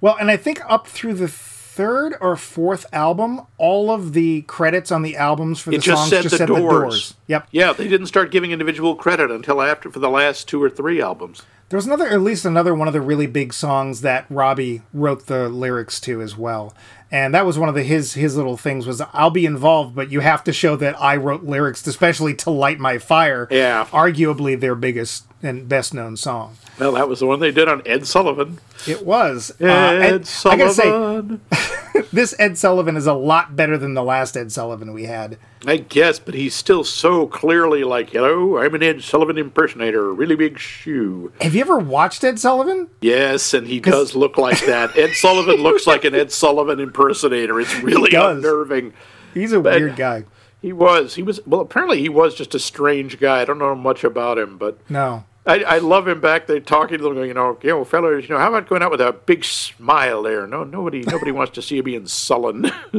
Well, 0.01 0.15
and 0.19 0.29
I 0.29 0.37
think 0.37 0.61
up 0.69 0.87
through 0.87 1.15
the 1.15 1.27
third 1.27 2.15
or 2.21 2.35
fourth 2.35 2.85
album, 2.91 3.41
all 3.57 3.91
of 3.91 4.13
the 4.13 4.41
credits 4.43 4.91
on 4.91 5.01
the 5.01 5.15
albums 5.15 5.59
for 5.59 5.69
the 5.71 5.77
It 5.77 5.81
just 5.81 6.01
songs 6.01 6.09
said 6.09 6.21
just 6.23 6.31
the 6.33 6.37
said 6.39 6.47
Doors. 6.47 6.61
the 6.61 6.69
Doors. 6.69 7.13
Yep. 7.27 7.47
Yeah, 7.51 7.73
they 7.73 7.87
didn't 7.87 8.07
start 8.07 8.31
giving 8.31 8.51
individual 8.51 8.95
credit 8.95 9.29
until 9.31 9.61
after 9.61 9.91
for 9.91 9.99
the 9.99 10.09
last 10.09 10.47
two 10.47 10.61
or 10.61 10.69
three 10.69 11.01
albums. 11.01 11.43
There 11.69 11.77
was 11.77 11.85
another, 11.85 12.07
at 12.07 12.21
least 12.21 12.45
another 12.45 12.73
one 12.73 12.87
of 12.87 12.93
the 12.93 13.01
really 13.01 13.27
big 13.27 13.53
songs 13.53 13.99
that 14.01 14.25
Robbie 14.29 14.83
wrote 14.93 15.25
the 15.27 15.49
lyrics 15.49 15.99
to 16.01 16.21
as 16.21 16.37
well. 16.37 16.73
And 17.11 17.33
that 17.33 17.45
was 17.45 17.57
one 17.57 17.69
of 17.69 17.75
the 17.75 17.83
his 17.83 18.13
his 18.13 18.35
little 18.35 18.57
things 18.57 18.85
was 18.85 19.01
I'll 19.13 19.29
be 19.29 19.45
involved, 19.45 19.95
but 19.95 20.11
you 20.11 20.19
have 20.21 20.43
to 20.45 20.53
show 20.53 20.75
that 20.77 20.99
I 21.01 21.15
wrote 21.15 21.43
lyrics, 21.43 21.85
especially 21.87 22.33
to 22.35 22.49
light 22.49 22.79
my 22.79 22.97
fire. 22.97 23.47
Yeah. 23.49 23.85
arguably 23.91 24.59
their 24.59 24.75
biggest 24.75 25.25
and 25.41 25.67
best 25.69 25.93
known 25.93 26.17
song. 26.17 26.57
Well, 26.79 26.93
that 26.93 27.07
was 27.07 27.19
the 27.19 27.25
one 27.25 27.39
they 27.39 27.51
did 27.51 27.67
on 27.67 27.81
Ed 27.85 28.07
Sullivan. 28.07 28.59
It 28.87 29.05
was. 29.05 29.51
Uh, 29.59 29.65
Ed 29.65 30.29
I 30.45 30.57
gotta 30.57 30.73
say, 30.73 30.83
Sullivan. 30.83 31.41
this 32.11 32.33
Ed 32.39 32.57
Sullivan 32.57 32.95
is 32.95 33.07
a 33.07 33.13
lot 33.13 33.55
better 33.55 33.77
than 33.77 33.93
the 33.93 34.03
last 34.03 34.35
Ed 34.37 34.51
Sullivan 34.51 34.93
we 34.93 35.05
had. 35.05 35.37
I 35.65 35.77
guess, 35.77 36.19
but 36.19 36.33
he's 36.35 36.53
still 36.55 36.83
so 36.83 37.27
clearly 37.27 37.83
like, 37.83 38.11
hello, 38.11 38.57
I'm 38.57 38.75
an 38.75 38.83
Ed 38.83 39.03
Sullivan 39.03 39.37
impersonator, 39.37 40.13
really 40.13 40.35
big 40.35 40.59
shoe. 40.59 41.31
Have 41.41 41.55
you 41.55 41.61
ever 41.61 41.77
watched 41.79 42.23
Ed 42.23 42.39
Sullivan? 42.39 42.89
Yes, 43.01 43.53
and 43.53 43.67
he 43.67 43.79
does 43.79 44.15
look 44.15 44.37
like 44.37 44.65
that. 44.65 44.95
Ed 44.97 45.13
Sullivan 45.13 45.61
looks 45.63 45.87
like 45.87 46.05
an 46.05 46.15
Ed 46.15 46.31
Sullivan 46.31 46.79
impersonator. 46.79 47.59
It's 47.59 47.75
really 47.81 48.15
unnerving. 48.15 48.93
He's 49.33 49.51
a 49.53 49.59
weird 49.59 49.95
guy. 49.95 50.23
He 50.61 50.73
was. 50.73 51.15
He 51.15 51.23
was. 51.23 51.39
Well, 51.45 51.61
apparently 51.61 51.99
he 52.01 52.09
was 52.09 52.33
just 52.35 52.55
a 52.55 52.59
strange 52.59 53.19
guy. 53.19 53.41
I 53.41 53.45
don't 53.45 53.59
know 53.59 53.75
much 53.75 54.03
about 54.03 54.37
him, 54.39 54.57
but 54.57 54.79
No. 54.89 55.23
I, 55.47 55.63
I 55.63 55.77
love 55.77 56.07
him 56.07 56.19
back 56.19 56.45
there 56.47 56.59
talking 56.59 56.97
to 56.97 57.03
them, 57.05 57.13
going, 57.15 57.29
you 57.29 57.33
know, 57.33 57.57
you 57.63 57.69
know, 57.69 57.85
fellas, 57.85 58.27
you 58.27 58.35
know, 58.35 58.39
how 58.39 58.49
about 58.49 58.67
going 58.67 58.83
out 58.83 58.91
with 58.91 58.99
a 58.99 59.13
big 59.13 59.45
smile 59.45 60.21
there? 60.21 60.45
No, 60.45 60.65
nobody, 60.65 61.03
nobody 61.03 61.31
wants 61.31 61.53
to 61.53 61.61
see 61.61 61.77
you 61.77 61.83
being 61.83 62.05
sullen. 62.05 62.69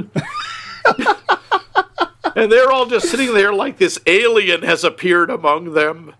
and 2.35 2.51
they're 2.51 2.73
all 2.73 2.87
just 2.87 3.11
sitting 3.11 3.35
there 3.35 3.53
like 3.53 3.77
this 3.77 3.99
alien 4.07 4.63
has 4.63 4.83
appeared 4.83 5.29
among 5.29 5.75
them. 5.75 6.15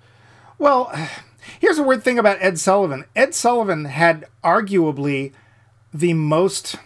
Well, 0.59 0.93
here's 1.61 1.79
a 1.79 1.83
weird 1.83 2.05
thing 2.05 2.19
about 2.19 2.37
Ed 2.41 2.59
Sullivan. 2.59 3.07
Ed 3.17 3.35
Sullivan 3.35 3.87
had 3.87 4.27
arguably 4.45 5.33
the 5.95 6.13
most 6.13 6.77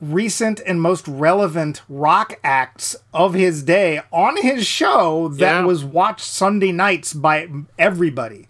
recent 0.00 0.60
and 0.66 0.80
most 0.80 1.06
relevant 1.06 1.82
rock 1.88 2.38
acts 2.42 2.96
of 3.12 3.34
his 3.34 3.62
day 3.62 4.00
on 4.12 4.36
his 4.38 4.66
show 4.66 5.28
that 5.28 5.60
Yeah. 5.60 5.64
was 5.64 5.84
watched 5.84 6.24
Sunday 6.26 6.72
nights 6.72 7.12
by 7.12 7.48
everybody. 7.78 8.48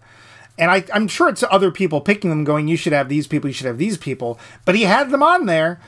And 0.57 0.69
I, 0.71 0.83
I'm 0.93 1.07
sure 1.07 1.27
it's 1.29 1.43
other 1.49 1.71
people 1.71 2.01
picking 2.01 2.29
them, 2.29 2.43
going, 2.43 2.67
"You 2.67 2.77
should 2.77 2.93
have 2.93 3.09
these 3.09 3.27
people. 3.27 3.49
You 3.49 3.53
should 3.53 3.65
have 3.67 3.77
these 3.77 3.97
people." 3.97 4.37
But 4.65 4.75
he 4.75 4.83
had 4.83 5.09
them 5.09 5.23
on 5.23 5.45
there, 5.47 5.79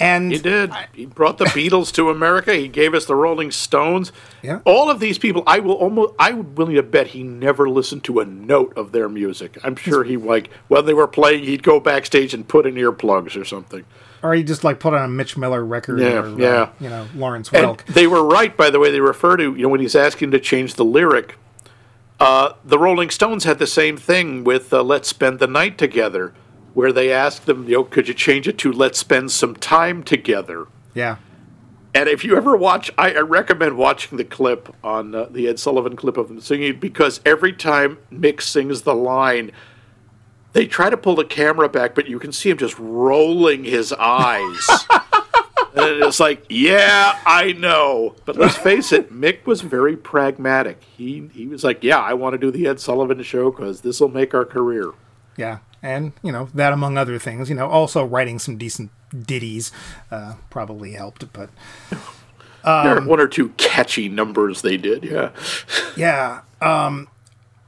and 0.00 0.32
He 0.32 0.38
did. 0.38 0.72
He 0.92 1.06
brought 1.06 1.38
the 1.38 1.44
Beatles 1.56 1.92
to 1.92 2.10
America. 2.10 2.54
He 2.54 2.66
gave 2.68 2.94
us 2.94 3.04
the 3.04 3.14
Rolling 3.14 3.50
Stones. 3.52 4.10
Yeah. 4.42 4.58
All 4.64 4.90
of 4.90 4.98
these 4.98 5.18
people, 5.18 5.42
I 5.46 5.60
will 5.60 5.74
almost, 5.74 6.14
I 6.18 6.32
would 6.32 6.58
willing 6.58 6.74
to 6.76 6.82
bet 6.82 7.08
he 7.08 7.22
never 7.22 7.68
listened 7.68 8.02
to 8.04 8.18
a 8.20 8.24
note 8.24 8.76
of 8.76 8.90
their 8.92 9.08
music. 9.08 9.56
I'm 9.62 9.76
sure 9.76 10.02
he 10.04 10.16
like 10.16 10.50
when 10.66 10.84
they 10.86 10.94
were 10.94 11.06
playing, 11.08 11.44
he'd 11.44 11.62
go 11.62 11.78
backstage 11.78 12.34
and 12.34 12.46
put 12.48 12.66
in 12.66 12.74
earplugs 12.74 13.40
or 13.40 13.44
something. 13.44 13.84
Or 14.22 14.34
he 14.34 14.42
just 14.42 14.64
like 14.64 14.80
put 14.80 14.94
on 14.94 15.02
a 15.04 15.08
Mitch 15.08 15.36
Miller 15.36 15.64
record, 15.64 16.00
Yeah, 16.00 16.20
or, 16.20 16.44
uh, 16.62 16.70
you 16.80 16.88
know, 16.88 17.06
Lawrence 17.14 17.50
And 17.52 17.66
Welk. 17.78 17.84
they 17.86 18.06
were 18.06 18.24
right, 18.24 18.56
by 18.56 18.70
the 18.70 18.78
way. 18.78 18.90
They 18.90 19.00
refer 19.00 19.36
to 19.36 19.54
you 19.54 19.62
know 19.62 19.68
when 19.68 19.80
he's 19.80 19.94
asking 19.96 20.30
to 20.32 20.40
change 20.40 20.74
the 20.74 20.84
lyric. 20.84 21.36
Uh, 22.20 22.54
the 22.64 22.78
Rolling 22.78 23.10
Stones 23.10 23.44
had 23.44 23.58
the 23.58 23.66
same 23.66 23.96
thing 23.96 24.42
with 24.44 24.72
uh, 24.72 24.82
"Let's 24.82 25.08
Spend 25.08 25.38
the 25.38 25.46
Night 25.46 25.78
Together," 25.78 26.34
where 26.74 26.92
they 26.92 27.12
asked 27.12 27.46
them, 27.46 27.64
you 27.68 27.74
know, 27.76 27.84
could 27.84 28.08
you 28.08 28.14
change 28.14 28.48
it 28.48 28.58
to 28.58 28.72
"Let's 28.72 28.98
Spend 28.98 29.30
Some 29.30 29.54
Time 29.54 30.02
Together." 30.02 30.66
Yeah, 30.94 31.16
And 31.94 32.08
if 32.08 32.24
you 32.24 32.36
ever 32.36 32.56
watch, 32.56 32.90
I, 32.98 33.12
I 33.12 33.20
recommend 33.20 33.76
watching 33.78 34.18
the 34.18 34.24
clip 34.24 34.74
on 34.82 35.14
uh, 35.14 35.26
the 35.30 35.46
Ed 35.46 35.60
Sullivan 35.60 35.94
clip 35.94 36.16
of 36.16 36.28
him 36.28 36.40
singing 36.40 36.80
because 36.80 37.20
every 37.24 37.52
time 37.52 37.98
Mick 38.12 38.42
sings 38.42 38.82
the 38.82 38.96
line, 38.96 39.52
they 40.52 40.66
try 40.66 40.90
to 40.90 40.96
pull 40.96 41.14
the 41.14 41.24
camera 41.24 41.68
back, 41.68 41.94
but 41.94 42.08
you 42.08 42.18
can 42.18 42.32
see 42.32 42.50
him 42.50 42.58
just 42.58 42.78
rolling 42.78 43.64
his 43.64 43.92
eyes. 43.92 44.68
and 45.74 46.02
it's 46.02 46.20
like, 46.20 46.44
yeah, 46.48 47.18
I 47.26 47.52
know. 47.52 48.16
But 48.24 48.36
let's 48.36 48.56
face 48.56 48.92
it, 48.92 49.12
Mick 49.12 49.46
was 49.46 49.60
very 49.60 49.96
pragmatic. 49.96 50.82
He, 50.82 51.30
he 51.32 51.46
was 51.46 51.64
like, 51.64 51.84
yeah, 51.84 51.98
I 51.98 52.14
want 52.14 52.34
to 52.34 52.38
do 52.38 52.50
the 52.50 52.66
Ed 52.66 52.80
Sullivan 52.80 53.22
show 53.22 53.50
because 53.50 53.82
this 53.82 54.00
will 54.00 54.08
make 54.08 54.34
our 54.34 54.44
career. 54.44 54.92
yeah, 55.36 55.58
and 55.82 56.12
you 56.22 56.32
know 56.32 56.48
that 56.54 56.72
among 56.72 56.98
other 56.98 57.18
things, 57.18 57.48
you 57.48 57.54
know, 57.54 57.68
also 57.68 58.04
writing 58.04 58.38
some 58.38 58.56
decent 58.56 58.90
ditties 59.16 59.70
uh, 60.10 60.34
probably 60.50 60.92
helped. 60.92 61.32
But 61.32 61.50
there 62.64 62.98
are 62.98 63.06
one 63.06 63.20
or 63.20 63.28
two 63.28 63.50
catchy 63.50 64.08
numbers 64.08 64.62
they 64.62 64.76
did, 64.76 65.04
yeah. 65.04 65.30
yeah, 65.96 66.40
um, 66.60 67.08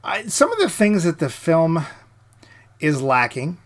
I, 0.03 0.23
some 0.23 0.51
of 0.51 0.59
the 0.59 0.69
things 0.69 1.03
that 1.03 1.19
the 1.19 1.29
film 1.29 1.85
is 2.81 3.01
lacking, 3.01 3.57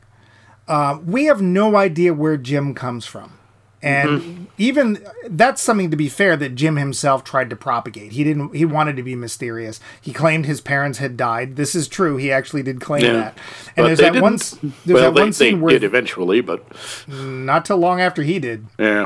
uh, 0.68 1.00
we 1.06 1.26
have 1.26 1.42
no 1.42 1.76
idea 1.76 2.14
where 2.14 2.38
Jim 2.38 2.74
comes 2.74 3.06
from. 3.06 3.34
And 3.82 4.48
even 4.58 5.06
that's 5.28 5.62
something 5.62 5.92
to 5.92 5.98
be 5.98 6.10
fair 6.10 6.36
that 6.38 6.56
Jim 6.56 6.76
himself 6.76 7.24
tried 7.24 7.52
to 7.52 7.56
propagate. 7.56 8.14
He 8.14 8.24
didn't. 8.24 8.56
He 8.56 8.66
wanted 8.66 8.96
to 8.96 9.04
be 9.04 9.14
mysterious. 9.14 9.80
He 10.02 10.12
claimed 10.12 10.48
his 10.48 10.60
parents 10.60 10.98
had 10.98 11.16
died. 11.16 11.56
This 11.56 11.76
is 11.76 11.88
true. 11.88 12.18
He 12.18 12.32
actually 12.32 12.64
did 12.64 12.82
claim 12.82 13.04
Yeah. 13.06 13.14
that. 13.14 13.38
And 13.78 13.84
But 13.84 13.84
there's 13.86 14.00
that 14.00 14.22
one. 14.24 14.38
didn't- 14.38 14.62
There's 14.62 14.74
well, 15.02 15.12
that 15.12 15.16
they, 15.16 15.22
one 15.22 15.30
they 15.30 15.34
scene 15.34 15.62
where 15.62 15.74
did 15.74 15.84
eventually, 15.84 16.42
but 16.42 16.66
not 17.08 17.64
till 17.66 17.78
long 17.78 18.02
after 18.02 18.24
he 18.24 18.40
did, 18.40 18.66
yeah. 18.80 19.06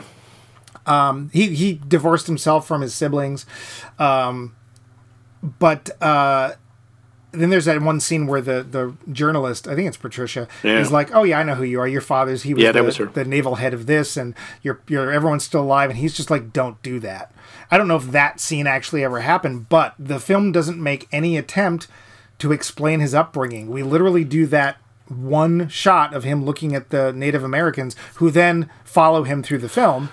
Um, 0.85 1.29
he 1.33 1.47
he 1.55 1.81
divorced 1.85 2.27
himself 2.27 2.65
from 2.65 2.81
his 2.81 2.93
siblings 2.93 3.45
um 3.99 4.55
but 5.59 5.89
uh 6.01 6.53
then 7.31 7.49
there's 7.51 7.65
that 7.65 7.81
one 7.81 7.99
scene 7.99 8.25
where 8.27 8.41
the 8.41 8.63
the 8.69 8.93
journalist 9.11 9.67
i 9.67 9.75
think 9.75 9.87
it's 9.87 9.97
patricia 9.97 10.47
Yeah. 10.63 10.79
is 10.79 10.91
like 10.91 11.13
oh 11.13 11.23
yeah 11.23 11.39
i 11.39 11.43
know 11.43 11.55
who 11.55 11.63
you 11.63 11.79
are 11.79 11.87
your 11.87 12.01
father's 12.01 12.43
he 12.43 12.53
was, 12.53 12.63
Yeah, 12.63 12.71
the, 12.71 12.83
was 12.83 12.97
the 12.97 13.25
naval 13.25 13.55
head 13.55 13.73
of 13.73 13.85
this 13.85 14.17
and 14.17 14.33
you're 14.63 14.79
you're 14.87 15.11
everyone's 15.11 15.43
still 15.43 15.61
alive 15.61 15.89
and 15.91 15.99
he's 15.99 16.15
just 16.15 16.29
like 16.31 16.51
don't 16.53 16.81
do 16.81 16.99
that 17.01 17.31
i 17.69 17.77
don't 17.77 17.87
know 17.87 17.97
if 17.97 18.05
that 18.11 18.39
scene 18.39 18.65
actually 18.67 19.03
ever 19.03 19.19
happened 19.21 19.69
but 19.69 19.93
the 19.99 20.19
film 20.19 20.51
doesn't 20.51 20.81
make 20.81 21.07
any 21.11 21.37
attempt 21.37 21.87
to 22.39 22.51
explain 22.51 22.99
his 22.99 23.13
upbringing 23.13 23.69
we 23.69 23.83
literally 23.83 24.23
do 24.23 24.45
that 24.47 24.77
one 25.07 25.67
shot 25.69 26.13
of 26.13 26.23
him 26.23 26.43
looking 26.45 26.73
at 26.75 26.89
the 26.89 27.11
native 27.13 27.43
americans 27.43 27.95
who 28.15 28.31
then 28.31 28.69
follow 28.83 29.23
him 29.23 29.41
through 29.43 29.57
the 29.59 29.69
film 29.69 30.09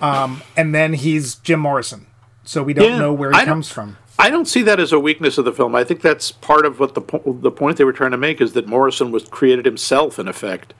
um, 0.00 0.42
and 0.56 0.74
then 0.74 0.94
he's 0.94 1.34
Jim 1.34 1.60
Morrison. 1.60 2.06
So 2.44 2.62
we 2.62 2.72
don't 2.72 2.92
Yeah, 2.92 2.98
know 2.98 3.12
where 3.12 3.30
he 3.30 3.36
don't- 3.36 3.44
comes 3.46 3.70
from. 3.70 3.98
I 4.18 4.30
don't 4.30 4.46
see 4.46 4.62
that 4.62 4.80
as 4.80 4.92
a 4.92 5.00
weakness 5.00 5.36
of 5.38 5.44
the 5.44 5.52
film. 5.52 5.74
I 5.74 5.84
think 5.84 6.00
that's 6.00 6.32
part 6.32 6.64
of 6.64 6.80
what 6.80 6.94
the 6.94 7.02
po- 7.02 7.38
the 7.40 7.50
point 7.50 7.76
they 7.76 7.84
were 7.84 7.92
trying 7.92 8.12
to 8.12 8.16
make 8.16 8.40
is 8.40 8.54
that 8.54 8.66
Morrison 8.66 9.10
was 9.10 9.28
created 9.28 9.66
himself 9.66 10.18
in 10.18 10.26
effect. 10.26 10.72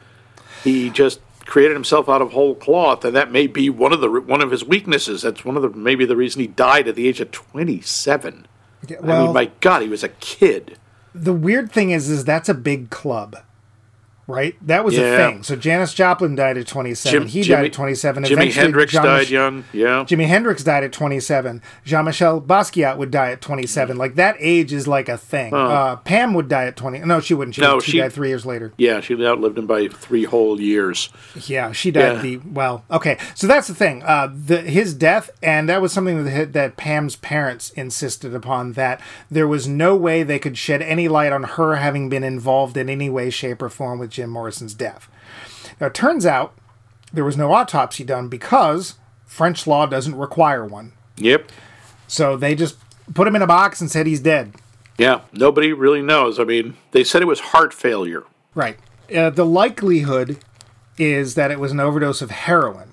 He 0.64 0.88
just 0.90 1.20
created 1.44 1.74
himself 1.74 2.08
out 2.08 2.22
of 2.22 2.32
whole 2.32 2.54
cloth, 2.54 3.04
and 3.04 3.14
that 3.14 3.30
may 3.30 3.46
be 3.46 3.68
one 3.70 3.92
of 3.92 4.00
the 4.00 4.10
one 4.10 4.40
of 4.42 4.50
his 4.50 4.64
weaknesses. 4.64 5.22
That's 5.22 5.44
one 5.44 5.56
of 5.56 5.62
the 5.62 5.68
maybe 5.70 6.04
the 6.06 6.16
reason 6.16 6.40
he 6.40 6.46
died 6.46 6.88
at 6.88 6.94
the 6.94 7.06
age 7.08 7.20
of 7.20 7.30
twenty 7.30 7.80
seven. 7.82 8.46
I 8.88 8.96
well, 9.00 9.24
mean, 9.26 9.34
my 9.34 9.50
God, 9.60 9.82
he 9.82 9.88
was 9.88 10.02
a 10.04 10.08
kid. 10.08 10.78
the 11.14 11.32
weird 11.32 11.72
thing 11.72 11.90
is, 11.90 12.08
is 12.08 12.24
that's 12.24 12.48
a 12.48 12.54
big 12.54 12.88
club, 12.90 13.36
right? 14.26 14.56
That 14.66 14.84
was 14.84 14.96
a 14.98 15.00
thing. 15.16 15.42
So 15.42 15.56
Janis 15.56 15.94
Joplin 15.94 16.34
died 16.34 16.56
at 16.58 16.66
27. 16.66 17.20
Jim- 17.20 17.28
he 17.28 17.42
Jimmy- 17.42 17.56
died 17.56 17.66
at 17.66 17.72
27. 17.72 18.24
Jimi 18.24 18.52
Hendrix 18.52 18.92
Jean- 18.92 19.02
died 19.04 19.28
young. 19.30 19.64
Yeah, 19.72 20.04
Jimi 20.04 20.26
Hendrix 20.26 20.62
died 20.64 20.84
at 20.84 20.92
27. 20.92 21.62
Jean-Michel 21.84 22.40
Basquiat 22.40 22.96
would 22.96 23.10
die 23.10 23.30
at 23.32 23.40
27. 23.40 23.96
Like 23.96 24.14
that 24.16 24.36
age 24.38 24.72
is 24.72 24.88
like 24.88 25.08
a 25.08 25.16
thing. 25.16 25.54
Uh, 25.54 25.96
Pam 25.96 26.34
would 26.34 26.48
die 26.48 26.64
at 26.66 26.76
20. 26.76 26.98
No, 27.00 27.20
she 27.20 27.34
wouldn't. 27.34 27.54
She, 27.54 27.60
No, 27.62 27.80
she, 27.80 27.92
she- 27.92 27.98
died 27.98 28.12
three 28.12 28.28
years 28.28 28.44
later. 28.46 28.72
yeah. 28.76 29.00
She 29.00 29.14
outlived 29.24 29.58
him 29.58 29.66
by 29.66 29.88
three 29.88 30.24
whole 30.24 30.60
years. 30.60 31.08
Yeah, 31.46 31.72
she 31.72 31.90
died 31.90 32.16
Yeah. 32.16 32.22
the 32.22 32.36
well. 32.50 32.84
Okay, 32.90 33.18
so 33.34 33.46
that's 33.46 33.68
the 33.68 33.74
thing. 33.74 34.02
Uh, 34.04 34.28
the 34.34 34.62
his 34.62 34.94
death, 34.94 35.30
and 35.42 35.68
that 35.68 35.80
was 35.80 35.92
something 35.92 36.24
that 36.24 36.52
that 36.52 36.76
Pam's 36.76 37.16
parents 37.16 37.70
insisted 37.70 38.34
upon. 38.34 38.72
That 38.72 39.00
there 39.30 39.46
was 39.46 39.68
no 39.68 39.94
way 39.94 40.22
they 40.22 40.38
could 40.38 40.58
shed 40.58 40.82
any 40.82 41.08
light 41.08 41.32
on 41.32 41.42
her 41.44 41.76
having 41.76 42.08
been 42.08 42.24
involved 42.24 42.76
in 42.76 42.88
any 42.88 43.08
way, 43.08 43.30
shape, 43.30 43.62
or 43.62 43.68
form 43.68 43.98
with 43.98 44.10
Jim 44.16 44.30
Morrison's 44.30 44.74
death. 44.74 45.08
Now, 45.78 45.88
it 45.88 45.94
turns 45.94 46.24
out 46.24 46.54
there 47.12 47.24
was 47.24 47.36
no 47.36 47.52
autopsy 47.52 48.02
done 48.02 48.28
because 48.28 48.94
French 49.26 49.66
law 49.66 49.84
doesn't 49.84 50.16
require 50.16 50.64
one. 50.64 50.92
Yep. 51.18 51.52
So 52.08 52.36
they 52.36 52.54
just 52.54 52.76
put 53.12 53.28
him 53.28 53.36
in 53.36 53.42
a 53.42 53.46
box 53.46 53.80
and 53.80 53.90
said 53.90 54.06
he's 54.06 54.20
dead. 54.20 54.54
Yeah. 54.96 55.20
Nobody 55.32 55.72
really 55.72 56.00
knows. 56.00 56.40
I 56.40 56.44
mean, 56.44 56.76
they 56.92 57.04
said 57.04 57.20
it 57.20 57.26
was 57.26 57.40
heart 57.40 57.74
failure. 57.74 58.24
Right. 58.54 58.78
Uh, 59.14 59.30
the 59.30 59.44
likelihood 59.44 60.38
is 60.96 61.34
that 61.34 61.50
it 61.50 61.60
was 61.60 61.72
an 61.72 61.80
overdose 61.80 62.22
of 62.22 62.30
heroin, 62.30 62.92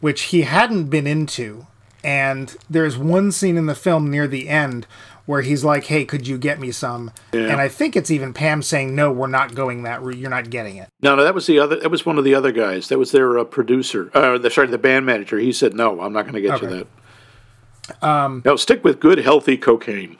which 0.00 0.22
he 0.22 0.42
hadn't 0.42 0.86
been 0.86 1.06
into. 1.06 1.66
And 2.02 2.56
there's 2.68 2.98
one 2.98 3.30
scene 3.30 3.56
in 3.56 3.66
the 3.66 3.74
film 3.74 4.10
near 4.10 4.26
the 4.26 4.48
end 4.48 4.86
where 5.26 5.42
he's 5.42 5.64
like, 5.64 5.84
"Hey, 5.84 6.04
could 6.04 6.26
you 6.28 6.38
get 6.38 6.60
me 6.60 6.70
some?" 6.70 7.10
And 7.32 7.60
I 7.60 7.68
think 7.68 7.96
it's 7.96 8.10
even 8.10 8.32
Pam 8.32 8.62
saying, 8.62 8.94
"No, 8.94 9.10
we're 9.10 9.26
not 9.26 9.54
going 9.54 9.82
that 9.84 10.02
route. 10.02 10.18
You're 10.18 10.30
not 10.30 10.50
getting 10.50 10.76
it." 10.76 10.88
No, 11.02 11.14
no, 11.16 11.24
that 11.24 11.34
was 11.34 11.46
the 11.46 11.58
other. 11.58 11.76
That 11.76 11.90
was 11.90 12.04
one 12.06 12.18
of 12.18 12.24
the 12.24 12.34
other 12.34 12.52
guys. 12.52 12.88
That 12.88 12.98
was 12.98 13.12
their 13.12 13.38
uh, 13.38 13.44
producer. 13.44 14.10
Uh, 14.14 14.38
the, 14.38 14.50
sorry, 14.50 14.68
the 14.68 14.78
band 14.78 15.06
manager. 15.06 15.38
He 15.38 15.52
said, 15.52 15.74
"No, 15.74 16.00
I'm 16.00 16.12
not 16.12 16.22
going 16.22 16.34
to 16.34 16.40
get 16.40 16.60
you 16.62 16.68
that." 16.68 16.86
Um, 18.06 18.42
no, 18.44 18.56
stick 18.56 18.82
with 18.84 19.00
good, 19.00 19.18
healthy 19.18 19.56
cocaine. 19.56 20.16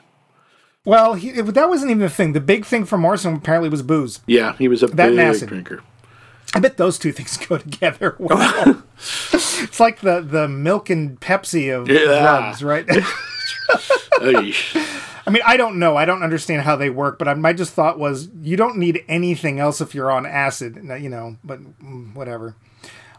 Well, 0.85 1.15
he, 1.15 1.29
it, 1.29 1.41
that 1.55 1.67
wasn't 1.67 1.89
even 1.91 2.01
the 2.01 2.09
thing. 2.09 2.33
The 2.33 2.39
big 2.39 2.63
thing 2.63 2.85
for 2.85 2.97
Morrison 2.97 3.33
apparently 3.35 3.69
was 3.69 3.81
booze. 3.81 4.21
Yeah, 4.27 4.55
he 4.57 4.67
was 4.67 4.83
a 4.83 4.87
That 4.87 5.15
big 5.15 5.47
drinker. 5.47 5.81
I 6.53 6.59
bet 6.59 6.77
those 6.77 6.99
two 6.99 7.11
things 7.11 7.37
go 7.47 7.57
together 7.57 8.15
well. 8.19 8.83
it's 8.97 9.79
like 9.79 10.01
the, 10.01 10.21
the 10.21 10.47
milk 10.47 10.89
and 10.89 11.19
Pepsi 11.19 11.75
of 11.75 11.89
Yeah. 11.89 12.21
drugs, 12.21 12.63
right? 12.63 12.87
I 15.27 15.31
mean, 15.31 15.41
I 15.45 15.57
don't 15.57 15.79
know. 15.79 15.97
I 15.97 16.05
don't 16.05 16.23
understand 16.23 16.61
how 16.61 16.75
they 16.75 16.89
work, 16.89 17.17
but 17.17 17.27
I, 17.27 17.33
my 17.33 17.53
just 17.53 17.73
thought 17.73 17.97
was 17.97 18.29
you 18.41 18.55
don't 18.55 18.77
need 18.77 19.03
anything 19.07 19.59
else 19.59 19.81
if 19.81 19.95
you're 19.95 20.11
on 20.11 20.25
acid, 20.25 20.75
you 20.99 21.09
know. 21.09 21.37
But 21.43 21.61
mm, 21.79 22.13
whatever. 22.13 22.55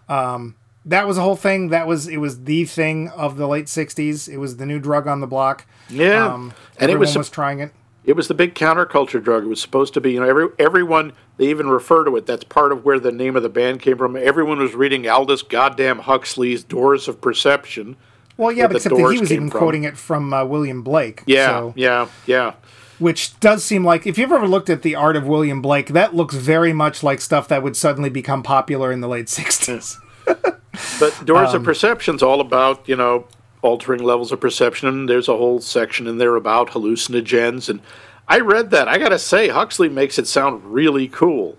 Um, 0.08 0.54
that 0.84 1.06
was 1.06 1.18
a 1.18 1.22
whole 1.22 1.36
thing. 1.36 1.68
That 1.68 1.86
was 1.86 2.06
it 2.06 2.18
was 2.18 2.44
the 2.44 2.64
thing 2.64 3.08
of 3.08 3.36
the 3.36 3.48
late 3.48 3.66
'60s. 3.66 4.28
It 4.28 4.38
was 4.38 4.56
the 4.56 4.66
new 4.66 4.78
drug 4.78 5.06
on 5.06 5.20
the 5.20 5.26
block. 5.26 5.66
Yeah. 5.90 6.32
um, 6.32 6.54
and 6.78 6.90
it 6.90 6.98
was, 6.98 7.16
was 7.16 7.28
trying 7.28 7.60
it. 7.60 7.72
it 8.04 8.14
was 8.14 8.28
the 8.28 8.34
big 8.34 8.54
counterculture 8.54 9.22
drug. 9.22 9.44
It 9.44 9.48
was 9.48 9.60
supposed 9.60 9.94
to 9.94 10.00
be, 10.00 10.12
you 10.12 10.20
know, 10.20 10.28
every 10.28 10.48
everyone 10.58 11.12
they 11.38 11.48
even 11.48 11.68
refer 11.68 12.04
to 12.04 12.16
it. 12.16 12.26
That's 12.26 12.44
part 12.44 12.70
of 12.72 12.84
where 12.84 13.00
the 13.00 13.12
name 13.12 13.36
of 13.36 13.42
the 13.42 13.48
band 13.48 13.82
came 13.82 13.98
from. 13.98 14.16
Everyone 14.16 14.58
was 14.58 14.74
reading 14.74 15.08
Aldous 15.08 15.42
goddamn 15.42 15.98
Huxley's 16.00 16.62
Doors 16.62 17.08
of 17.08 17.20
Perception. 17.20 17.96
Well, 18.36 18.52
yeah, 18.52 18.66
but 18.66 18.76
except 18.76 18.96
that 18.96 19.10
he 19.12 19.18
was 19.20 19.32
even 19.32 19.50
from. 19.50 19.58
quoting 19.58 19.84
it 19.84 19.96
from 19.96 20.32
uh, 20.32 20.44
William 20.44 20.82
Blake. 20.82 21.22
Yeah, 21.26 21.46
so- 21.46 21.72
yeah, 21.76 22.08
yeah. 22.26 22.54
which 22.98 23.38
does 23.40 23.64
seem 23.64 23.84
like 23.84 24.06
if 24.06 24.18
you've 24.18 24.32
ever 24.32 24.46
looked 24.48 24.68
at 24.70 24.82
the 24.82 24.94
art 24.94 25.16
of 25.16 25.26
William 25.26 25.62
Blake, 25.62 25.88
that 25.88 26.14
looks 26.14 26.34
very 26.34 26.72
much 26.72 27.02
like 27.02 27.20
stuff 27.20 27.48
that 27.48 27.62
would 27.62 27.76
suddenly 27.76 28.10
become 28.10 28.42
popular 28.42 28.92
in 28.92 29.00
the 29.00 29.08
late 29.08 29.26
'60s. 29.26 29.96
But 31.00 31.24
Doors 31.24 31.50
Um, 31.50 31.56
of 31.56 31.64
Perception's 31.64 32.22
all 32.22 32.38
about, 32.40 32.86
you 32.86 32.96
know, 32.96 33.26
altering 33.62 34.02
levels 34.02 34.30
of 34.30 34.40
perception. 34.40 34.88
And 34.88 35.08
There's 35.08 35.26
a 35.26 35.36
whole 35.36 35.58
section 35.60 36.06
in 36.06 36.18
there 36.18 36.36
about 36.36 36.70
hallucinogens. 36.70 37.70
And 37.70 37.80
I 38.28 38.40
read 38.40 38.70
that. 38.72 38.86
I 38.86 38.98
got 38.98 39.08
to 39.08 39.18
say, 39.18 39.48
Huxley 39.48 39.88
makes 39.88 40.18
it 40.18 40.26
sound 40.26 40.62
really 40.64 41.08
cool. 41.08 41.56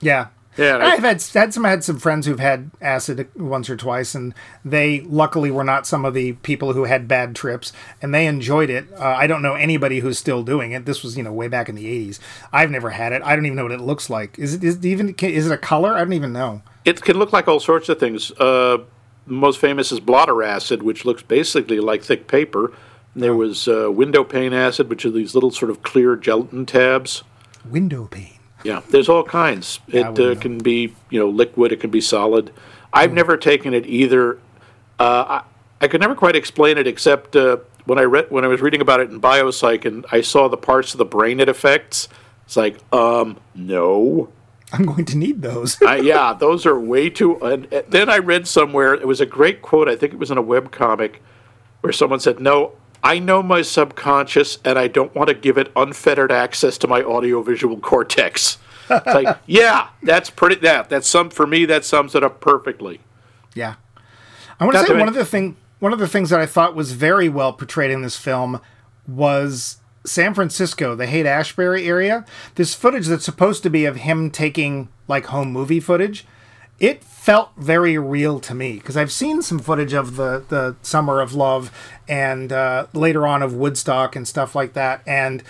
Yeah. 0.00 0.28
Yeah, 0.60 0.74
And 0.74 0.84
I've 0.84 1.02
had 1.02 1.22
had 1.22 1.54
some 1.54 1.64
had 1.64 1.82
some 1.82 1.98
friends 1.98 2.26
who've 2.26 2.38
had 2.38 2.70
acid 2.82 3.28
once 3.34 3.70
or 3.70 3.76
twice, 3.76 4.14
and 4.14 4.34
they 4.62 5.00
luckily 5.00 5.50
were 5.50 5.64
not 5.64 5.86
some 5.86 6.04
of 6.04 6.12
the 6.12 6.34
people 6.34 6.74
who 6.74 6.84
had 6.84 7.08
bad 7.08 7.34
trips, 7.34 7.72
and 8.02 8.12
they 8.12 8.26
enjoyed 8.26 8.68
it. 8.68 8.86
Uh, 8.92 9.04
I 9.04 9.26
don't 9.26 9.40
know 9.40 9.54
anybody 9.54 10.00
who's 10.00 10.18
still 10.18 10.42
doing 10.42 10.72
it. 10.72 10.84
This 10.84 11.02
was 11.02 11.16
you 11.16 11.22
know 11.22 11.32
way 11.32 11.48
back 11.48 11.70
in 11.70 11.76
the 11.76 11.86
'80s. 11.86 12.18
I've 12.52 12.70
never 12.70 12.90
had 12.90 13.14
it. 13.14 13.22
I 13.24 13.34
don't 13.34 13.46
even 13.46 13.56
know 13.56 13.62
what 13.62 13.72
it 13.72 13.80
looks 13.80 14.10
like. 14.10 14.38
Is 14.38 14.54
it 14.54 14.62
is 14.62 14.76
it 14.76 14.84
even 14.84 15.14
is 15.14 15.46
it 15.46 15.52
a 15.52 15.58
color? 15.58 15.94
I 15.94 16.00
don't 16.00 16.12
even 16.12 16.34
know. 16.34 16.60
It 16.84 17.00
can 17.00 17.18
look 17.18 17.32
like 17.32 17.48
all 17.48 17.60
sorts 17.60 17.88
of 17.88 17.98
things. 17.98 18.30
Uh, 18.32 18.84
most 19.24 19.60
famous 19.60 19.92
is 19.92 20.00
blotter 20.00 20.42
acid, 20.42 20.82
which 20.82 21.06
looks 21.06 21.22
basically 21.22 21.80
like 21.80 22.02
thick 22.02 22.26
paper. 22.26 22.72
And 23.14 23.22
there 23.22 23.34
was 23.34 23.66
uh, 23.66 23.90
window 23.90 24.24
pane 24.24 24.52
acid, 24.52 24.90
which 24.90 25.06
are 25.06 25.10
these 25.10 25.34
little 25.34 25.50
sort 25.50 25.70
of 25.70 25.82
clear 25.82 26.16
gelatin 26.16 26.66
tabs. 26.66 27.24
Window 27.64 28.06
pane. 28.06 28.39
Yeah, 28.62 28.82
there's 28.90 29.08
all 29.08 29.24
kinds. 29.24 29.80
I 29.92 29.96
it 29.96 30.02
uh, 30.04 30.10
wouldn't 30.10 30.36
know. 30.36 30.40
can 30.40 30.58
be, 30.58 30.94
you 31.10 31.18
know, 31.18 31.28
liquid. 31.28 31.72
It 31.72 31.80
can 31.80 31.90
be 31.90 32.00
solid. 32.00 32.52
I've 32.92 33.12
never 33.12 33.36
taken 33.36 33.74
it 33.74 33.86
either. 33.86 34.38
Uh, 34.98 35.40
I, 35.40 35.42
I 35.80 35.88
could 35.88 36.00
never 36.00 36.14
quite 36.14 36.36
explain 36.36 36.76
it, 36.76 36.86
except 36.86 37.36
uh, 37.36 37.58
when 37.86 37.98
I 37.98 38.02
read 38.02 38.30
when 38.30 38.44
I 38.44 38.48
was 38.48 38.60
reading 38.60 38.80
about 38.80 39.00
it 39.00 39.10
in 39.10 39.20
biopsych, 39.20 39.84
and 39.84 40.04
I 40.12 40.20
saw 40.20 40.48
the 40.48 40.56
parts 40.56 40.92
of 40.92 40.98
the 40.98 41.04
brain 41.04 41.40
it 41.40 41.48
affects. 41.48 42.08
It's 42.44 42.56
like, 42.56 42.78
um, 42.92 43.38
no. 43.54 44.30
I'm 44.72 44.86
going 44.86 45.04
to 45.06 45.16
need 45.16 45.42
those. 45.42 45.80
I, 45.82 45.96
yeah, 45.96 46.32
those 46.32 46.64
are 46.64 46.78
way 46.78 47.10
too. 47.10 47.38
And, 47.40 47.72
and 47.72 47.84
then 47.88 48.08
I 48.08 48.18
read 48.18 48.46
somewhere 48.46 48.94
it 48.94 49.06
was 49.06 49.20
a 49.20 49.26
great 49.26 49.62
quote. 49.62 49.88
I 49.88 49.96
think 49.96 50.12
it 50.12 50.18
was 50.18 50.30
in 50.30 50.38
a 50.38 50.42
web 50.42 50.70
comic 50.70 51.22
where 51.80 51.92
someone 51.92 52.20
said, 52.20 52.40
"No, 52.40 52.72
I 53.02 53.18
know 53.18 53.42
my 53.42 53.62
subconscious, 53.62 54.58
and 54.64 54.78
I 54.78 54.88
don't 54.88 55.14
want 55.14 55.28
to 55.28 55.34
give 55.34 55.58
it 55.58 55.72
unfettered 55.74 56.32
access 56.32 56.78
to 56.78 56.88
my 56.88 57.02
audiovisual 57.02 57.78
cortex." 57.78 58.58
It's 58.90 59.06
like, 59.06 59.38
yeah, 59.46 59.88
that's 60.02 60.30
pretty. 60.30 60.56
That 60.56 60.88
that's 60.88 61.08
some 61.08 61.30
for 61.30 61.46
me. 61.46 61.64
That 61.64 61.84
sums 61.84 62.14
it 62.14 62.22
up 62.22 62.40
perfectly. 62.40 63.00
Yeah. 63.54 63.74
I 64.58 64.64
want 64.64 64.74
Not 64.74 64.86
to 64.86 64.92
say 64.92 64.98
one 64.98 65.08
of 65.08 65.14
the 65.14 65.24
thing 65.24 65.56
one 65.78 65.92
of 65.92 65.98
the 65.98 66.08
things 66.08 66.30
that 66.30 66.40
I 66.40 66.46
thought 66.46 66.76
was 66.76 66.92
very 66.92 67.28
well 67.28 67.52
portrayed 67.52 67.90
in 67.90 68.02
this 68.02 68.16
film 68.16 68.60
was 69.08 69.78
San 70.04 70.34
Francisco, 70.34 70.94
the 70.94 71.06
Haight 71.06 71.26
Ashbury 71.26 71.86
area. 71.86 72.24
This 72.54 72.74
footage 72.74 73.06
that's 73.06 73.24
supposed 73.24 73.62
to 73.64 73.70
be 73.70 73.86
of 73.86 73.96
him 73.96 74.30
taking 74.30 74.88
like 75.08 75.26
home 75.26 75.52
movie 75.52 75.80
footage. 75.80 76.26
It 76.80 77.04
felt 77.04 77.50
very 77.58 77.98
real 77.98 78.40
to 78.40 78.54
me 78.54 78.74
because 78.74 78.96
I've 78.96 79.12
seen 79.12 79.42
some 79.42 79.58
footage 79.58 79.92
of 79.92 80.16
the 80.16 80.42
the 80.48 80.76
Summer 80.82 81.20
of 81.20 81.34
Love 81.34 81.70
and 82.08 82.52
uh, 82.52 82.86
later 82.94 83.26
on 83.26 83.42
of 83.42 83.52
Woodstock 83.54 84.16
and 84.16 84.26
stuff 84.26 84.54
like 84.54 84.72
that. 84.72 85.02
And 85.06 85.42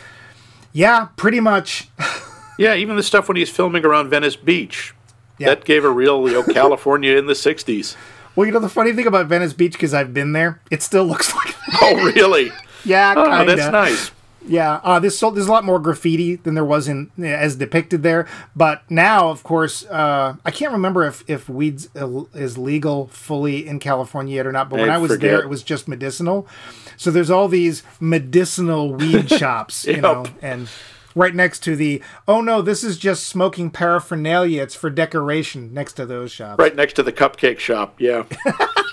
yeah, 0.72 1.08
pretty 1.16 1.40
much. 1.40 1.88
Yeah, 2.58 2.74
even 2.74 2.96
the 2.96 3.02
stuff 3.02 3.26
when 3.26 3.38
he's 3.38 3.48
filming 3.48 3.86
around 3.86 4.10
Venice 4.10 4.36
Beach. 4.36 4.92
Yeah. 5.38 5.46
That 5.48 5.64
gave 5.64 5.82
a 5.82 5.88
real, 5.88 6.28
you 6.28 6.34
know, 6.34 6.42
California 6.42 7.16
in 7.16 7.24
the 7.24 7.32
'60s. 7.32 7.96
Well, 8.36 8.44
you 8.44 8.52
know 8.52 8.58
the 8.58 8.68
funny 8.68 8.92
thing 8.92 9.06
about 9.06 9.28
Venice 9.28 9.54
Beach 9.54 9.72
because 9.72 9.94
I've 9.94 10.12
been 10.12 10.32
there, 10.32 10.60
it 10.70 10.82
still 10.82 11.06
looks 11.06 11.34
like 11.34 11.54
that. 11.56 11.78
Oh, 11.80 12.12
really? 12.12 12.52
Yeah, 12.84 13.14
Oh, 13.16 13.24
kinda. 13.24 13.38
Oh, 13.52 13.56
that's 13.56 13.72
nice. 13.72 14.10
Yeah, 14.46 14.80
uh, 14.82 14.98
this 14.98 15.18
so 15.18 15.30
there's 15.30 15.48
a 15.48 15.52
lot 15.52 15.64
more 15.64 15.78
graffiti 15.78 16.36
than 16.36 16.54
there 16.54 16.64
was 16.64 16.88
in 16.88 17.10
as 17.22 17.56
depicted 17.56 18.02
there. 18.02 18.26
But 18.56 18.88
now, 18.90 19.28
of 19.28 19.42
course, 19.42 19.84
uh, 19.86 20.36
I 20.44 20.50
can't 20.50 20.72
remember 20.72 21.04
if 21.04 21.22
if 21.28 21.48
weeds 21.48 21.88
is 22.34 22.56
legal 22.56 23.08
fully 23.08 23.66
in 23.66 23.78
California 23.78 24.36
yet 24.36 24.46
or 24.46 24.52
not. 24.52 24.70
But 24.70 24.80
when 24.80 24.90
I 24.90 24.94
I 24.94 24.98
was 24.98 25.18
there, 25.18 25.40
it 25.40 25.48
was 25.48 25.62
just 25.62 25.88
medicinal. 25.88 26.48
So 26.96 27.10
there's 27.10 27.30
all 27.30 27.48
these 27.48 27.82
medicinal 28.00 28.94
weed 28.94 29.30
shops, 29.38 29.86
you 29.86 30.00
know, 30.00 30.26
and 30.40 30.68
right 31.14 31.34
next 31.34 31.60
to 31.64 31.76
the 31.76 32.02
oh 32.26 32.40
no, 32.40 32.62
this 32.62 32.82
is 32.82 32.98
just 32.98 33.26
smoking 33.26 33.70
paraphernalia. 33.70 34.62
It's 34.62 34.74
for 34.74 34.90
decoration. 34.90 35.74
Next 35.74 35.94
to 35.94 36.06
those 36.06 36.32
shops, 36.32 36.58
Right 36.58 36.74
next 36.74 36.94
to 36.94 37.02
the 37.02 37.12
cupcake 37.12 37.58
shop. 37.58 37.94
Yeah. 37.98 38.24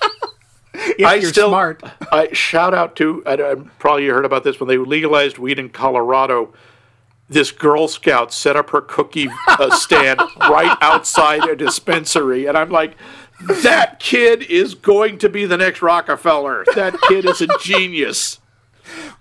If 0.98 1.06
I 1.06 1.16
you're 1.16 1.30
still, 1.30 1.50
smart. 1.50 1.84
I 2.12 2.32
shout 2.34 2.74
out 2.74 2.96
to. 2.98 3.24
I, 3.26 3.34
I 3.34 3.56
probably 3.80 4.06
you 4.06 4.14
heard 4.14 4.26
about 4.26 4.44
this 4.44 4.60
when 4.60 4.68
they 4.68 4.78
legalized 4.78 5.38
weed 5.38 5.60
in 5.60 5.70
Colorado. 5.70 6.54
This 7.30 7.52
Girl 7.52 7.88
Scout 7.88 8.32
set 8.32 8.56
up 8.56 8.70
her 8.70 8.82
cookie 8.82 9.28
uh, 9.48 9.76
stand 9.76 10.22
right 10.40 10.78
outside 10.82 11.44
a 11.44 11.56
dispensary, 11.56 12.46
and 12.46 12.58
I'm 12.58 12.70
like, 12.70 12.96
that 13.42 14.00
kid 14.00 14.44
is 14.44 14.74
going 14.76 15.18
to 15.20 15.30
be 15.30 15.46
the 15.46 15.58
next 15.58 15.82
Rockefeller. 15.82 16.64
That 16.76 17.00
kid 17.02 17.26
is 17.26 17.42
a 17.42 17.48
genius. 17.60 18.40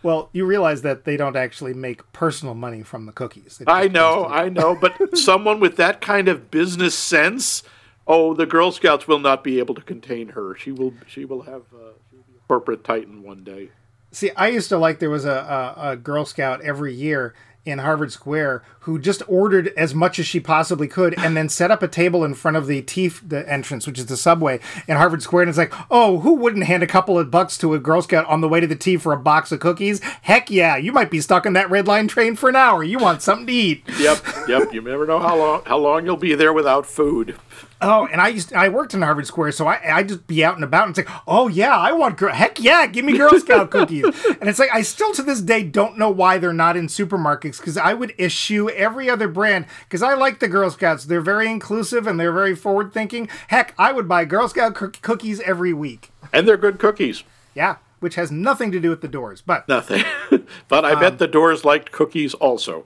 Well, 0.02 0.30
you 0.32 0.46
realize 0.46 0.82
that 0.82 1.04
they 1.04 1.16
don't 1.16 1.36
actually 1.36 1.74
make 1.74 2.10
personal 2.12 2.54
money 2.54 2.82
from 2.82 3.06
the 3.06 3.12
cookies. 3.12 3.60
I 3.66 3.88
know, 3.88 4.26
I 4.26 4.48
know, 4.48 4.76
but 4.76 4.94
someone 5.18 5.60
with 5.60 5.76
that 5.76 6.00
kind 6.00 6.28
of 6.28 6.50
business 6.50 6.94
sense, 6.94 7.62
oh, 8.06 8.34
the 8.34 8.46
Girl 8.46 8.72
Scouts 8.72 9.08
will 9.08 9.18
not 9.18 9.42
be 9.42 9.58
able 9.58 9.74
to 9.74 9.82
contain 9.82 10.28
her. 10.28 10.54
She 10.56 10.72
will, 10.72 10.94
she 11.06 11.24
will 11.24 11.42
have 11.42 11.62
uh, 11.74 11.88
a 11.88 12.46
corporate 12.48 12.84
titan 12.84 13.22
one 13.22 13.44
day. 13.44 13.70
See, 14.12 14.30
I 14.36 14.48
used 14.48 14.68
to 14.70 14.78
like 14.78 14.98
there 14.98 15.10
was 15.10 15.24
a, 15.24 15.74
a, 15.76 15.90
a 15.90 15.96
Girl 15.96 16.24
Scout 16.24 16.60
every 16.62 16.94
year 16.94 17.34
in 17.66 17.80
Harvard 17.80 18.12
Square 18.12 18.62
who 18.80 18.98
just 18.98 19.22
ordered 19.26 19.72
as 19.76 19.92
much 19.92 20.20
as 20.20 20.26
she 20.26 20.38
possibly 20.38 20.86
could 20.86 21.18
and 21.18 21.36
then 21.36 21.48
set 21.48 21.72
up 21.72 21.82
a 21.82 21.88
table 21.88 22.24
in 22.24 22.32
front 22.32 22.56
of 22.56 22.68
the 22.68 22.80
T 22.80 23.08
the 23.08 23.46
entrance, 23.52 23.86
which 23.86 23.98
is 23.98 24.06
the 24.06 24.16
subway 24.16 24.60
in 24.86 24.96
Harvard 24.96 25.22
Square. 25.22 25.42
And 25.42 25.48
it's 25.48 25.58
like, 25.58 25.74
oh, 25.90 26.20
who 26.20 26.34
wouldn't 26.34 26.64
hand 26.64 26.84
a 26.84 26.86
couple 26.86 27.18
of 27.18 27.30
bucks 27.30 27.58
to 27.58 27.74
a 27.74 27.80
Girl 27.80 28.00
Scout 28.00 28.24
on 28.26 28.40
the 28.40 28.48
way 28.48 28.60
to 28.60 28.66
the 28.66 28.76
T 28.76 28.96
for 28.96 29.12
a 29.12 29.18
box 29.18 29.50
of 29.50 29.58
cookies? 29.58 30.00
Heck 30.22 30.48
yeah, 30.50 30.76
you 30.76 30.92
might 30.92 31.10
be 31.10 31.20
stuck 31.20 31.44
in 31.44 31.54
that 31.54 31.68
red 31.68 31.88
line 31.88 32.06
train 32.06 32.36
for 32.36 32.48
an 32.48 32.56
hour. 32.56 32.84
You 32.84 32.98
want 32.98 33.20
something 33.20 33.48
to 33.48 33.52
eat. 33.52 33.82
Yep, 33.98 34.24
yep. 34.48 34.72
You 34.72 34.80
never 34.80 35.04
know 35.04 35.18
how 35.18 35.36
long 35.36 35.62
how 35.66 35.78
long 35.78 36.06
you'll 36.06 36.16
be 36.16 36.36
there 36.36 36.52
without 36.52 36.86
food. 36.86 37.36
Oh, 37.80 38.06
and 38.10 38.20
I 38.20 38.28
used 38.28 38.52
I 38.54 38.68
worked 38.68 38.94
in 38.94 39.02
Harvard 39.02 39.26
Square, 39.26 39.52
so 39.52 39.66
I 39.66 39.80
I 39.98 40.02
just 40.02 40.26
be 40.26 40.44
out 40.44 40.54
and 40.54 40.64
about 40.64 40.86
and 40.86 40.96
say, 40.96 41.04
oh 41.26 41.48
yeah, 41.48 41.76
I 41.76 41.92
want 41.92 42.16
girl, 42.16 42.32
heck 42.32 42.58
yeah, 42.60 42.86
give 42.86 43.04
me 43.04 43.16
Girl 43.16 43.38
Scout 43.40 43.70
cookies. 43.70 44.04
and 44.04 44.48
it's 44.48 44.58
like 44.58 44.70
I 44.72 44.82
still 44.82 45.12
to 45.14 45.22
this 45.22 45.40
day 45.40 45.62
don't 45.62 45.98
know 45.98 46.10
why 46.10 46.38
they're 46.38 46.52
not 46.52 46.76
in 46.76 46.86
supermarkets 46.86 47.58
because 47.58 47.76
I 47.76 47.92
would 47.94 48.14
issue 48.18 48.68
every 48.70 49.10
other 49.10 49.28
brand 49.28 49.66
because 49.84 50.02
I 50.02 50.14
like 50.14 50.40
the 50.40 50.48
Girl 50.48 50.70
Scouts. 50.70 51.04
They're 51.04 51.20
very 51.20 51.48
inclusive 51.50 52.06
and 52.06 52.18
they're 52.18 52.32
very 52.32 52.56
forward 52.56 52.92
thinking. 52.92 53.28
Heck, 53.48 53.74
I 53.78 53.92
would 53.92 54.08
buy 54.08 54.24
Girl 54.24 54.48
Scout 54.48 54.74
cook- 54.74 55.00
cookies 55.02 55.40
every 55.40 55.72
week. 55.72 56.10
And 56.32 56.48
they're 56.48 56.56
good 56.56 56.78
cookies. 56.78 57.24
Yeah, 57.54 57.76
which 58.00 58.14
has 58.16 58.30
nothing 58.30 58.70
to 58.72 58.80
do 58.80 58.90
with 58.90 59.00
the 59.00 59.08
doors, 59.08 59.42
but 59.42 59.68
Nothing. 59.68 60.04
but 60.68 60.84
I 60.84 60.92
Um, 60.94 61.00
bet 61.00 61.18
the 61.18 61.26
doors 61.28 61.64
liked 61.64 61.92
cookies 61.92 62.34
also. 62.34 62.84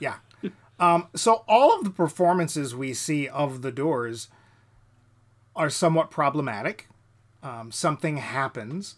Yeah. 0.00 0.14
Um, 0.78 1.08
so 1.14 1.44
all 1.48 1.76
of 1.76 1.84
the 1.84 1.90
performances 1.90 2.74
we 2.74 2.92
see 2.92 3.28
of 3.28 3.62
the 3.62 3.72
doors 3.72 4.28
are 5.54 5.70
somewhat 5.70 6.10
problematic. 6.10 6.88
Um, 7.42 7.72
something 7.72 8.18
happens. 8.18 8.96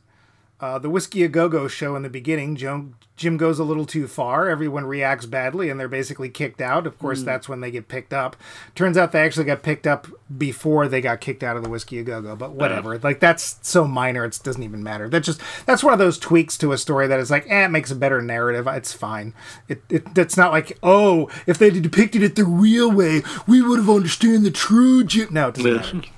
Uh, 0.61 0.77
the 0.79 0.91
Whiskey 0.91 1.23
A 1.23 1.29
Go 1.29 1.49
Go 1.49 1.69
show 1.69 1.95
in 1.95 2.03
the 2.03 2.09
beginning, 2.09 2.57
Jim, 2.57 2.97
Jim 3.17 3.37
goes 3.37 3.61
a 3.61 3.65
little 3.65 3.87
too 3.87 4.09
far. 4.09 4.49
Everyone 4.49 4.87
reacts 4.87 5.25
badly, 5.25 5.71
and 5.71 5.79
they're 5.79 5.87
basically 5.87 6.29
kicked 6.29 6.61
out. 6.61 6.85
Of 6.85 6.99
course, 6.99 7.23
that's 7.23 7.49
when 7.49 7.61
they 7.61 7.71
get 7.71 7.87
picked 7.87 8.13
up. 8.13 8.35
Turns 8.75 8.97
out 8.97 9.13
they 9.13 9.21
actually 9.21 9.45
got 9.45 9.63
picked 9.63 9.87
up 9.87 10.09
before 10.37 10.89
they 10.89 11.01
got 11.01 11.21
kicked 11.21 11.45
out 11.45 11.57
of 11.57 11.63
the 11.63 11.69
Whiskey 11.69 12.01
A 12.01 12.03
Go 12.03 12.21
Go. 12.21 12.35
But 12.35 12.53
whatever, 12.53 12.99
like 12.99 13.21
that's 13.21 13.61
so 13.63 13.87
minor, 13.87 14.25
it 14.25 14.41
doesn't 14.43 14.63
even 14.63 14.83
matter. 14.83 15.09
That's 15.09 15.27
just 15.27 15.41
that's 15.65 15.85
one 15.85 15.93
of 15.93 16.01
those 16.01 16.19
tweaks 16.19 16.59
to 16.59 16.73
a 16.73 16.79
story 16.79 17.07
that 17.07 17.21
is 17.21 17.31
like, 17.31 17.47
eh, 17.49 17.65
it 17.65 17.71
makes 17.71 17.93
a 17.93 17.97
better 17.97 18.21
narrative. 18.21 18.67
It's 18.67 18.93
fine. 18.93 19.35
It, 19.69 19.83
it 19.89 20.07
it's 20.17 20.37
not 20.37 20.51
like 20.51 20.77
oh, 20.83 21.31
if 21.47 21.59
they 21.59 21.71
depicted 21.71 22.23
it 22.23 22.35
the 22.35 22.45
real 22.45 22.91
way, 22.91 23.23
we 23.47 23.63
would 23.63 23.79
have 23.79 23.91
understood 23.91 24.43
the 24.43 24.51
true 24.51 25.05
Jim. 25.05 25.29
No, 25.31 25.49
it 25.49 25.55
doesn't 25.57 25.95
matter. 25.95 26.09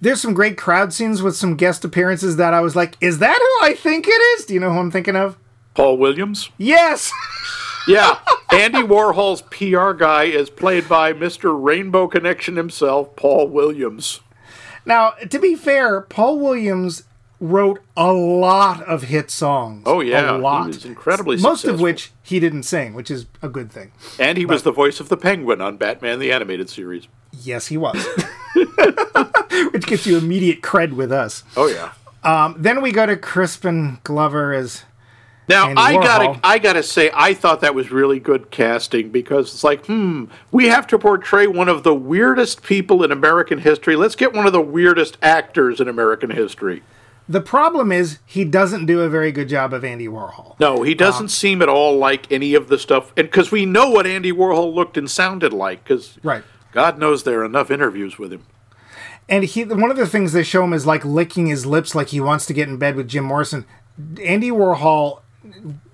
There's 0.00 0.20
some 0.20 0.34
great 0.34 0.58
crowd 0.58 0.92
scenes 0.92 1.22
with 1.22 1.36
some 1.36 1.56
guest 1.56 1.84
appearances 1.84 2.36
that 2.36 2.52
I 2.52 2.60
was 2.60 2.76
like, 2.76 2.96
is 3.00 3.18
that 3.20 3.38
who 3.38 3.66
I 3.66 3.74
think 3.74 4.06
it 4.06 4.10
is? 4.10 4.44
Do 4.44 4.54
you 4.54 4.60
know 4.60 4.72
who 4.72 4.78
I'm 4.78 4.90
thinking 4.90 5.16
of? 5.16 5.36
Paul 5.74 5.96
Williams. 5.98 6.50
Yes. 6.58 7.10
Yeah, 7.86 8.18
Andy 8.50 8.78
Warhol's 8.78 9.42
PR 9.42 9.92
guy 9.92 10.24
is 10.24 10.48
played 10.48 10.88
by 10.88 11.12
Mr. 11.12 11.52
Rainbow 11.54 12.08
Connection 12.08 12.56
himself, 12.56 13.14
Paul 13.14 13.48
Williams. 13.48 14.20
now, 14.86 15.10
to 15.28 15.38
be 15.38 15.54
fair, 15.54 16.00
Paul 16.00 16.38
Williams 16.38 17.02
wrote 17.40 17.82
a 17.94 18.10
lot 18.10 18.82
of 18.84 19.02
hit 19.02 19.30
songs. 19.30 19.82
Oh, 19.84 20.00
yeah, 20.00 20.30
a 20.30 20.36
he 20.36 20.40
lot. 20.40 20.66
was 20.68 20.86
incredibly 20.86 21.36
Most 21.36 21.66
of 21.66 21.78
which 21.78 22.10
he 22.22 22.40
didn't 22.40 22.62
sing, 22.62 22.94
which 22.94 23.10
is 23.10 23.26
a 23.42 23.50
good 23.50 23.70
thing. 23.70 23.92
And 24.18 24.38
he 24.38 24.46
was 24.46 24.62
the 24.62 24.72
voice 24.72 24.98
of 24.98 25.10
the 25.10 25.18
Penguin 25.18 25.60
on 25.60 25.76
Batman 25.76 26.20
the 26.20 26.32
Animated 26.32 26.70
Series. 26.70 27.06
Yes, 27.32 27.66
he 27.66 27.76
was. 27.76 28.02
which 29.72 29.86
gets 29.86 30.06
you 30.06 30.18
immediate 30.18 30.60
cred 30.62 30.92
with 30.94 31.12
us. 31.12 31.44
Oh 31.56 31.66
yeah. 31.68 31.92
Um, 32.22 32.56
then 32.58 32.80
we 32.80 32.90
go 32.92 33.04
to 33.06 33.16
Crispin 33.16 33.98
Glover 34.04 34.52
as 34.54 34.84
Now 35.48 35.68
Andy 35.68 35.82
I 35.82 35.94
Warhol. 35.94 36.02
gotta 36.04 36.40
I 36.42 36.58
gotta 36.58 36.82
say 36.82 37.10
I 37.14 37.34
thought 37.34 37.60
that 37.60 37.74
was 37.74 37.90
really 37.90 38.18
good 38.18 38.50
casting 38.50 39.10
because 39.10 39.52
it's 39.52 39.64
like 39.64 39.86
hmm 39.86 40.24
we 40.50 40.68
have 40.68 40.86
to 40.88 40.98
portray 40.98 41.46
one 41.46 41.68
of 41.68 41.82
the 41.82 41.94
weirdest 41.94 42.62
people 42.62 43.02
in 43.04 43.12
American 43.12 43.58
history. 43.58 43.96
Let's 43.96 44.16
get 44.16 44.32
one 44.32 44.46
of 44.46 44.52
the 44.52 44.60
weirdest 44.62 45.18
actors 45.22 45.80
in 45.80 45.88
American 45.88 46.30
history. 46.30 46.82
the 47.28 47.40
problem 47.42 47.92
is 47.92 48.18
he 48.26 48.44
doesn't 48.44 48.86
do 48.86 49.00
a 49.02 49.08
very 49.08 49.32
good 49.32 49.48
job 49.48 49.72
of 49.74 49.84
Andy 49.84 50.08
Warhol. 50.08 50.58
No, 50.60 50.82
he 50.82 50.92
Um, 50.92 50.96
doesn't 50.98 51.28
seem 51.28 51.60
at 51.62 51.68
all 51.68 51.96
like 51.98 52.30
any 52.32 52.54
of 52.54 52.68
the 52.68 52.78
stuff, 52.78 53.12
and 53.16 53.26
because 53.30 53.50
we 53.50 53.66
know 53.66 53.90
what 53.90 54.06
Andy 54.06 54.32
Warhol 54.32 54.74
looked 54.74 54.96
and 54.96 55.10
sounded 55.10 55.52
like, 55.52 55.84
because 55.84 56.18
Right. 56.22 56.42
God 56.72 56.98
knows 56.98 57.22
there 57.22 57.40
are 57.40 57.44
enough 57.44 57.70
interviews 57.70 58.18
with 58.18 58.32
him. 58.32 58.42
And 59.28 59.44
he 59.44 59.64
one 59.64 59.90
of 59.90 59.96
the 59.96 60.06
things 60.06 60.32
they 60.32 60.42
show 60.42 60.64
him 60.64 60.72
is 60.72 60.86
like 60.86 61.04
licking 61.04 61.46
his 61.46 61.64
lips 61.66 61.94
like 61.94 62.08
he 62.08 62.20
wants 62.20 62.46
to 62.46 62.52
get 62.52 62.68
in 62.68 62.76
bed 62.76 62.96
with 62.96 63.08
Jim 63.08 63.24
Morrison. 63.24 63.64
Andy 64.22 64.50
Warhol 64.50 65.20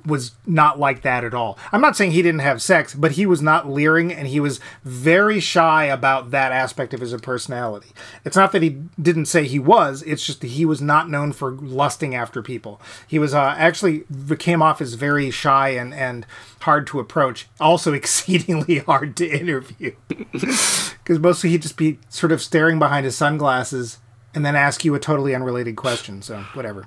was 0.04 0.32
not 0.46 0.78
like 0.78 1.02
that 1.02 1.24
at 1.24 1.34
all. 1.34 1.58
I'm 1.72 1.80
not 1.80 1.96
saying 1.96 2.12
he 2.12 2.22
didn't 2.22 2.40
have 2.40 2.62
sex, 2.62 2.94
but 2.94 3.12
he 3.12 3.26
was 3.26 3.42
not 3.42 3.68
leering 3.68 4.12
and 4.12 4.26
he 4.26 4.40
was 4.40 4.60
very 4.84 5.40
shy 5.40 5.84
about 5.84 6.30
that 6.30 6.52
aspect 6.52 6.94
of 6.94 7.00
his 7.00 7.14
personality. 7.20 7.90
It's 8.24 8.36
not 8.36 8.52
that 8.52 8.62
he 8.62 8.82
didn't 9.00 9.26
say 9.26 9.46
he 9.46 9.58
was, 9.58 10.02
it's 10.02 10.24
just 10.24 10.40
that 10.40 10.48
he 10.48 10.64
was 10.64 10.80
not 10.80 11.10
known 11.10 11.32
for 11.32 11.52
lusting 11.52 12.14
after 12.14 12.42
people. 12.42 12.80
He 13.06 13.18
was 13.18 13.34
uh, 13.34 13.54
actually 13.56 14.04
came 14.38 14.62
off 14.62 14.80
as 14.80 14.94
very 14.94 15.30
shy 15.30 15.70
and, 15.70 15.92
and 15.92 16.26
hard 16.62 16.86
to 16.88 17.00
approach, 17.00 17.48
also 17.60 17.92
exceedingly 18.00 18.78
hard 18.78 19.16
to 19.16 19.28
interview. 19.28 19.94
Because 21.02 21.18
mostly 21.18 21.50
he'd 21.50 21.62
just 21.62 21.76
be 21.76 21.98
sort 22.08 22.30
of 22.30 22.40
staring 22.40 22.78
behind 22.78 23.04
his 23.04 23.16
sunglasses 23.16 23.98
and 24.32 24.46
then 24.46 24.54
ask 24.54 24.84
you 24.84 24.94
a 24.94 25.00
totally 25.00 25.34
unrelated 25.34 25.74
question. 25.74 26.22
So, 26.22 26.42
whatever. 26.54 26.86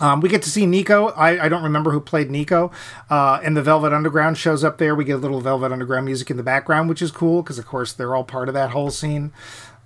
Um, 0.00 0.20
we 0.20 0.28
get 0.28 0.42
to 0.42 0.50
see 0.50 0.64
Nico. 0.66 1.08
I, 1.08 1.46
I 1.46 1.48
don't 1.48 1.62
remember 1.64 1.90
who 1.90 2.00
played 2.00 2.30
Nico. 2.30 2.70
Uh, 3.10 3.40
and 3.42 3.56
the 3.56 3.62
Velvet 3.62 3.92
Underground 3.92 4.38
shows 4.38 4.62
up 4.62 4.78
there. 4.78 4.94
We 4.94 5.04
get 5.04 5.14
a 5.14 5.18
little 5.18 5.40
Velvet 5.40 5.72
Underground 5.72 6.06
music 6.06 6.30
in 6.30 6.36
the 6.36 6.42
background, 6.42 6.88
which 6.88 7.02
is 7.02 7.10
cool 7.10 7.42
because, 7.42 7.58
of 7.58 7.66
course, 7.66 7.92
they're 7.92 8.14
all 8.14 8.24
part 8.24 8.48
of 8.48 8.54
that 8.54 8.70
whole 8.70 8.90
scene. 8.90 9.32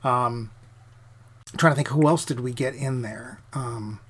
Um, 0.05 0.51
I'm 1.53 1.59
trying 1.59 1.73
to 1.73 1.77
think 1.77 1.89
who 1.89 2.07
else 2.09 2.25
did 2.25 2.41
we 2.41 2.53
get 2.53 2.75
in 2.75 3.03
there. 3.03 3.41
Um, 3.55 4.01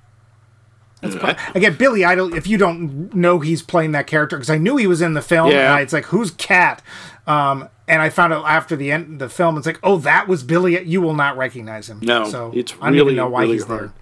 that's 1.01 1.15
pro- 1.15 1.35
again, 1.55 1.75
Billy 1.77 2.05
Idol. 2.05 2.33
If 2.33 2.47
you 2.47 2.57
don't 2.57 3.13
know 3.13 3.39
he's 3.39 3.61
playing 3.61 3.91
that 3.91 4.07
character, 4.07 4.37
because 4.37 4.49
I 4.49 4.57
knew 4.57 4.77
he 4.77 4.87
was 4.87 5.01
in 5.01 5.13
the 5.13 5.21
film. 5.21 5.51
Yeah. 5.51 5.59
and 5.65 5.73
I- 5.73 5.81
it's 5.81 5.93
like 5.93 6.05
who's 6.05 6.31
Cat? 6.31 6.81
Um, 7.27 7.69
and 7.87 8.01
I 8.01 8.09
found 8.09 8.31
out 8.33 8.45
after 8.45 8.75
the 8.77 8.91
end 8.91 9.19
the 9.19 9.27
film, 9.29 9.57
it's 9.57 9.65
like, 9.67 9.79
oh, 9.83 9.97
that 9.99 10.27
was 10.27 10.43
Billy. 10.43 10.81
You 10.83 11.01
will 11.01 11.13
not 11.13 11.37
recognize 11.37 11.89
him. 11.89 11.99
No, 12.01 12.29
so 12.29 12.51
it's 12.55 12.73
I 12.73 12.85
don't 12.85 12.93
really, 12.93 13.01
even 13.07 13.15
know 13.17 13.27
why 13.29 13.41
really 13.41 13.53
he's 13.55 13.65
hard. 13.65 13.79
there. 13.89 13.93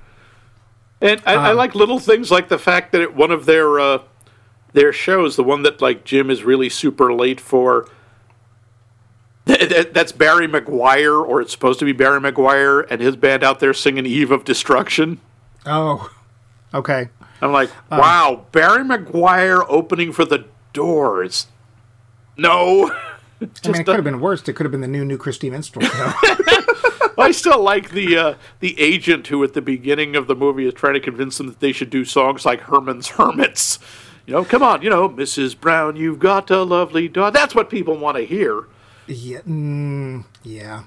And 1.02 1.22
I, 1.26 1.36
Um, 1.36 1.44
I 1.46 1.52
like 1.54 1.74
little 1.76 2.00
things 2.00 2.30
like 2.32 2.48
the 2.50 2.60
fact 2.60 2.92
that 2.92 3.02
at 3.02 3.16
one 3.16 3.32
of 3.32 3.46
their 3.46 3.80
uh, 3.80 4.00
their 4.74 4.94
shows, 4.94 5.36
the 5.36 5.44
one 5.44 5.64
that 5.64 5.82
like 5.82 6.04
Jim 6.04 6.30
is 6.30 6.44
really 6.44 6.70
super 6.70 7.12
late 7.14 7.42
for, 7.42 7.88
th- 9.48 9.70
th- 9.70 9.90
that's 9.94 10.12
Barry 10.12 10.48
McGuire, 10.48 11.26
or 11.28 11.42
it's 11.42 11.52
supposed 11.52 11.80
to 11.80 11.86
be 11.86 11.92
Barry 11.92 12.20
McGuire 12.20 12.86
and 12.90 13.02
his 13.02 13.16
band 13.16 13.44
out 13.44 13.60
there 13.60 13.74
singing 13.74 14.06
"Eve 14.06 14.32
of 14.32 14.44
Destruction." 14.44 15.20
Oh, 15.66 16.10
okay. 16.74 17.10
I'm 17.42 17.52
like, 17.52 17.70
Uh. 17.92 17.98
wow, 18.00 18.46
Barry 18.52 18.84
McGuire 18.84 19.66
opening 19.68 20.12
for 20.14 20.26
the 20.26 20.46
Doors. 20.74 21.48
No, 22.38 22.92
I 23.42 23.48
mean, 23.68 23.82
it 23.82 23.86
could 23.86 23.96
have 23.96 24.04
been 24.04 24.20
worse. 24.22 24.48
It 24.48 24.54
could 24.54 24.66
have 24.66 24.72
been 24.72 24.82
the 24.82 24.88
new 24.88 25.04
new 25.04 25.18
Christy 25.18 25.50
Minstrel. 25.50 25.86
I 27.18 27.32
still 27.32 27.62
like 27.62 27.92
the 27.92 28.18
uh, 28.18 28.34
the 28.60 28.80
agent 28.80 29.28
who 29.28 29.44
at 29.44 29.54
the 29.54 29.62
beginning 29.62 30.16
of 30.16 30.28
the 30.28 30.36
movie 30.36 30.66
is 30.66 30.74
trying 30.74 30.94
to 30.94 31.00
convince 31.00 31.38
them 31.38 31.48
that 31.48 31.60
they 31.60 31.72
should 31.72 31.90
do 31.90 32.06
songs 32.06 32.46
like 32.46 32.62
Herman's 32.62 33.10
Hermits. 33.10 33.80
You 34.26 34.34
know, 34.34 34.46
come 34.46 34.64
on, 34.64 34.82
you 34.82 34.90
know, 34.90 35.10
Mrs. 35.10 35.60
Brown, 35.60 35.96
you've 35.96 36.20
got 36.20 36.50
a 36.52 36.64
lovely 36.64 37.08
daughter. 37.08 37.32
That's 37.32 37.56
what 37.56 37.70
people 37.70 37.98
want 37.98 38.18
to 38.18 38.24
hear. 38.26 38.66
yeah, 39.08 39.40
mm, 39.40 40.26
yeah. 40.44 40.84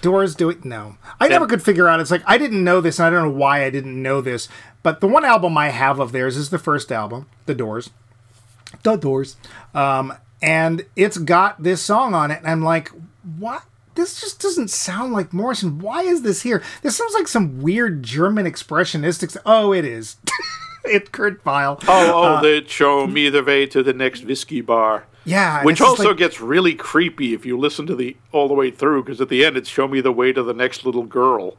Doors 0.00 0.36
do 0.36 0.48
it. 0.48 0.64
No, 0.64 0.96
I 1.18 1.26
never 1.28 1.46
could 1.46 1.62
figure 1.62 1.88
out. 1.88 1.98
It's 1.98 2.10
like 2.10 2.22
I 2.26 2.38
didn't 2.38 2.62
know 2.62 2.80
this, 2.80 2.98
and 2.98 3.06
I 3.06 3.10
don't 3.10 3.28
know 3.32 3.36
why 3.36 3.64
I 3.64 3.70
didn't 3.70 4.00
know 4.00 4.20
this. 4.20 4.48
But 4.84 5.00
the 5.00 5.08
one 5.08 5.24
album 5.24 5.58
I 5.58 5.70
have 5.70 5.98
of 5.98 6.12
theirs 6.12 6.36
is 6.36 6.50
the 6.50 6.58
first 6.58 6.92
album, 6.92 7.26
The 7.46 7.54
Doors. 7.54 7.90
The 8.84 8.94
Doors. 8.96 9.36
Um, 9.74 10.14
and 10.40 10.86
it's 10.94 11.18
got 11.18 11.60
this 11.62 11.82
song 11.82 12.14
on 12.14 12.30
it, 12.30 12.38
and 12.38 12.46
I'm 12.46 12.62
like, 12.62 12.92
what? 13.38 13.64
This 13.98 14.20
just 14.20 14.40
doesn't 14.40 14.70
sound 14.70 15.12
like 15.12 15.32
Morrison. 15.32 15.80
Why 15.80 16.02
is 16.02 16.22
this 16.22 16.42
here? 16.42 16.62
This 16.82 16.96
sounds 16.96 17.14
like 17.14 17.26
some 17.26 17.60
weird 17.60 18.04
German 18.04 18.46
expressionistic. 18.46 19.36
Oh, 19.44 19.72
it 19.72 19.84
is. 19.84 20.18
it's 20.84 21.08
Kurt 21.08 21.44
Weill. 21.44 21.80
Oh, 21.88 22.12
oh, 22.14 22.22
uh, 22.22 22.40
they 22.40 22.64
show 22.64 23.08
me 23.08 23.28
the 23.28 23.42
way 23.42 23.66
to 23.66 23.82
the 23.82 23.92
next 23.92 24.24
whiskey 24.24 24.60
bar. 24.60 25.06
yeah. 25.24 25.64
Which 25.64 25.80
also 25.80 26.10
like- 26.10 26.18
gets 26.18 26.40
really 26.40 26.76
creepy 26.76 27.34
if 27.34 27.44
you 27.44 27.58
listen 27.58 27.88
to 27.88 27.96
the 27.96 28.16
all 28.30 28.46
the 28.46 28.54
way 28.54 28.70
through, 28.70 29.02
because 29.02 29.20
at 29.20 29.30
the 29.30 29.44
end 29.44 29.56
it's 29.56 29.68
show 29.68 29.88
me 29.88 30.00
the 30.00 30.12
way 30.12 30.32
to 30.32 30.44
the 30.44 30.54
next 30.54 30.86
little 30.86 31.02
girl. 31.02 31.56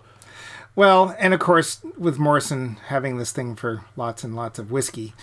Well, 0.77 1.13
and 1.19 1.33
of 1.33 1.41
course, 1.41 1.81
with 1.97 2.19
Morrison 2.19 2.77
having 2.87 3.17
this 3.17 3.33
thing 3.33 3.57
for 3.57 3.83
lots 3.97 4.23
and 4.23 4.33
lots 4.33 4.59
of 4.59 4.71
whiskey, 4.71 5.13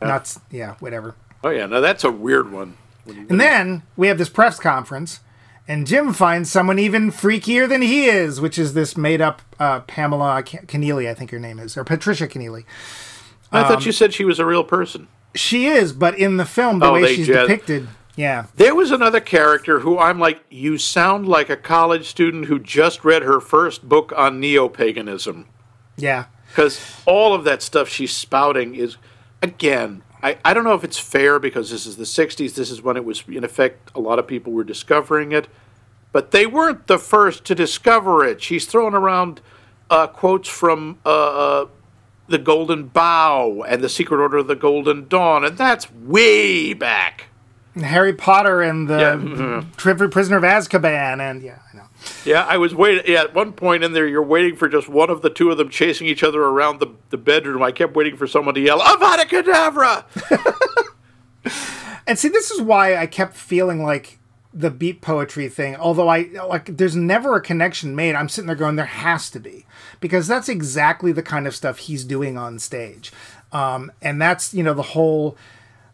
not 0.00 0.34
yeah, 0.50 0.76
whatever. 0.80 1.14
Oh 1.42 1.50
yeah, 1.50 1.66
now 1.66 1.80
that's 1.80 2.04
a 2.04 2.10
weird 2.10 2.50
one. 2.50 2.78
And 3.06 3.38
then 3.38 3.82
we 3.98 4.08
have 4.08 4.16
this 4.16 4.30
press 4.30 4.58
conference, 4.58 5.20
and 5.66 5.86
Jim 5.86 6.12
finds 6.12 6.50
someone 6.50 6.78
even 6.78 7.10
freakier 7.10 7.68
than 7.68 7.82
he 7.82 8.06
is, 8.06 8.40
which 8.40 8.58
is 8.58 8.74
this 8.74 8.96
made-up 8.96 9.40
uh, 9.58 9.80
Pamela 9.80 10.42
Ke- 10.42 10.66
Kennealy, 10.66 11.08
I 11.08 11.14
think 11.14 11.30
her 11.30 11.38
name 11.38 11.58
is, 11.58 11.76
or 11.76 11.84
Patricia 11.84 12.26
Kennealy. 12.26 12.64
I 13.52 13.60
um, 13.62 13.68
thought 13.68 13.86
you 13.86 13.92
said 13.92 14.12
she 14.12 14.24
was 14.24 14.38
a 14.38 14.46
real 14.46 14.64
person. 14.64 15.08
She 15.34 15.66
is, 15.66 15.92
but 15.92 16.18
in 16.18 16.36
the 16.36 16.44
film, 16.44 16.78
the 16.80 16.86
Oh, 16.86 16.92
way 16.94 17.14
she's 17.16 17.26
just- 17.26 17.40
depicted, 17.48 17.88
yeah, 18.16 18.46
There 18.56 18.74
was 18.74 18.90
another 18.92 19.20
character 19.20 19.80
who 19.80 19.98
I'm 19.98 20.20
like, 20.20 20.40
you 20.50 20.78
sound 20.78 21.26
like 21.26 21.50
a 21.50 21.56
college 21.56 22.06
student 22.08 22.44
who 22.46 22.58
just 22.60 23.04
read 23.04 23.22
her 23.22 23.40
first 23.40 23.88
book 23.88 24.12
on 24.16 24.38
neo 24.38 24.68
paganism. 24.68 25.46
yeah, 25.96 26.26
Because 26.48 26.80
all 27.06 27.34
of 27.34 27.42
that 27.44 27.62
stuff 27.62 27.88
she's 27.88 28.16
spouting 28.16 28.74
is, 28.76 28.96
again, 29.42 30.02
I, 30.24 30.38
I 30.44 30.54
don't 30.54 30.64
know 30.64 30.74
if 30.74 30.82
it's 30.84 30.98
fair 30.98 31.38
because 31.38 31.70
this 31.70 31.84
is 31.86 31.96
the 31.96 32.04
60s. 32.04 32.54
This 32.54 32.70
is 32.70 32.80
when 32.82 32.96
it 32.96 33.04
was, 33.04 33.22
in 33.28 33.44
effect, 33.44 33.90
a 33.94 34.00
lot 34.00 34.18
of 34.18 34.26
people 34.26 34.52
were 34.52 34.64
discovering 34.64 35.32
it. 35.32 35.46
But 36.12 36.30
they 36.30 36.46
weren't 36.46 36.86
the 36.86 36.98
first 36.98 37.44
to 37.44 37.54
discover 37.54 38.24
it. 38.24 38.40
She's 38.42 38.66
throwing 38.66 38.94
around 38.94 39.40
uh, 39.90 40.06
quotes 40.06 40.48
from 40.48 40.98
uh, 41.04 41.08
uh, 41.08 41.66
The 42.28 42.38
Golden 42.38 42.84
Bough 42.86 43.64
and 43.68 43.82
The 43.82 43.88
Secret 43.88 44.18
Order 44.18 44.38
of 44.38 44.46
the 44.46 44.56
Golden 44.56 45.08
Dawn, 45.08 45.44
and 45.44 45.58
that's 45.58 45.92
way 45.92 46.72
back. 46.72 47.26
Harry 47.76 48.12
Potter 48.14 48.62
and 48.62 48.88
the 48.88 48.98
Yeah, 48.98 49.14
mhm. 49.16 50.10
Prisoner 50.10 50.36
of 50.36 50.44
Azkaban, 50.44 51.20
and 51.20 51.42
yeah, 51.42 51.58
I 51.72 51.76
know. 51.76 51.82
Yeah, 52.24 52.44
I 52.44 52.56
was 52.56 52.74
waiting. 52.74 53.04
Yeah, 53.06 53.22
at 53.22 53.34
one 53.34 53.52
point 53.52 53.84
in 53.84 53.92
there, 53.92 54.06
you're 54.06 54.22
waiting 54.22 54.56
for 54.56 54.68
just 54.68 54.88
one 54.88 55.10
of 55.10 55.22
the 55.22 55.30
two 55.30 55.50
of 55.50 55.58
them 55.58 55.68
chasing 55.68 56.06
each 56.06 56.22
other 56.22 56.42
around 56.42 56.80
the, 56.80 56.88
the 57.10 57.18
bedroom. 57.18 57.62
I 57.62 57.72
kept 57.72 57.94
waiting 57.94 58.16
for 58.16 58.26
someone 58.26 58.54
to 58.54 58.60
yell, 58.60 58.80
Avada 58.80 59.24
Kedavra! 59.24 60.04
And 62.06 62.18
see, 62.18 62.28
this 62.28 62.50
is 62.50 62.60
why 62.60 62.96
I 62.96 63.06
kept 63.06 63.36
feeling 63.36 63.82
like 63.82 64.18
the 64.52 64.70
beat 64.70 65.00
poetry 65.00 65.48
thing. 65.48 65.76
Although 65.76 66.08
I 66.08 66.28
like, 66.46 66.76
there's 66.76 66.96
never 66.96 67.34
a 67.34 67.40
connection 67.40 67.96
made. 67.96 68.14
I'm 68.14 68.28
sitting 68.28 68.46
there 68.46 68.56
going, 68.56 68.76
there 68.76 68.84
has 68.84 69.30
to 69.30 69.40
be, 69.40 69.66
because 70.00 70.26
that's 70.26 70.48
exactly 70.48 71.12
the 71.12 71.22
kind 71.22 71.46
of 71.46 71.56
stuff 71.56 71.78
he's 71.78 72.04
doing 72.04 72.36
on 72.36 72.58
stage, 72.58 73.12
um, 73.52 73.90
and 74.02 74.20
that's 74.20 74.54
you 74.54 74.62
know 74.62 74.74
the 74.74 74.82
whole. 74.82 75.36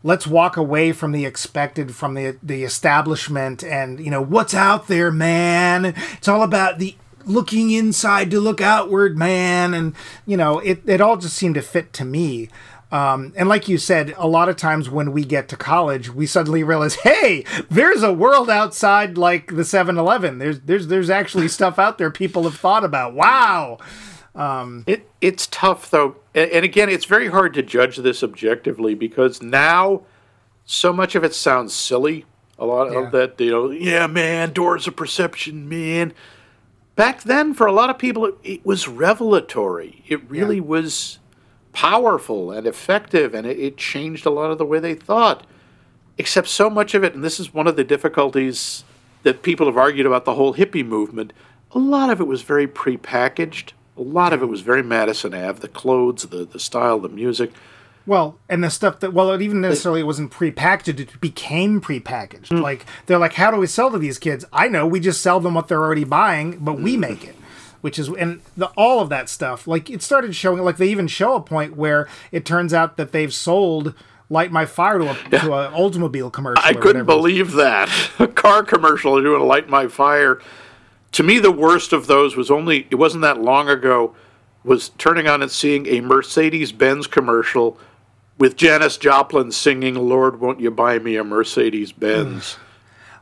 Let's 0.03 0.26
walk 0.26 0.57
away 0.57 0.92
from 0.92 1.12
the 1.12 1.26
expected, 1.26 1.94
from 1.94 2.14
the 2.14 2.36
the 2.42 2.64
establishment, 2.64 3.62
and 3.62 4.01
you 4.01 4.11
know 4.11 4.22
what's 4.22 4.55
out 4.55 4.88
there, 4.88 5.11
man. 5.11 5.94
It's 6.16 6.28
all 6.28 6.42
about 6.42 6.78
the 6.78 6.96
looking 7.26 7.70
inside 7.70 8.30
to 8.30 8.40
look 8.40 8.61
outward, 8.61 9.18
man, 9.18 9.74
and 9.74 9.94
you 10.26 10.36
know 10.36 10.59
it. 10.61 10.82
It 10.86 11.01
all 11.01 11.16
just 11.16 11.36
seemed 11.36 11.57
to 11.57 11.62
fit 11.62 11.92
to 11.94 12.05
me. 12.05 12.48
Um, 12.92 13.32
and 13.36 13.48
like 13.48 13.68
you 13.68 13.78
said, 13.78 14.14
a 14.16 14.26
lot 14.26 14.48
of 14.48 14.57
times 14.57 14.90
when 14.90 15.12
we 15.12 15.24
get 15.24 15.48
to 15.51 15.57
college, 15.57 16.12
we 16.12 16.26
suddenly 16.26 16.64
realize, 16.64 16.94
hey, 17.03 17.44
there's 17.70 18.03
a 18.03 18.12
world 18.12 18.51
outside 18.51 19.16
like 19.16 19.48
the 19.48 19.62
7-Eleven. 19.62 20.38
There's 20.38 20.61
there's 20.61 20.88
there's 20.88 21.11
actually 21.11 21.48
stuff 21.48 21.78
out 21.78 21.98
there 21.98 22.11
people 22.11 22.44
have 22.44 22.57
thought 22.57 22.84
about. 22.84 23.14
Wow. 23.14 23.78
Um, 24.34 24.84
it 24.86 25.08
it's 25.20 25.46
tough 25.48 25.90
though, 25.90 26.16
and, 26.34 26.50
and 26.50 26.64
again, 26.64 26.88
it's 26.88 27.04
very 27.04 27.28
hard 27.28 27.54
to 27.54 27.62
judge 27.62 27.96
this 27.96 28.22
objectively 28.22 28.94
because 28.94 29.42
now 29.42 30.02
so 30.64 30.92
much 30.92 31.14
of 31.14 31.24
it 31.24 31.34
sounds 31.34 31.74
silly. 31.74 32.26
A 32.58 32.64
lot 32.64 32.92
yeah. 32.92 32.98
of 33.00 33.12
that, 33.12 33.40
you 33.40 33.50
know, 33.50 33.70
yeah, 33.70 34.06
man, 34.06 34.52
doors 34.52 34.86
of 34.86 34.94
perception, 34.94 35.68
man. 35.68 36.12
Back 36.94 37.22
then, 37.22 37.54
for 37.54 37.66
a 37.66 37.72
lot 37.72 37.88
of 37.88 37.98
people, 37.98 38.26
it, 38.26 38.34
it 38.44 38.66
was 38.66 38.86
revelatory. 38.86 40.04
It 40.06 40.28
really 40.30 40.56
yeah. 40.56 40.62
was 40.62 41.18
powerful 41.72 42.52
and 42.52 42.66
effective, 42.66 43.34
and 43.34 43.46
it, 43.46 43.58
it 43.58 43.76
changed 43.76 44.26
a 44.26 44.30
lot 44.30 44.50
of 44.50 44.58
the 44.58 44.66
way 44.66 44.78
they 44.78 44.94
thought. 44.94 45.46
Except 46.18 46.48
so 46.48 46.68
much 46.68 46.94
of 46.94 47.02
it, 47.02 47.14
and 47.14 47.24
this 47.24 47.40
is 47.40 47.54
one 47.54 47.66
of 47.66 47.76
the 47.76 47.84
difficulties 47.84 48.84
that 49.22 49.42
people 49.42 49.66
have 49.66 49.78
argued 49.78 50.06
about 50.06 50.26
the 50.26 50.34
whole 50.34 50.54
hippie 50.54 50.86
movement, 50.86 51.32
a 51.72 51.78
lot 51.78 52.10
of 52.10 52.20
it 52.20 52.26
was 52.26 52.42
very 52.42 52.66
prepackaged. 52.66 53.72
A 53.97 54.03
lot 54.03 54.32
of 54.32 54.43
it 54.43 54.47
was 54.47 54.61
very 54.61 54.82
Madison 54.82 55.34
Ave, 55.34 55.61
the 55.61 55.68
clothes, 55.68 56.22
the, 56.22 56.45
the 56.45 56.59
style, 56.59 56.99
the 56.99 57.09
music. 57.09 57.53
Well, 58.07 58.38
and 58.49 58.64
the 58.64 58.70
stuff 58.70 59.01
that 59.01 59.12
well, 59.12 59.30
it 59.32 59.43
even 59.43 59.61
necessarily 59.61 60.03
wasn't 60.03 60.32
prepackaged; 60.32 61.01
it 61.01 61.20
became 61.20 61.80
prepackaged. 61.80 62.49
Mm. 62.49 62.62
Like 62.62 62.86
they're 63.07 63.18
like, 63.18 63.34
how 63.34 63.51
do 63.51 63.59
we 63.59 63.66
sell 63.66 63.91
to 63.91 63.99
these 63.99 64.18
kids? 64.18 64.45
I 64.53 64.68
know, 64.68 64.86
we 64.86 65.01
just 65.01 65.20
sell 65.20 65.38
them 65.38 65.55
what 65.55 65.68
they're 65.68 65.82
already 65.82 66.05
buying, 66.05 66.59
but 66.61 66.80
we 66.80 66.95
hmm. 66.95 67.01
make 67.01 67.24
it 67.24 67.36
which 67.82 67.99
is 67.99 68.11
and 68.18 68.43
the 68.59 68.66
all 68.76 69.01
of 69.01 69.09
that 69.09 69.26
stuff 69.26 69.66
like 69.66 69.88
it 69.88 70.03
started 70.03 70.34
showing 70.36 70.62
like 70.62 70.76
they 70.76 70.88
even 70.88 71.07
show 71.07 71.34
a 71.34 71.41
point 71.41 71.76
where 71.76 72.07
it 72.30 72.45
turns 72.45 72.74
out 72.74 72.99
that 72.99 73.11
they've 73.11 73.32
sold 73.32 73.95
light 74.30 74.53
my 74.53 74.64
fire 74.64 74.99
to 74.99 75.11
a 75.11 75.16
yeah. 75.30 75.41
to 75.41 75.53
an 75.55 75.72
Oldsmobile 75.72 76.32
commercial. 76.32 76.64
I 76.64 76.72
couldn't 76.72 77.05
believe 77.05 77.53
that 77.53 77.91
a 78.18 78.28
car 78.28 78.62
commercial 78.62 79.20
doing 79.20 79.43
light 79.43 79.68
my 79.68 79.88
fire. 79.88 80.41
To 81.12 81.22
me, 81.22 81.38
the 81.38 81.50
worst 81.50 81.92
of 81.92 82.06
those 82.06 82.36
was 82.36 82.50
only 82.50 82.86
it 82.90 82.96
wasn't 82.96 83.22
that 83.22 83.40
long 83.40 83.68
ago. 83.68 84.14
Was 84.62 84.90
turning 84.90 85.26
on 85.26 85.40
and 85.40 85.50
seeing 85.50 85.86
a 85.86 86.02
Mercedes 86.02 86.70
Benz 86.70 87.06
commercial 87.06 87.78
with 88.36 88.56
Janis 88.56 88.98
Joplin 88.98 89.52
singing 89.52 89.94
"Lord, 89.94 90.38
won't 90.38 90.61
you 90.61 90.70
buy 90.70 90.98
me 90.98 91.16
a 91.16 91.24
Mercedes 91.24 91.92
Benz." 91.92 92.58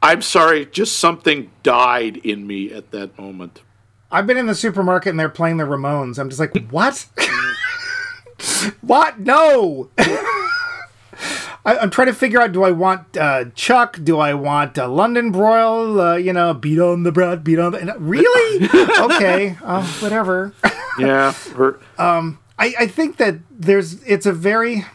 I'm 0.02 0.22
sorry, 0.22 0.66
just 0.66 0.98
something 0.98 1.50
died 1.62 2.18
in 2.18 2.46
me 2.46 2.72
at 2.72 2.90
that 2.92 3.18
moment. 3.18 3.62
I've 4.10 4.26
been 4.26 4.36
in 4.36 4.46
the 4.46 4.54
supermarket 4.54 5.10
and 5.10 5.20
they're 5.20 5.28
playing 5.28 5.58
the 5.58 5.64
Ramones. 5.64 6.18
I'm 6.18 6.30
just 6.30 6.40
like, 6.40 6.56
what? 6.70 7.06
what? 8.80 9.18
No. 9.18 9.90
I, 11.68 11.82
am 11.82 11.90
trying 11.90 12.06
to 12.06 12.14
figure 12.14 12.40
out: 12.40 12.52
Do 12.52 12.64
I 12.64 12.70
want 12.70 13.14
uh, 13.16 13.46
Chuck? 13.54 13.98
Do 14.02 14.18
I 14.18 14.32
want 14.32 14.78
uh, 14.78 14.88
London 14.88 15.30
Broil? 15.30 16.00
Uh, 16.00 16.16
you 16.16 16.32
know, 16.32 16.54
beat 16.54 16.78
on 16.78 17.02
the 17.02 17.12
bread, 17.12 17.44
beat 17.44 17.58
on 17.58 17.72
the. 17.72 17.94
Really? 17.98 18.68
okay, 19.14 19.58
uh, 19.62 19.86
whatever. 20.00 20.54
yeah. 20.98 21.34
um, 21.98 22.38
I, 22.58 22.74
I 22.78 22.86
think 22.86 23.18
that 23.18 23.40
there's. 23.50 24.02
It's 24.04 24.24
a 24.24 24.32
very 24.32 24.86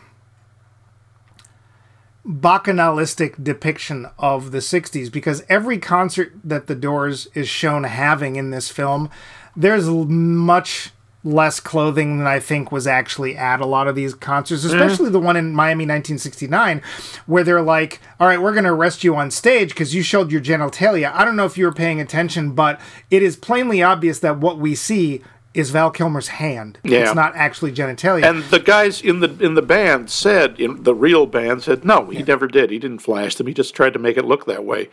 bacchanalistic 2.26 3.44
depiction 3.44 4.08
of 4.18 4.52
the 4.52 4.60
60s 4.60 5.12
because 5.12 5.44
every 5.50 5.78
concert 5.78 6.32
that 6.44 6.68
the 6.68 6.76
Doors 6.76 7.28
is 7.36 7.50
shown 7.50 7.84
having 7.84 8.38
in 8.38 8.50
this 8.50 8.70
film, 8.70 9.12
there's 9.56 9.88
much 9.88 10.92
less 11.24 11.60
clothing 11.60 12.18
than 12.18 12.28
I 12.28 12.40
think 12.40 12.72
was 12.72 12.86
actually 12.86 13.38
at 13.38 13.62
a 13.62 13.66
lot 13.66 13.88
of 13.88 13.96
these 13.96 14.14
concerts, 14.14 14.64
especially 14.64 15.10
mm. 15.10 15.14
the 15.14 15.20
one 15.20 15.38
in 15.38 15.54
Miami 15.54 15.84
1969, 15.84 16.82
where 17.26 17.44
they're 17.44 17.62
like, 17.62 18.02
all 18.20 18.28
right, 18.28 18.42
we're 18.42 18.52
going 18.52 18.66
to 18.66 18.72
arrest 18.72 19.04
you 19.04 19.16
on 19.16 19.32
stage 19.32 19.70
because 19.70 19.96
you 19.96 20.04
showed 20.04 20.32
your 20.32 20.42
genitalia. 20.42 21.14
I 21.14 21.24
don't 21.24 21.36
know 21.36 21.46
if 21.46 21.58
you 21.58 21.66
were 21.66 21.74
paying 21.74 22.02
attention, 22.02 22.52
but 22.52 22.80
it 23.10 23.24
is 23.24 23.38
plainly 23.38 23.82
obvious 23.82 24.20
that 24.20 24.38
what 24.40 24.58
we 24.58 24.76
see 24.76 25.22
is 25.54 25.70
Val 25.70 25.92
Kilmer's 25.92 26.30
hand. 26.30 26.80
Yeah. 26.84 27.00
It's 27.00 27.16
not 27.16 27.36
actually 27.36 27.72
genitalia. 27.72 28.28
And 28.28 28.44
the 28.46 28.60
guys 28.60 29.02
in 29.02 29.20
the 29.20 29.38
in 29.40 29.54
the 29.54 29.62
band 29.62 30.10
said, 30.10 30.60
in 30.60 30.84
the 30.84 30.96
real 30.96 31.26
band 31.26 31.64
said, 31.64 31.86
no, 31.86 32.10
he 32.10 32.20
yeah. 32.20 32.26
never 32.26 32.48
did. 32.48 32.72
He 32.72 32.80
didn't 32.80 33.00
flash 33.00 33.36
them. 33.36 33.48
He 33.48 33.54
just 33.54 33.76
tried 33.76 33.94
to 33.94 34.00
make 34.00 34.18
it 34.18 34.26
look 34.26 34.46
that 34.48 34.66
way. 34.66 34.90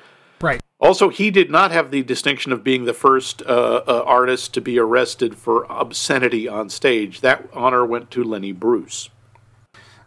Also, 0.80 1.10
he 1.10 1.30
did 1.30 1.50
not 1.50 1.72
have 1.72 1.90
the 1.90 2.02
distinction 2.02 2.52
of 2.52 2.64
being 2.64 2.86
the 2.86 2.94
first 2.94 3.42
uh, 3.42 3.82
uh, 3.86 4.02
artist 4.06 4.54
to 4.54 4.60
be 4.62 4.78
arrested 4.78 5.36
for 5.36 5.66
obscenity 5.68 6.48
on 6.48 6.70
stage. 6.70 7.20
That 7.20 7.48
honor 7.52 7.84
went 7.84 8.10
to 8.12 8.24
Lenny 8.24 8.52
Bruce. 8.52 9.10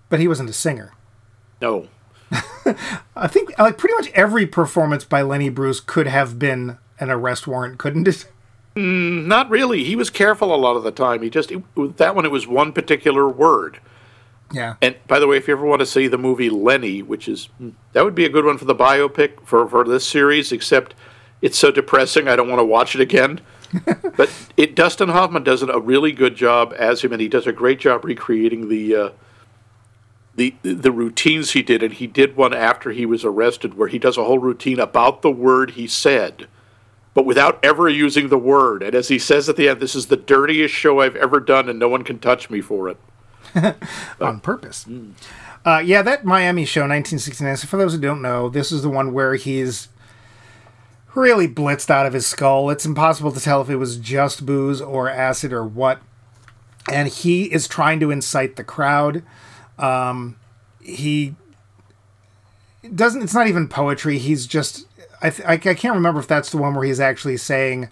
But 0.09 0.19
he 0.19 0.27
wasn't 0.27 0.49
a 0.49 0.53
singer. 0.53 0.93
No. 1.61 1.89
I 3.15 3.27
think 3.27 3.57
like 3.59 3.77
pretty 3.77 3.93
much 3.95 4.09
every 4.13 4.47
performance 4.47 5.05
by 5.05 5.21
Lenny 5.21 5.49
Bruce 5.49 5.79
could 5.79 6.07
have 6.07 6.39
been 6.39 6.77
an 6.99 7.11
arrest 7.11 7.45
warrant, 7.45 7.77
couldn't 7.77 8.07
it? 8.07 8.27
Mm, 8.75 9.25
not 9.27 9.51
really. 9.51 9.83
He 9.83 9.95
was 9.95 10.09
careful 10.09 10.53
a 10.53 10.57
lot 10.57 10.75
of 10.75 10.83
the 10.83 10.91
time. 10.91 11.21
He 11.21 11.29
just 11.29 11.51
it, 11.51 11.63
that 11.97 12.15
one. 12.15 12.25
It 12.25 12.31
was 12.31 12.47
one 12.47 12.73
particular 12.73 13.29
word. 13.29 13.79
Yeah. 14.53 14.75
And 14.81 14.95
by 15.07 15.19
the 15.19 15.27
way, 15.27 15.37
if 15.37 15.47
you 15.47 15.55
ever 15.55 15.65
want 15.65 15.79
to 15.79 15.85
see 15.85 16.07
the 16.07 16.17
movie 16.17 16.49
Lenny, 16.49 17.01
which 17.01 17.27
is 17.27 17.49
that 17.91 18.05
would 18.05 18.15
be 18.15 18.25
a 18.25 18.29
good 18.29 18.45
one 18.45 18.57
for 18.57 18.65
the 18.65 18.75
biopic 18.75 19.45
for 19.45 19.67
for 19.67 19.83
this 19.83 20.07
series, 20.07 20.51
except 20.51 20.93
it's 21.41 21.57
so 21.57 21.71
depressing 21.71 22.27
I 22.27 22.35
don't 22.35 22.47
want 22.47 22.59
to 22.59 22.65
watch 22.65 22.95
it 22.95 23.01
again. 23.01 23.41
but 24.15 24.31
it 24.55 24.75
Dustin 24.75 25.09
Hoffman 25.09 25.43
does 25.43 25.63
a 25.63 25.79
really 25.79 26.11
good 26.11 26.35
job 26.35 26.73
as 26.77 27.03
him, 27.03 27.11
and 27.11 27.21
he 27.21 27.27
does 27.27 27.47
a 27.47 27.51
great 27.51 27.79
job 27.79 28.05
recreating 28.05 28.69
the. 28.69 28.95
Uh, 28.95 29.09
the, 30.35 30.55
the 30.63 30.91
routines 30.91 31.51
he 31.51 31.61
did, 31.61 31.83
and 31.83 31.93
he 31.93 32.07
did 32.07 32.35
one 32.35 32.55
after 32.55 32.91
he 32.91 33.05
was 33.05 33.23
arrested, 33.23 33.75
where 33.75 33.87
he 33.87 33.99
does 33.99 34.17
a 34.17 34.23
whole 34.23 34.39
routine 34.39 34.79
about 34.79 35.21
the 35.21 35.29
word 35.29 35.71
he 35.71 35.85
said, 35.85 36.47
but 37.13 37.23
without 37.23 37.63
ever 37.63 37.87
using 37.87 38.29
the 38.29 38.37
word. 38.39 38.81
And 38.81 38.95
as 38.95 39.09
he 39.09 39.19
says 39.19 39.47
at 39.47 39.57
the 39.57 39.69
end, 39.69 39.79
this 39.79 39.93
is 39.93 40.07
the 40.07 40.17
dirtiest 40.17 40.73
show 40.73 41.01
I've 41.01 41.15
ever 41.15 41.39
done, 41.39 41.69
and 41.69 41.77
no 41.77 41.87
one 41.87 42.03
can 42.03 42.17
touch 42.17 42.49
me 42.49 42.61
for 42.61 42.89
it. 42.89 42.97
On 44.21 44.39
purpose. 44.39 44.85
Uh, 45.65 45.81
yeah, 45.83 46.01
that 46.01 46.25
Miami 46.25 46.65
show, 46.65 46.81
1969. 46.81 47.57
So 47.57 47.67
for 47.67 47.77
those 47.77 47.93
who 47.93 47.99
don't 47.99 48.21
know, 48.21 48.49
this 48.49 48.71
is 48.71 48.81
the 48.81 48.89
one 48.89 49.13
where 49.13 49.35
he's 49.35 49.87
really 51.15 51.47
blitzed 51.47 51.89
out 51.89 52.05
of 52.05 52.13
his 52.13 52.25
skull. 52.25 52.69
It's 52.69 52.85
impossible 52.85 53.31
to 53.31 53.39
tell 53.39 53.61
if 53.61 53.69
it 53.69 53.77
was 53.77 53.97
just 53.97 54.45
booze 54.45 54.81
or 54.81 55.09
acid 55.09 55.53
or 55.53 55.63
what. 55.63 56.01
And 56.91 57.07
he 57.07 57.45
is 57.45 57.67
trying 57.67 57.99
to 58.01 58.11
incite 58.11 58.55
the 58.55 58.63
crowd. 58.63 59.23
Um, 59.77 60.37
he 60.81 61.35
doesn't. 62.93 63.21
It's 63.21 63.33
not 63.33 63.47
even 63.47 63.69
poetry. 63.69 64.17
He's 64.17 64.45
just 64.45 64.85
I, 65.23 65.29
th- 65.29 65.47
I, 65.47 65.53
I 65.53 65.73
can't 65.73 65.95
remember 65.95 66.19
if 66.19 66.27
that's 66.27 66.51
the 66.51 66.57
one 66.57 66.75
where 66.75 66.85
he's 66.85 66.99
actually 66.99 67.37
saying 67.37 67.89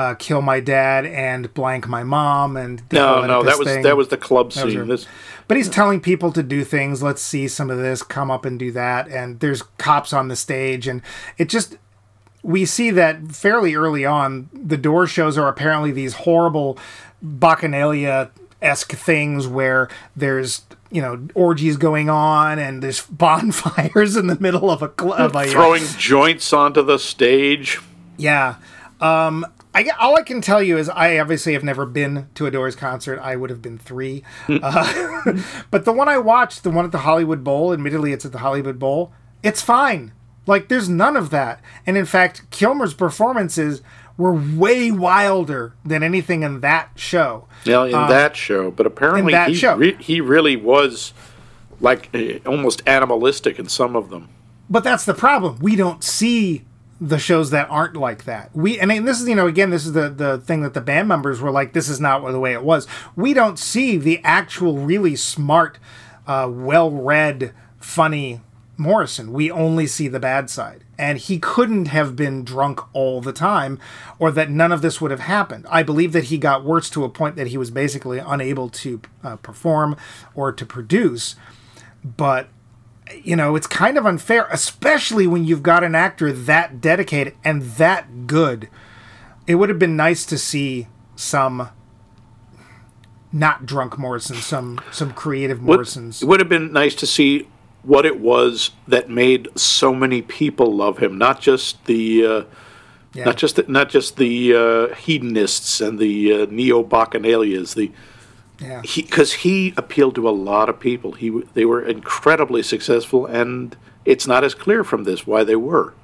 uh, 0.00 0.14
"kill 0.14 0.40
my 0.40 0.60
dad" 0.60 1.04
and 1.04 1.52
blank 1.52 1.86
my 1.86 2.02
mom 2.02 2.56
and 2.56 2.82
no, 2.90 3.26
no, 3.26 3.42
that 3.42 3.58
was 3.58 3.68
thing. 3.68 3.82
that 3.82 3.96
was 3.96 4.08
the 4.08 4.16
club 4.16 4.52
scene. 4.52 4.88
This, 4.88 5.06
but 5.46 5.56
he's 5.56 5.68
telling 5.68 6.00
people 6.00 6.32
to 6.32 6.42
do 6.42 6.64
things. 6.64 7.02
Let's 7.02 7.20
see 7.20 7.48
some 7.48 7.70
of 7.70 7.78
this. 7.78 8.02
Come 8.02 8.30
up 8.30 8.44
and 8.46 8.58
do 8.58 8.72
that. 8.72 9.08
And 9.08 9.40
there's 9.40 9.62
cops 9.78 10.12
on 10.12 10.28
the 10.28 10.36
stage, 10.36 10.88
and 10.88 11.02
it 11.36 11.48
just 11.50 11.76
we 12.42 12.64
see 12.64 12.90
that 12.92 13.32
fairly 13.32 13.74
early 13.74 14.06
on. 14.06 14.48
The 14.54 14.78
door 14.78 15.06
shows 15.06 15.36
are 15.36 15.48
apparently 15.48 15.92
these 15.92 16.14
horrible 16.14 16.78
bacchanalia 17.22 18.30
esque 18.62 18.92
things 18.92 19.46
where 19.46 19.88
there's 20.16 20.62
you 20.90 21.02
know 21.02 21.28
orgies 21.34 21.76
going 21.76 22.08
on 22.08 22.58
and 22.58 22.82
there's 22.82 23.06
bonfires 23.10 24.16
in 24.16 24.28
the 24.28 24.38
middle 24.40 24.70
of 24.70 24.80
a 24.82 24.88
club 24.88 25.32
throwing 25.48 25.84
joints 25.98 26.52
onto 26.52 26.82
the 26.82 26.98
stage 26.98 27.80
yeah 28.18 28.56
um 29.00 29.46
I, 29.74 29.88
all 30.00 30.16
I 30.16 30.22
can 30.22 30.40
tell 30.40 30.62
you 30.62 30.78
is 30.78 30.88
I 30.88 31.18
obviously 31.18 31.52
have 31.52 31.62
never 31.62 31.86
been 31.86 32.28
to 32.34 32.46
a 32.46 32.50
Doors 32.50 32.74
concert. 32.74 33.18
I 33.20 33.36
would 33.36 33.50
have 33.50 33.62
been 33.62 33.78
three. 33.78 34.24
uh, 34.48 35.22
but 35.70 35.84
the 35.84 35.92
one 35.92 36.08
I 36.08 36.18
watched, 36.18 36.64
the 36.64 36.70
one 36.70 36.84
at 36.84 36.92
the 36.92 36.98
Hollywood 36.98 37.44
Bowl, 37.44 37.72
admittedly 37.72 38.12
it's 38.12 38.24
at 38.24 38.32
the 38.32 38.38
Hollywood 38.38 38.78
Bowl, 38.78 39.12
it's 39.42 39.62
fine. 39.62 40.12
Like 40.46 40.68
there's 40.68 40.88
none 40.88 41.16
of 41.16 41.30
that. 41.30 41.60
And 41.86 41.96
in 41.96 42.06
fact, 42.06 42.50
Kilmer's 42.50 42.94
performances 42.94 43.82
were 44.16 44.34
way 44.34 44.90
wilder 44.90 45.74
than 45.84 46.02
anything 46.02 46.42
in 46.42 46.60
that 46.60 46.90
show. 46.96 47.46
Yeah, 47.64 47.86
in 47.86 47.94
um, 47.94 48.08
that 48.08 48.36
show, 48.36 48.70
but 48.70 48.86
apparently 48.86 49.34
he 49.46 49.54
show. 49.54 49.76
Re- 49.76 49.96
he 49.98 50.20
really 50.20 50.56
was 50.56 51.14
like 51.80 52.10
uh, 52.14 52.38
almost 52.46 52.82
animalistic 52.86 53.58
in 53.58 53.68
some 53.68 53.96
of 53.96 54.10
them. 54.10 54.28
But 54.68 54.84
that's 54.84 55.04
the 55.04 55.14
problem. 55.14 55.58
We 55.60 55.74
don't 55.74 56.04
see 56.04 56.64
the 57.00 57.18
shows 57.18 57.50
that 57.50 57.68
aren't 57.70 57.96
like 57.96 58.24
that. 58.24 58.54
We 58.54 58.78
and 58.78 58.90
this 59.06 59.20
is 59.20 59.28
you 59.28 59.34
know 59.34 59.46
again 59.46 59.70
this 59.70 59.86
is 59.86 59.92
the 59.92 60.10
the 60.10 60.38
thing 60.38 60.62
that 60.62 60.74
the 60.74 60.80
band 60.80 61.08
members 61.08 61.40
were 61.40 61.50
like 61.50 61.72
this 61.72 61.88
is 61.88 62.00
not 62.00 62.20
the 62.30 62.40
way 62.40 62.52
it 62.52 62.62
was. 62.62 62.86
We 63.16 63.32
don't 63.32 63.58
see 63.58 63.96
the 63.96 64.20
actual 64.22 64.78
really 64.78 65.16
smart, 65.16 65.78
uh, 66.26 66.48
well-read, 66.52 67.54
funny 67.78 68.40
Morrison. 68.80 69.32
We 69.32 69.50
only 69.50 69.86
see 69.86 70.08
the 70.08 70.18
bad 70.18 70.48
side. 70.50 70.84
And 70.98 71.18
he 71.18 71.38
couldn't 71.38 71.86
have 71.86 72.16
been 72.16 72.44
drunk 72.44 72.80
all 72.94 73.20
the 73.20 73.32
time 73.32 73.78
or 74.18 74.30
that 74.32 74.50
none 74.50 74.72
of 74.72 74.82
this 74.82 75.00
would 75.00 75.10
have 75.10 75.20
happened. 75.20 75.66
I 75.70 75.82
believe 75.82 76.12
that 76.12 76.24
he 76.24 76.38
got 76.38 76.64
worse 76.64 76.90
to 76.90 77.04
a 77.04 77.08
point 77.08 77.36
that 77.36 77.48
he 77.48 77.58
was 77.58 77.70
basically 77.70 78.18
unable 78.18 78.68
to 78.70 79.00
uh, 79.22 79.36
perform 79.36 79.96
or 80.34 80.50
to 80.52 80.66
produce. 80.66 81.36
But 82.02 82.48
you 83.22 83.36
know, 83.36 83.56
it's 83.56 83.66
kind 83.66 83.96
of 83.98 84.06
unfair, 84.06 84.46
especially 84.50 85.26
when 85.26 85.44
you've 85.44 85.62
got 85.62 85.82
an 85.84 85.94
actor 85.94 86.32
that 86.32 86.80
dedicated 86.80 87.34
and 87.44 87.62
that 87.62 88.26
good. 88.26 88.68
It 89.46 89.56
would 89.56 89.68
have 89.68 89.78
been 89.78 89.96
nice 89.96 90.24
to 90.26 90.38
see 90.38 90.86
some 91.16 91.68
not 93.32 93.64
drunk 93.66 93.98
Morrison, 93.98 94.36
some 94.36 94.80
some 94.90 95.12
creative 95.12 95.62
Morrisons. 95.62 96.22
It 96.22 96.26
would 96.26 96.40
have 96.40 96.48
been 96.48 96.72
nice 96.72 96.94
to 96.96 97.06
see 97.06 97.48
what 97.82 98.04
it 98.04 98.20
was 98.20 98.72
that 98.88 99.08
made 99.08 99.48
so 99.56 99.94
many 99.94 100.20
people 100.22 100.74
love 100.74 100.98
him, 100.98 101.16
not 101.16 101.40
just 101.40 101.84
the 101.86 102.26
uh, 102.26 102.42
Yeah. 103.14 103.24
not 103.24 103.36
just 103.36 103.56
the, 103.56 103.64
not 103.68 103.88
just 103.88 104.16
the 104.16 104.54
uh, 104.54 104.94
hedonists 104.94 105.80
and 105.80 105.98
the 105.98 106.42
uh, 106.42 106.46
neo 106.50 106.82
bacchanalias, 106.82 107.74
the 107.74 107.90
yeah. 108.60 108.82
because 108.82 109.32
he, 109.32 109.74
appealed 109.76 110.14
to 110.16 110.28
a 110.28 110.30
lot 110.30 110.68
of 110.68 110.78
people. 110.78 111.12
He 111.12 111.30
they 111.54 111.64
were 111.64 111.82
incredibly 111.84 112.62
successful, 112.62 113.26
and 113.26 113.76
it's 114.04 114.26
not 114.26 114.44
as 114.44 114.54
clear 114.54 114.84
from 114.84 115.04
this 115.04 115.26
why 115.26 115.44
they 115.44 115.56
were. 115.56 115.94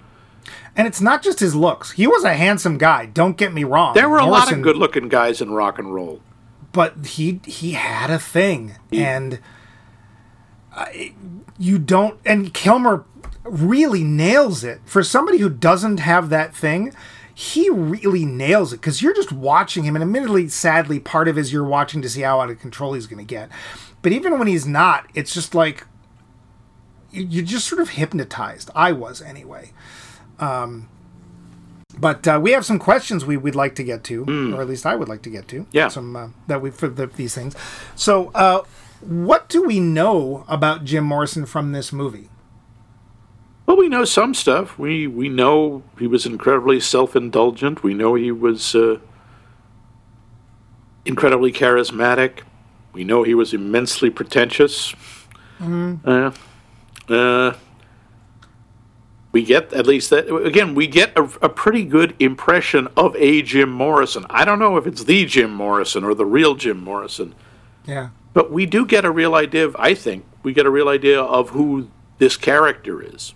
And 0.76 0.86
it's 0.86 1.00
not 1.00 1.22
just 1.22 1.40
his 1.40 1.54
looks. 1.54 1.92
He 1.92 2.06
was 2.06 2.22
a 2.24 2.34
handsome 2.34 2.76
guy. 2.78 3.06
Don't 3.06 3.36
get 3.36 3.52
me 3.52 3.64
wrong. 3.64 3.94
There 3.94 4.08
were 4.08 4.18
a 4.18 4.26
lot 4.26 4.52
of 4.52 4.60
good-looking 4.62 5.08
guys 5.08 5.40
in 5.40 5.52
rock 5.52 5.78
and 5.78 5.94
roll. 5.94 6.20
but 6.72 7.06
he 7.06 7.40
he 7.46 7.72
had 7.72 8.10
a 8.10 8.18
thing, 8.18 8.74
and 8.92 9.40
I, 10.74 11.14
you 11.58 11.78
don't. 11.78 12.20
And 12.26 12.52
Kilmer 12.52 13.04
really 13.44 14.04
nails 14.04 14.62
it 14.64 14.80
for 14.84 15.02
somebody 15.02 15.38
who 15.38 15.48
doesn't 15.48 15.98
have 16.00 16.28
that 16.28 16.54
thing. 16.54 16.92
He 17.38 17.68
really 17.68 18.24
nails 18.24 18.72
it 18.72 18.78
because 18.80 19.02
you're 19.02 19.12
just 19.12 19.30
watching 19.30 19.84
him, 19.84 19.94
and 19.94 20.02
admittedly, 20.02 20.48
sadly, 20.48 20.98
part 20.98 21.28
of 21.28 21.36
it 21.36 21.42
is 21.42 21.52
you're 21.52 21.64
watching 21.64 22.00
to 22.00 22.08
see 22.08 22.22
how 22.22 22.40
out 22.40 22.48
of 22.48 22.58
control 22.58 22.94
he's 22.94 23.06
going 23.06 23.18
to 23.18 23.28
get. 23.28 23.50
But 24.00 24.12
even 24.12 24.38
when 24.38 24.48
he's 24.48 24.66
not, 24.66 25.06
it's 25.14 25.34
just 25.34 25.54
like 25.54 25.86
you- 27.10 27.26
you're 27.28 27.44
just 27.44 27.68
sort 27.68 27.82
of 27.82 27.90
hypnotized. 27.90 28.70
I 28.74 28.92
was 28.92 29.20
anyway. 29.20 29.72
Um, 30.38 30.88
but 31.98 32.26
uh, 32.26 32.38
we 32.42 32.52
have 32.52 32.64
some 32.64 32.78
questions 32.78 33.26
we 33.26 33.36
would 33.36 33.54
like 33.54 33.74
to 33.76 33.84
get 33.84 34.02
to, 34.04 34.24
or 34.54 34.62
at 34.62 34.68
least 34.68 34.86
I 34.86 34.96
would 34.96 35.08
like 35.08 35.20
to 35.22 35.30
get 35.30 35.46
to. 35.48 35.66
Yeah. 35.72 35.88
Some 35.88 36.16
uh, 36.16 36.28
that 36.46 36.62
we 36.62 36.70
for 36.70 36.88
the, 36.88 37.06
these 37.06 37.34
things. 37.34 37.54
So, 37.94 38.30
uh, 38.34 38.62
what 39.00 39.48
do 39.50 39.62
we 39.62 39.78
know 39.78 40.44
about 40.48 40.84
Jim 40.84 41.04
Morrison 41.04 41.44
from 41.44 41.72
this 41.72 41.92
movie? 41.92 42.28
Well, 43.66 43.76
we 43.76 43.88
know 43.88 44.04
some 44.04 44.32
stuff. 44.32 44.78
We 44.78 45.06
we 45.08 45.28
know 45.28 45.82
he 45.98 46.06
was 46.06 46.24
incredibly 46.24 46.78
self-indulgent. 46.80 47.82
We 47.82 47.94
know 47.94 48.14
he 48.14 48.30
was 48.30 48.74
uh, 48.74 48.98
incredibly 51.04 51.52
charismatic. 51.52 52.42
We 52.92 53.04
know 53.04 53.24
he 53.24 53.34
was 53.34 53.52
immensely 53.52 54.08
pretentious. 54.08 54.94
Uh, 56.04 56.30
uh, 57.08 57.54
we 59.32 59.42
get 59.42 59.72
at 59.72 59.86
least 59.86 60.10
that 60.10 60.32
again. 60.34 60.74
We 60.74 60.86
get 60.86 61.12
a, 61.16 61.24
a 61.42 61.48
pretty 61.48 61.84
good 61.84 62.14
impression 62.20 62.88
of 62.96 63.16
a 63.16 63.42
Jim 63.42 63.70
Morrison. 63.70 64.24
I 64.30 64.44
don't 64.44 64.58
know 64.58 64.76
if 64.76 64.86
it's 64.86 65.04
the 65.04 65.26
Jim 65.26 65.52
Morrison 65.52 66.04
or 66.04 66.14
the 66.14 66.24
real 66.24 66.54
Jim 66.54 66.82
Morrison. 66.82 67.34
Yeah. 67.84 68.10
But 68.32 68.52
we 68.52 68.64
do 68.64 68.86
get 68.86 69.04
a 69.04 69.10
real 69.10 69.34
idea 69.34 69.64
of, 69.64 69.76
I 69.78 69.94
think, 69.94 70.24
we 70.42 70.52
get 70.52 70.66
a 70.66 70.70
real 70.70 70.88
idea 70.88 71.20
of 71.20 71.50
who 71.50 71.88
this 72.18 72.36
character 72.36 73.02
is. 73.02 73.34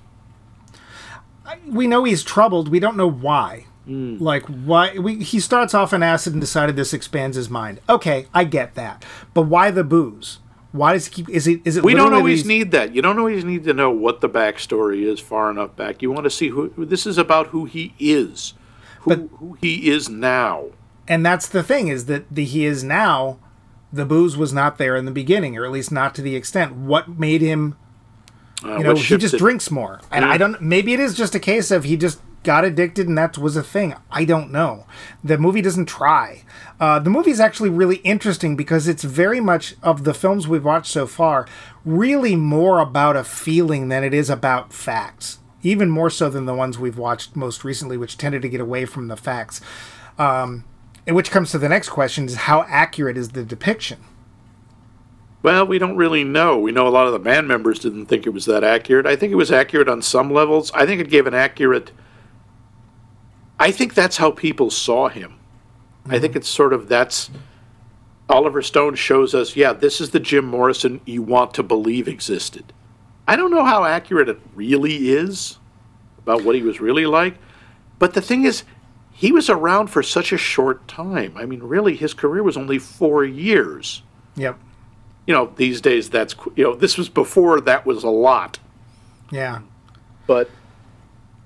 We 1.67 1.87
know 1.87 2.05
he's 2.05 2.23
troubled. 2.23 2.69
We 2.69 2.81
don't 2.81 2.97
know 2.97 3.11
why. 3.11 3.67
Hmm. 3.87 4.19
Like 4.19 4.45
why 4.47 4.99
we, 4.99 5.23
he 5.23 5.41
starts 5.41 5.75
off 5.75 5.93
on 5.93 6.03
acid 6.03 6.33
and 6.35 6.41
decided 6.41 6.77
this 6.77 6.93
expands 6.93 7.37
his 7.37 7.49
mind. 7.51 7.81
Okay, 7.89 8.27
I 8.35 8.45
get 8.45 8.75
that. 8.75 9.05
But 9.35 9.43
why 9.43 9.71
the 9.71 9.83
booze? 9.85 10.39
Why 10.73 10.93
does 10.93 11.07
he 11.07 11.13
keep? 11.13 11.29
Is 11.31 11.47
it? 11.49 11.61
Is 11.65 11.77
it? 11.77 11.83
We 11.83 11.95
don't 11.95 12.15
always 12.15 12.41
these- 12.41 12.47
need 12.47 12.71
that. 12.73 12.95
You 12.95 13.03
don't 13.03 13.19
always 13.19 13.45
need 13.45 13.65
to 13.65 13.75
know 13.75 13.91
what 13.91 14.21
the 14.21 14.29
backstory 14.29 15.03
is 15.03 15.19
far 15.19 15.51
enough 15.51 15.75
back. 15.77 16.03
You 16.03 16.13
want 16.13 16.25
to 16.25 16.31
see 16.31 16.49
who 16.49 16.73
this 16.77 17.07
is 17.07 17.19
about 17.19 17.49
who 17.49 17.65
he 17.65 17.95
is, 17.99 18.55
who, 19.01 19.29
who 19.39 19.57
he 19.61 19.89
is 19.91 20.09
now. 20.09 20.67
and 21.09 21.27
that's 21.27 21.49
the 21.49 21.63
thing 21.65 21.89
is 21.89 22.05
that 22.07 22.33
the 22.33 22.45
he 22.45 22.65
is 22.65 22.85
now 22.85 23.39
the 23.93 24.05
booze 24.05 24.37
was 24.37 24.53
not 24.53 24.79
there 24.79 24.95
in 24.95 25.07
the 25.07 25.11
beginning 25.11 25.57
or 25.59 25.65
at 25.65 25.73
least 25.73 25.91
not 25.91 26.15
to 26.15 26.23
the 26.23 26.37
extent 26.37 26.73
what 26.77 27.09
made 27.19 27.41
him 27.41 27.75
Uh, 28.65 28.79
you 28.79 28.85
know 28.85 28.95
he 28.95 29.17
just 29.17 29.39
drinks 29.39 29.71
more. 29.71 30.01
And 30.11 30.25
i 30.25 30.37
don't 30.37 30.61
maybe 30.61 30.93
it 30.93 31.01
is 31.01 31.15
just 31.15 31.35
a 31.35 31.41
case 31.41 31.71
of 31.71 31.85
he 31.85 31.97
just 31.97 32.21
got 32.43 32.65
addicted 32.65 33.07
and 33.07 33.19
that 33.19 33.37
was 33.37 33.57
a 33.57 33.63
thing. 33.63 33.95
I 34.11 34.25
don't 34.25 34.51
know. 34.51 34.87
The 35.23 35.39
movie 35.39 35.61
doesn't 35.61 35.87
try. 35.87 36.45
Uh, 36.79 36.99
the 36.99 37.11
movie 37.11 37.31
is 37.31 37.41
actually 37.41 37.71
really 37.71 37.97
interesting 37.97 38.57
because 38.57 38.89
it's 38.89 39.05
very 39.05 39.41
much 39.41 39.75
of 39.83 40.05
the 40.05 40.15
films 40.15 40.49
we've 40.49 40.65
watched 40.65 40.91
so 40.91 41.07
far 41.07 41.47
really 41.85 42.37
more 42.37 42.81
about 42.81 43.17
a 43.17 43.25
feeling 43.25 43.89
than 43.89 44.05
it 44.05 44.15
is 44.15 44.31
about 44.31 44.73
facts. 44.73 45.39
Even 45.63 45.91
more 45.91 46.09
so 46.09 46.31
than 46.31 46.47
the 46.47 46.55
ones 46.55 46.79
we've 46.79 46.99
watched 46.99 47.37
most 47.37 47.65
recently 47.65 47.97
which 47.97 48.17
tended 48.17 48.43
to 48.43 48.49
get 48.49 48.61
away 48.61 48.87
from 48.87 49.09
the 49.09 49.17
facts. 49.17 49.61
Um, 50.19 50.65
and 51.07 51.17
which 51.17 51.31
comes 51.31 51.51
to 51.51 51.59
the 51.59 51.69
next 51.69 51.91
question 51.91 52.27
is 52.27 52.35
how 52.37 52.65
accurate 52.69 53.17
is 53.17 53.31
the 53.31 53.45
depiction 53.45 53.99
Well, 55.43 55.67
we 55.67 55.79
don't 55.79 55.97
really 55.97 56.25
know. 56.25 56.59
We 56.59 56.73
know 56.73 56.87
a 56.87 56.91
lot 56.91 57.07
of 57.07 57.13
the 57.13 57.19
band 57.19 57.49
members 57.49 57.79
didn't 57.79 58.07
think 58.07 58.27
it 58.27 58.31
was 58.31 58.45
that 58.45 58.63
accurate. 58.63 59.07
I 59.07 59.17
think 59.17 59.33
it 59.33 59.37
was 59.37 59.51
accurate 59.51 59.89
on 59.89 60.03
some 60.03 60.31
levels. 60.33 60.71
I 60.73 60.85
think 60.85 61.01
it 61.01 61.09
gave 61.09 61.27
an 61.27 61.35
accurate. 61.35 61.93
I 63.59 63.71
think 63.71 63.95
that's 63.95 64.19
how 64.19 64.31
people 64.31 64.71
saw 64.71 65.09
him. 65.09 65.39
I 66.07 66.19
think 66.19 66.37
it's 66.37 66.49
sort 66.49 66.73
of 66.73 66.89
that's. 66.89 67.31
Oliver 68.29 68.63
Stone 68.63 68.95
shows 68.95 69.35
us, 69.35 69.57
yeah, 69.57 69.73
this 69.73 70.01
is 70.01 70.11
the 70.11 70.21
Jim 70.21 70.45
Morrison 70.45 71.01
you 71.05 71.21
want 71.21 71.53
to 71.55 71.65
believe 71.65 72.07
existed. 72.07 72.73
I 73.27 73.35
don't 73.35 73.51
know 73.51 73.65
how 73.65 73.85
accurate 73.85 74.29
it 74.29 74.41
really 74.55 75.11
is 75.11 75.59
about 76.19 76.45
what 76.45 76.55
he 76.55 76.63
was 76.63 76.81
really 76.81 77.07
like, 77.07 77.37
but 77.99 78.15
the 78.15 78.21
thing 78.21 78.45
is, 78.45 78.63
he 79.11 79.33
was 79.33 79.51
around 79.51 79.89
for 79.89 80.03
such 80.03 80.33
a 80.33 80.39
short 80.39 80.87
time. 80.87 81.37
I 81.37 81.45
mean, 81.45 81.61
really, 81.61 81.97
his 81.97 82.15
career 82.15 82.43
was 82.43 82.57
only 82.57 82.79
four 82.79 83.25
years 83.25 84.03
yep 84.37 84.59
you 85.31 85.37
know, 85.37 85.53
these 85.55 85.81
days 85.81 86.11
that's 86.11 86.35
you 86.57 86.65
know, 86.65 86.75
this 86.75 86.99
was 86.99 87.09
before 87.09 87.61
that 87.61 87.87
was 87.87 88.03
a 88.03 88.11
lot. 88.11 88.59
yeah 89.31 89.61
But 90.27 90.51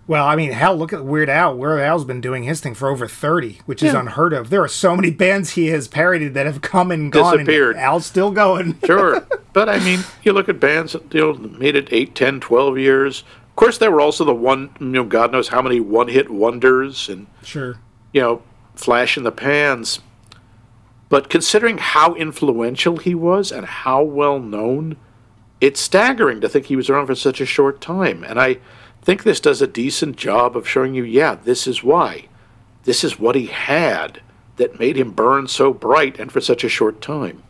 Well, 0.07 0.27
I 0.27 0.37
mean, 0.37 0.53
hell, 0.53 0.75
look 0.75 0.95
at 0.95 1.05
Weird 1.05 1.29
Al. 1.29 1.55
Weird 1.55 1.81
Al's 1.81 2.07
been 2.07 2.23
doing 2.23 2.45
his 2.45 2.63
thing 2.63 2.73
for 2.73 2.89
over 2.89 3.07
30, 3.07 3.61
which 3.67 3.83
is 3.83 3.93
unheard 3.93 4.33
of. 4.33 4.49
There 4.49 4.63
are 4.63 4.69
so 4.69 4.97
many 4.97 5.11
bands 5.25 5.51
he 5.51 5.67
has 5.67 5.87
parodied 5.87 6.33
that 6.33 6.47
have 6.47 6.63
come 6.63 6.91
and 6.91 7.13
gone. 7.13 7.37
Disappeared. 7.37 7.77
And 7.77 7.85
Al's 7.85 8.07
still 8.07 8.31
going. 8.31 8.79
sure, 8.87 9.27
but 9.53 9.69
I 9.69 9.79
mean, 9.81 10.01
you 10.23 10.33
look 10.33 10.49
at 10.49 10.59
bands 10.59 10.95
that 10.95 11.13
you 11.13 11.21
know 11.21 11.35
made 11.35 11.77
it 11.77 11.89
8, 11.91 12.15
10, 12.15 12.41
12 12.41 12.79
years. 12.79 13.23
Of 13.51 13.57
course, 13.57 13.77
there 13.77 13.91
were 13.91 14.01
also 14.01 14.25
the 14.25 14.35
one, 14.35 14.75
you 14.81 14.87
know, 14.87 15.05
God 15.05 15.31
knows 15.31 15.49
how 15.49 15.61
many 15.61 15.79
one-hit 15.79 16.31
wonders 16.31 17.11
and 17.11 17.27
sure. 17.43 17.77
you 18.15 18.23
know, 18.23 18.43
flash 18.77 19.19
in 19.19 19.25
the 19.25 19.31
pans. 19.31 20.01
But 21.15 21.31
considering 21.31 21.79
how 21.79 22.17
influential 22.17 22.97
he 22.97 23.15
was 23.15 23.53
and 23.53 23.67
how 23.67 24.03
well 24.03 24.41
known, 24.41 24.97
it's 25.61 25.81
staggering 25.81 26.41
to 26.41 26.49
think 26.49 26.67
he 26.67 26.75
was 26.75 26.91
around 26.91 27.07
for 27.07 27.15
such 27.15 27.41
a 27.41 27.47
short 27.47 27.81
time. 27.81 28.25
And 28.25 28.41
I 28.41 28.59
think 29.01 29.23
this 29.23 29.39
does 29.39 29.63
a 29.63 29.69
decent 29.69 30.17
job 30.17 30.57
of 30.57 30.69
showing 30.69 30.93
you, 30.93 31.05
yeah, 31.05 31.37
this 31.37 31.69
is 31.69 31.85
why. 31.85 32.27
This 32.83 33.05
is 33.05 33.21
what 33.21 33.37
he 33.37 33.47
had 33.47 34.23
that 34.57 34.81
made 34.81 34.97
him 34.97 35.13
burn 35.13 35.47
so 35.47 35.73
bright 35.73 36.19
and 36.19 36.33
for 36.33 36.41
such 36.41 36.65
a 36.65 36.69
short 36.69 37.01
time. 37.01 37.45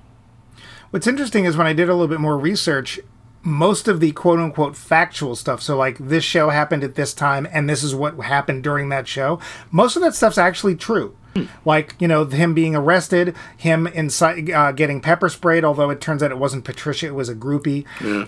What's 0.90 1.06
interesting 1.06 1.46
is 1.46 1.56
when 1.56 1.66
I 1.66 1.72
did 1.72 1.88
a 1.88 1.94
little 1.94 2.06
bit 2.06 2.20
more 2.20 2.36
research, 2.36 3.00
most 3.42 3.88
of 3.88 3.98
the 3.98 4.12
quote 4.12 4.40
unquote 4.40 4.76
factual 4.76 5.34
stuff, 5.34 5.62
so 5.62 5.74
like 5.74 5.96
this 5.96 6.22
show 6.22 6.50
happened 6.50 6.84
at 6.84 6.96
this 6.96 7.14
time 7.14 7.48
and 7.50 7.66
this 7.66 7.82
is 7.82 7.94
what 7.94 8.16
happened 8.16 8.62
during 8.62 8.90
that 8.90 9.08
show, 9.08 9.40
most 9.70 9.96
of 9.96 10.02
that 10.02 10.14
stuff's 10.14 10.36
actually 10.36 10.76
true. 10.76 11.16
Like, 11.64 11.94
you 11.98 12.06
know, 12.08 12.24
him 12.24 12.54
being 12.54 12.76
arrested, 12.76 13.34
him 13.56 13.86
inside, 13.86 14.50
uh, 14.50 14.72
getting 14.72 15.00
pepper 15.00 15.28
sprayed, 15.28 15.64
although 15.64 15.90
it 15.90 16.00
turns 16.00 16.22
out 16.22 16.30
it 16.30 16.38
wasn't 16.38 16.64
Patricia, 16.64 17.06
it 17.06 17.14
was 17.14 17.28
a 17.28 17.34
groupie. 17.34 17.84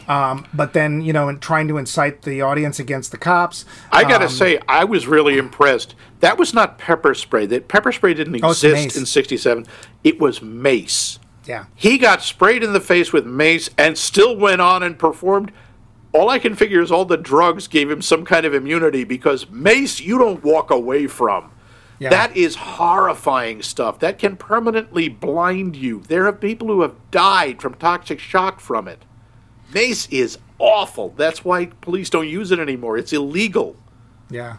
Um, 0.08 0.46
but 0.52 0.72
then, 0.72 1.00
you 1.00 1.12
know, 1.12 1.28
and 1.28 1.40
trying 1.40 1.68
to 1.68 1.78
incite 1.78 2.22
the 2.22 2.42
audience 2.42 2.78
against 2.78 3.12
the 3.12 3.18
cops. 3.18 3.64
I 3.92 4.02
got 4.04 4.18
to 4.18 4.28
say, 4.28 4.58
I 4.68 4.84
was 4.84 5.06
really 5.06 5.38
impressed. 5.38 5.94
That 6.20 6.38
was 6.38 6.52
not 6.54 6.78
pepper 6.78 7.14
spray. 7.14 7.46
That 7.46 7.68
pepper 7.68 7.92
spray 7.92 8.14
didn't 8.14 8.42
Oh, 8.42 8.50
exist 8.50 8.96
in 8.96 9.06
'67. 9.06 9.66
It 10.02 10.18
was 10.18 10.40
mace. 10.42 11.18
Yeah. 11.44 11.66
He 11.74 11.98
got 11.98 12.22
sprayed 12.22 12.64
in 12.64 12.72
the 12.72 12.80
face 12.80 13.12
with 13.12 13.24
mace 13.26 13.70
and 13.78 13.96
still 13.96 14.36
went 14.36 14.60
on 14.60 14.82
and 14.82 14.98
performed 14.98 15.52
all 16.12 16.30
I 16.30 16.38
can 16.38 16.54
figure 16.54 16.80
is 16.80 16.90
all 16.90 17.04
the 17.04 17.18
drugs 17.18 17.68
gave 17.68 17.90
him 17.90 18.00
some 18.00 18.24
kind 18.24 18.46
of 18.46 18.54
immunity 18.54 19.04
because 19.04 19.50
mace 19.50 20.00
you 20.00 20.16
don't 20.18 20.42
walk 20.42 20.70
away 20.70 21.06
from. 21.06 21.50
Yeah. 21.98 22.10
That 22.10 22.36
is 22.36 22.56
horrifying 22.56 23.62
stuff. 23.62 23.98
That 24.00 24.18
can 24.18 24.36
permanently 24.36 25.08
blind 25.08 25.76
you. 25.76 26.00
There 26.08 26.26
are 26.26 26.32
people 26.32 26.68
who 26.68 26.82
have 26.82 26.94
died 27.10 27.62
from 27.62 27.74
toxic 27.74 28.20
shock 28.20 28.60
from 28.60 28.86
it. 28.86 29.04
Mace 29.72 30.06
is 30.08 30.38
awful. 30.58 31.10
That's 31.16 31.44
why 31.44 31.66
police 31.66 32.10
don't 32.10 32.28
use 32.28 32.50
it 32.50 32.58
anymore. 32.58 32.98
It's 32.98 33.12
illegal. 33.12 33.76
Yeah. 34.30 34.58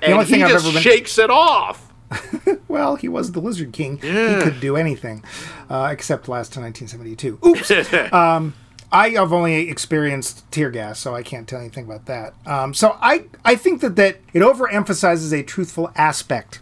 The 0.00 0.06
And 0.06 0.14
only 0.14 0.26
he 0.26 0.42
I've 0.42 0.50
just 0.50 0.72
been 0.72 0.82
shakes 0.82 1.18
it 1.18 1.30
off. 1.30 1.92
well, 2.68 2.96
he 2.96 3.08
was 3.08 3.32
the 3.32 3.40
Lizard 3.40 3.72
King. 3.72 3.98
He 3.98 4.10
could 4.42 4.60
do 4.60 4.76
anything, 4.76 5.22
uh, 5.68 5.88
except 5.92 6.28
last 6.28 6.52
to 6.54 6.60
1972. 6.60 7.38
Oops. 7.46 8.52
I 8.92 9.10
have 9.10 9.32
only 9.32 9.68
experienced 9.70 10.50
tear 10.50 10.70
gas, 10.70 10.98
so 10.98 11.14
I 11.14 11.22
can't 11.22 11.46
tell 11.46 11.60
anything 11.60 11.84
about 11.84 12.06
that. 12.06 12.34
Um, 12.44 12.74
so 12.74 12.96
I, 13.00 13.26
I 13.44 13.54
think 13.54 13.82
that, 13.82 13.94
that 13.96 14.18
it 14.32 14.40
overemphasizes 14.40 15.32
a 15.32 15.44
truthful 15.44 15.92
aspect 15.94 16.58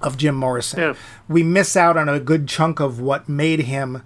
of 0.00 0.16
Jim 0.16 0.34
Morrison. 0.34 0.80
Yeah. 0.80 0.94
We 1.28 1.42
miss 1.42 1.76
out 1.76 1.96
on 1.96 2.08
a 2.08 2.20
good 2.20 2.48
chunk 2.48 2.80
of 2.80 3.00
what 3.00 3.28
made 3.28 3.60
him 3.60 4.02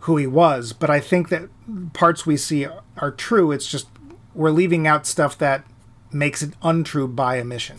who 0.00 0.16
he 0.16 0.26
was, 0.26 0.72
but 0.72 0.88
I 0.88 1.00
think 1.00 1.28
that 1.28 1.48
parts 1.92 2.24
we 2.24 2.36
see 2.36 2.66
are 2.96 3.10
true. 3.10 3.52
It's 3.52 3.66
just 3.68 3.88
we're 4.34 4.50
leaving 4.50 4.86
out 4.86 5.06
stuff 5.06 5.36
that 5.38 5.64
makes 6.12 6.42
it 6.42 6.54
untrue 6.62 7.08
by 7.08 7.38
omission. 7.40 7.78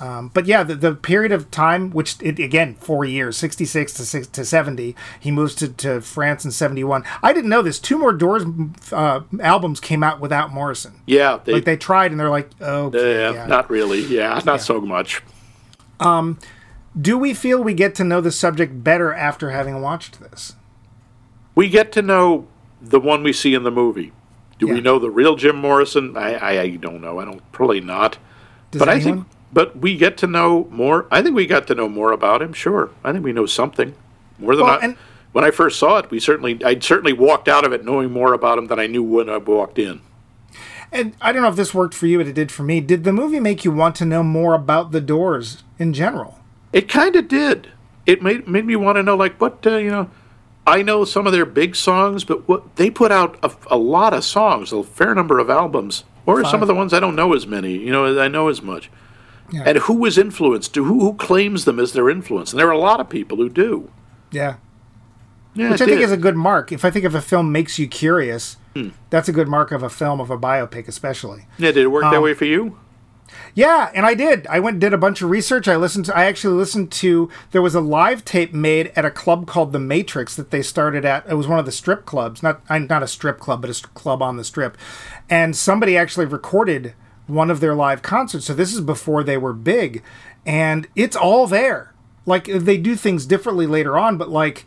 Um, 0.00 0.30
but 0.34 0.46
yeah, 0.46 0.64
the, 0.64 0.74
the 0.74 0.94
period 0.94 1.30
of 1.30 1.50
time, 1.52 1.90
which 1.90 2.16
it, 2.20 2.38
again, 2.40 2.74
four 2.74 3.04
years, 3.04 3.36
66 3.36 3.92
to, 3.94 4.04
six, 4.04 4.26
to 4.26 4.44
70, 4.44 4.96
he 5.20 5.30
moves 5.30 5.54
to, 5.56 5.68
to 5.68 6.00
France 6.00 6.44
in 6.44 6.50
71. 6.50 7.04
I 7.22 7.32
didn't 7.32 7.48
know 7.48 7.62
this. 7.62 7.78
Two 7.78 7.96
more 7.98 8.12
Doors 8.12 8.42
uh, 8.92 9.20
albums 9.40 9.78
came 9.78 10.02
out 10.02 10.20
without 10.20 10.52
Morrison. 10.52 11.00
yeah, 11.06 11.38
they, 11.42 11.52
Like 11.52 11.64
they 11.64 11.76
tried 11.76 12.10
and 12.10 12.18
they're 12.18 12.28
like, 12.28 12.50
oh, 12.60 12.90
yeah, 12.92 13.46
not 13.46 13.70
really. 13.70 14.00
Yeah, 14.04 14.40
not 14.44 14.60
so 14.60 14.80
much. 14.80 15.22
Um, 16.00 16.38
do 17.00 17.18
we 17.18 17.34
feel 17.34 17.62
we 17.62 17.74
get 17.74 17.94
to 17.96 18.04
know 18.04 18.20
the 18.20 18.30
subject 18.32 18.84
better 18.84 19.12
after 19.12 19.50
having 19.50 19.80
watched 19.80 20.20
this? 20.20 20.54
We 21.54 21.68
get 21.68 21.92
to 21.92 22.02
know 22.02 22.46
the 22.80 23.00
one 23.00 23.22
we 23.22 23.32
see 23.32 23.54
in 23.54 23.62
the 23.62 23.70
movie. 23.70 24.12
Do 24.58 24.66
Yeah. 24.68 24.74
we 24.74 24.80
know 24.80 24.98
the 24.98 25.10
real 25.10 25.36
Jim 25.36 25.56
Morrison? 25.56 26.16
I, 26.16 26.34
I, 26.34 26.60
I 26.60 26.68
don't 26.76 27.00
know. 27.00 27.18
I 27.18 27.24
don't 27.24 27.40
probably 27.52 27.80
not. 27.80 28.18
Does 28.70 28.78
but 28.80 28.88
I 28.88 29.00
think, 29.00 29.26
but 29.52 29.76
we 29.78 29.96
get 29.96 30.16
to 30.18 30.26
know 30.26 30.66
more. 30.70 31.06
I 31.10 31.22
think 31.22 31.34
we 31.34 31.46
got 31.46 31.66
to 31.68 31.74
know 31.74 31.88
more 31.88 32.12
about 32.12 32.42
him. 32.42 32.52
Sure, 32.52 32.90
I 33.02 33.12
think 33.12 33.24
we 33.24 33.32
know 33.32 33.46
something 33.46 33.94
more 34.38 34.54
than 34.56 34.66
Well, 34.66 34.78
I. 34.82 34.96
when 35.32 35.44
I 35.44 35.50
first 35.50 35.78
saw 35.78 35.98
it, 35.98 36.10
we 36.10 36.18
certainly, 36.20 36.58
I 36.64 36.78
certainly 36.78 37.12
walked 37.12 37.48
out 37.48 37.64
of 37.64 37.72
it 37.72 37.84
knowing 37.84 38.10
more 38.12 38.32
about 38.32 38.58
him 38.58 38.66
than 38.66 38.78
I 38.78 38.86
knew 38.86 39.02
when 39.02 39.28
I 39.28 39.36
walked 39.38 39.78
in. 39.78 40.00
And 40.94 41.16
I 41.20 41.32
don't 41.32 41.42
know 41.42 41.48
if 41.48 41.56
this 41.56 41.74
worked 41.74 41.92
for 41.92 42.06
you, 42.06 42.18
but 42.18 42.28
it 42.28 42.34
did 42.34 42.52
for 42.52 42.62
me. 42.62 42.80
Did 42.80 43.02
the 43.02 43.12
movie 43.12 43.40
make 43.40 43.64
you 43.64 43.72
want 43.72 43.96
to 43.96 44.04
know 44.04 44.22
more 44.22 44.54
about 44.54 44.92
the 44.92 45.00
Doors 45.00 45.64
in 45.76 45.92
general? 45.92 46.38
It 46.72 46.88
kind 46.88 47.16
of 47.16 47.26
did. 47.26 47.68
It 48.06 48.22
made 48.22 48.46
made 48.46 48.64
me 48.64 48.76
want 48.76 48.96
to 48.96 49.02
know, 49.02 49.16
like, 49.16 49.40
what 49.40 49.66
uh, 49.66 49.76
you 49.76 49.90
know. 49.90 50.08
I 50.66 50.82
know 50.82 51.04
some 51.04 51.26
of 51.26 51.32
their 51.32 51.44
big 51.44 51.76
songs, 51.76 52.24
but 52.24 52.48
what 52.48 52.76
they 52.76 52.90
put 52.90 53.12
out 53.12 53.38
a, 53.42 53.52
a 53.66 53.76
lot 53.76 54.14
of 54.14 54.24
songs, 54.24 54.72
a 54.72 54.82
fair 54.82 55.14
number 55.14 55.38
of 55.38 55.50
albums, 55.50 56.04
or 56.24 56.42
some 56.44 56.62
of 56.62 56.68
the 56.68 56.74
ones 56.74 56.94
I 56.94 57.00
don't 57.00 57.16
know 57.16 57.34
as 57.34 57.46
many. 57.46 57.76
You 57.76 57.92
know, 57.92 58.18
I 58.18 58.28
know 58.28 58.48
as 58.48 58.62
much. 58.62 58.90
Yeah. 59.52 59.64
And 59.66 59.78
who 59.78 59.94
was 59.94 60.16
influenced? 60.16 60.74
Who 60.76 61.00
who 61.00 61.14
claims 61.14 61.64
them 61.64 61.78
as 61.78 61.92
their 61.92 62.08
influence? 62.08 62.52
And 62.52 62.60
there 62.60 62.68
are 62.68 62.72
a 62.72 62.78
lot 62.78 63.00
of 63.00 63.08
people 63.10 63.36
who 63.36 63.48
do. 63.48 63.90
Yeah. 64.30 64.56
Yeah, 65.54 65.70
Which 65.70 65.82
I 65.82 65.86
think 65.86 66.00
is 66.00 66.12
a 66.12 66.16
good 66.16 66.36
mark. 66.36 66.72
If 66.72 66.84
I 66.84 66.90
think 66.90 67.04
if 67.04 67.14
a 67.14 67.20
film 67.20 67.52
makes 67.52 67.78
you 67.78 67.86
curious, 67.86 68.56
Hmm. 68.74 68.88
that's 69.10 69.28
a 69.28 69.32
good 69.32 69.48
mark 69.48 69.70
of 69.72 69.82
a 69.82 69.88
film, 69.90 70.20
of 70.20 70.30
a 70.30 70.36
biopic 70.38 70.88
especially. 70.88 71.46
yeah. 71.58 71.70
Did 71.72 71.84
it 71.84 71.88
work 71.88 72.04
Um, 72.04 72.12
that 72.12 72.22
way 72.22 72.34
for 72.34 72.44
you? 72.44 72.78
Yeah, 73.54 73.90
and 73.94 74.04
I 74.04 74.14
did. 74.14 74.46
I 74.48 74.58
went 74.60 74.74
and 74.74 74.80
did 74.80 74.92
a 74.92 74.98
bunch 74.98 75.22
of 75.22 75.30
research. 75.30 75.66
I 75.68 75.76
listened 75.76 76.04
to 76.06 76.16
I 76.16 76.24
actually 76.24 76.54
listened 76.56 76.90
to 76.92 77.28
there 77.52 77.62
was 77.62 77.74
a 77.74 77.80
live 77.80 78.24
tape 78.24 78.52
made 78.52 78.92
at 78.96 79.04
a 79.04 79.10
club 79.10 79.46
called 79.46 79.72
The 79.72 79.78
Matrix 79.78 80.34
that 80.36 80.50
they 80.50 80.60
started 80.62 81.04
at. 81.04 81.24
It 81.28 81.34
was 81.34 81.48
one 81.48 81.58
of 81.58 81.64
the 81.64 81.72
strip 81.72 82.04
clubs, 82.04 82.42
not 82.42 82.60
not 82.68 83.02
a 83.02 83.08
strip 83.08 83.38
club, 83.40 83.60
but 83.62 83.70
a 83.70 83.88
club 83.88 84.22
on 84.22 84.36
the 84.36 84.44
strip. 84.44 84.76
And 85.30 85.56
somebody 85.56 85.96
actually 85.96 86.26
recorded 86.26 86.94
one 87.26 87.50
of 87.50 87.60
their 87.60 87.74
live 87.74 88.02
concerts. 88.02 88.44
So 88.44 88.54
this 88.54 88.74
is 88.74 88.80
before 88.80 89.22
they 89.24 89.36
were 89.38 89.52
big, 89.54 90.02
and 90.44 90.86
it's 90.94 91.16
all 91.16 91.46
there. 91.46 91.92
Like 92.26 92.44
they 92.46 92.76
do 92.76 92.94
things 92.96 93.24
differently 93.26 93.66
later 93.66 93.96
on, 93.96 94.16
but 94.18 94.28
like 94.30 94.66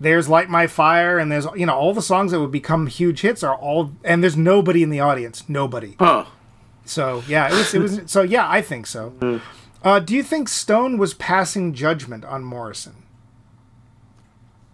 there's 0.00 0.28
Light 0.28 0.48
My 0.48 0.66
Fire 0.66 1.18
and 1.18 1.30
there's 1.30 1.46
you 1.56 1.66
know 1.66 1.74
all 1.74 1.94
the 1.94 2.02
songs 2.02 2.32
that 2.32 2.40
would 2.40 2.52
become 2.52 2.86
huge 2.86 3.20
hits 3.20 3.42
are 3.42 3.56
all 3.56 3.92
and 4.04 4.22
there's 4.22 4.36
nobody 4.36 4.82
in 4.82 4.90
the 4.90 5.00
audience, 5.00 5.48
nobody. 5.48 5.96
Huh. 5.98 6.26
So 6.84 7.22
yeah, 7.28 7.48
it 7.48 7.52
was. 7.52 7.74
It 7.74 7.78
was. 7.80 8.00
So 8.06 8.22
yeah, 8.22 8.48
I 8.48 8.62
think 8.62 8.86
so. 8.86 9.40
Uh, 9.80 10.00
do 10.00 10.12
you 10.12 10.24
think 10.24 10.48
Stone 10.48 10.98
was 10.98 11.14
passing 11.14 11.72
judgment 11.72 12.24
on 12.24 12.42
Morrison? 12.42 12.96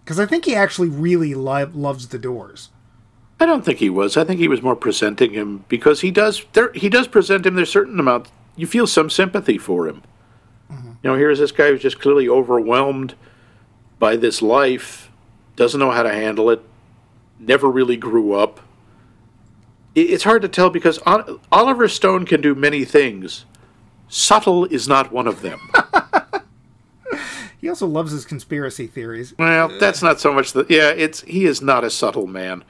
Because 0.02 0.18
I 0.18 0.24
think 0.24 0.46
he 0.46 0.54
actually 0.54 0.88
really 0.88 1.34
lo- 1.34 1.70
loves 1.74 2.08
the 2.08 2.18
Doors. 2.18 2.70
I 3.38 3.46
don't 3.46 3.64
think 3.64 3.80
he 3.80 3.90
was. 3.90 4.16
I 4.16 4.24
think 4.24 4.40
he 4.40 4.48
was 4.48 4.62
more 4.62 4.74
presenting 4.74 5.32
him 5.32 5.64
because 5.68 6.00
he 6.00 6.10
does. 6.10 6.44
There, 6.54 6.72
he 6.72 6.88
does 6.88 7.06
present 7.06 7.44
him. 7.44 7.54
There's 7.54 7.70
certain 7.70 8.00
amount. 8.00 8.28
You 8.56 8.66
feel 8.66 8.86
some 8.86 9.10
sympathy 9.10 9.58
for 9.58 9.86
him. 9.86 10.02
You 10.70 11.10
know, 11.10 11.16
here's 11.16 11.38
this 11.38 11.52
guy 11.52 11.68
who's 11.68 11.82
just 11.82 12.00
clearly 12.00 12.26
overwhelmed 12.26 13.14
by 13.98 14.16
this 14.16 14.40
life, 14.40 15.03
doesn't 15.56 15.78
know 15.80 15.90
how 15.90 16.02
to 16.02 16.12
handle 16.12 16.50
it, 16.50 16.62
never 17.38 17.68
really 17.70 17.96
grew 17.96 18.32
up. 18.34 18.60
It's 19.94 20.24
hard 20.24 20.42
to 20.42 20.48
tell 20.48 20.70
because 20.70 20.98
Oliver 21.52 21.86
Stone 21.88 22.26
can 22.26 22.40
do 22.40 22.54
many 22.54 22.84
things. 22.84 23.44
Subtle 24.08 24.64
is 24.66 24.88
not 24.88 25.12
one 25.12 25.26
of 25.26 25.42
them. 25.42 25.60
He 27.60 27.70
also 27.70 27.86
loves 27.86 28.12
his 28.12 28.26
conspiracy 28.26 28.86
theories. 28.86 29.32
well, 29.38 29.68
that's 29.78 30.02
not 30.02 30.20
so 30.20 30.34
much 30.34 30.52
the. 30.52 30.66
Yeah, 30.68 30.90
it's 30.90 31.22
he 31.22 31.46
is 31.46 31.62
not 31.62 31.82
a 31.82 31.88
subtle 31.88 32.26
man. 32.26 32.62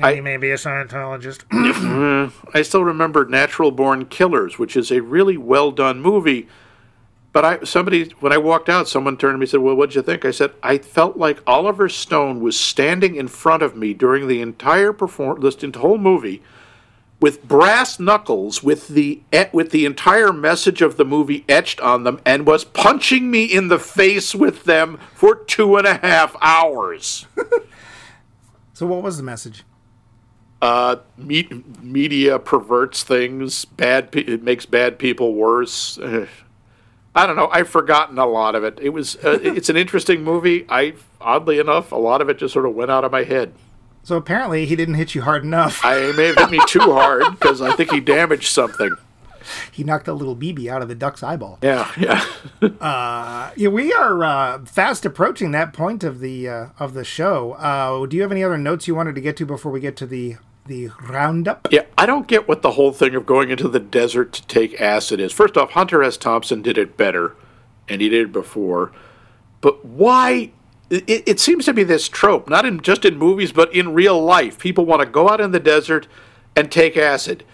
I- 0.00 0.14
he 0.14 0.20
may 0.20 0.36
be 0.36 0.50
a 0.52 0.54
Scientologist. 0.54 1.42
I 2.54 2.62
still 2.62 2.84
remember 2.84 3.24
Natural 3.24 3.72
Born 3.72 4.06
Killers, 4.06 4.56
which 4.56 4.76
is 4.76 4.92
a 4.92 5.00
really 5.02 5.36
well 5.36 5.72
done 5.72 6.00
movie. 6.00 6.46
But 7.36 7.44
I 7.44 7.64
somebody 7.64 8.04
when 8.20 8.32
I 8.32 8.38
walked 8.38 8.70
out, 8.70 8.88
someone 8.88 9.18
turned 9.18 9.34
to 9.34 9.36
me 9.38 9.42
and 9.42 9.50
said, 9.50 9.60
"Well, 9.60 9.74
what'd 9.74 9.94
you 9.94 10.00
think?" 10.00 10.24
I 10.24 10.30
said, 10.30 10.52
"I 10.62 10.78
felt 10.78 11.18
like 11.18 11.42
Oliver 11.46 11.86
Stone 11.86 12.40
was 12.40 12.58
standing 12.58 13.14
in 13.14 13.28
front 13.28 13.62
of 13.62 13.76
me 13.76 13.92
during 13.92 14.26
the 14.26 14.40
entire 14.40 14.94
perform 14.94 15.42
this 15.42 15.58
whole 15.76 15.98
movie." 15.98 16.40
With 17.20 17.46
brass 17.46 18.00
knuckles, 18.00 18.62
with 18.62 18.88
the 18.88 19.20
et- 19.34 19.52
with 19.52 19.68
the 19.68 19.84
entire 19.84 20.32
message 20.32 20.80
of 20.80 20.96
the 20.96 21.04
movie 21.04 21.44
etched 21.46 21.78
on 21.82 22.04
them, 22.04 22.20
and 22.24 22.46
was 22.46 22.64
punching 22.64 23.30
me 23.30 23.44
in 23.44 23.68
the 23.68 23.78
face 23.78 24.34
with 24.34 24.64
them 24.64 24.98
for 25.14 25.34
two 25.34 25.76
and 25.76 25.86
a 25.86 25.98
half 25.98 26.36
hours. 26.40 27.26
so 28.72 28.86
what 28.86 29.02
was 29.02 29.18
the 29.18 29.22
message? 29.22 29.62
uh, 30.62 30.96
me- 31.18 31.62
media 31.82 32.38
perverts 32.38 33.02
things. 33.02 33.66
Bad, 33.66 34.10
pe- 34.10 34.22
it 34.22 34.42
makes 34.42 34.64
bad 34.64 34.98
people 34.98 35.34
worse. 35.34 35.98
Uh, 37.16 37.20
I 37.20 37.26
don't 37.26 37.36
know. 37.36 37.48
I've 37.50 37.68
forgotten 37.68 38.18
a 38.18 38.26
lot 38.26 38.54
of 38.54 38.64
it. 38.64 38.78
It 38.80 38.90
was. 38.90 39.16
Uh, 39.16 39.38
it's 39.42 39.68
an 39.68 39.76
interesting 39.76 40.22
movie. 40.22 40.66
I, 40.68 40.94
oddly 41.20 41.58
enough, 41.58 41.92
a 41.92 41.96
lot 41.96 42.20
of 42.20 42.28
it 42.28 42.38
just 42.38 42.52
sort 42.52 42.66
of 42.66 42.74
went 42.74 42.90
out 42.90 43.04
of 43.04 43.12
my 43.12 43.24
head. 43.24 43.52
So 44.02 44.16
apparently 44.16 44.66
he 44.66 44.76
didn't 44.76 44.94
hit 44.94 45.16
you 45.16 45.22
hard 45.22 45.42
enough. 45.42 45.80
I 45.82 46.12
may 46.12 46.26
have 46.26 46.36
hit 46.36 46.50
me 46.50 46.60
too 46.68 46.92
hard 46.92 47.24
because 47.32 47.60
I 47.60 47.74
think 47.74 47.90
he 47.90 48.00
damaged 48.00 48.48
something. 48.48 48.94
He 49.70 49.84
knocked 49.84 50.08
a 50.08 50.12
little 50.12 50.34
BB 50.34 50.66
out 50.68 50.82
of 50.82 50.88
the 50.88 50.96
duck's 50.96 51.22
eyeball. 51.22 51.60
Yeah, 51.62 51.88
yeah. 51.96 52.24
Yeah, 53.56 53.68
we 53.68 53.92
are 53.92 54.24
uh, 54.24 54.64
fast 54.64 55.06
approaching 55.06 55.52
that 55.52 55.72
point 55.72 56.02
of 56.02 56.18
the 56.18 56.48
uh, 56.48 56.66
of 56.80 56.94
the 56.94 57.04
show. 57.04 57.52
Uh, 57.52 58.06
do 58.06 58.16
you 58.16 58.22
have 58.22 58.32
any 58.32 58.42
other 58.42 58.58
notes 58.58 58.88
you 58.88 58.96
wanted 58.96 59.14
to 59.14 59.20
get 59.20 59.36
to 59.36 59.46
before 59.46 59.70
we 59.70 59.78
get 59.78 59.96
to 59.98 60.06
the 60.06 60.36
the 60.66 60.90
roundup? 61.02 61.68
Yeah, 61.70 61.84
I 61.96 62.06
don't 62.06 62.26
get 62.26 62.48
what 62.48 62.62
the 62.62 62.72
whole 62.72 62.92
thing 62.92 63.14
of 63.14 63.26
going 63.26 63.50
into 63.50 63.68
the 63.68 63.80
desert 63.80 64.32
to 64.34 64.46
take 64.46 64.80
acid 64.80 65.20
is. 65.20 65.32
First 65.32 65.56
off, 65.56 65.72
Hunter 65.72 66.02
S. 66.02 66.16
Thompson 66.16 66.62
did 66.62 66.78
it 66.78 66.96
better, 66.96 67.36
and 67.88 68.00
he 68.00 68.08
did 68.08 68.26
it 68.26 68.32
before. 68.32 68.92
But 69.60 69.84
why? 69.84 70.52
It, 70.90 71.24
it 71.26 71.40
seems 71.40 71.64
to 71.64 71.74
be 71.74 71.82
this 71.82 72.08
trope, 72.08 72.48
not 72.48 72.64
in 72.64 72.80
just 72.80 73.04
in 73.04 73.18
movies, 73.18 73.52
but 73.52 73.74
in 73.74 73.94
real 73.94 74.22
life. 74.22 74.58
People 74.58 74.86
want 74.86 75.00
to 75.00 75.06
go 75.06 75.28
out 75.28 75.40
in 75.40 75.50
the 75.50 75.60
desert 75.60 76.06
and 76.54 76.70
take 76.70 76.96
acid. 76.96 77.44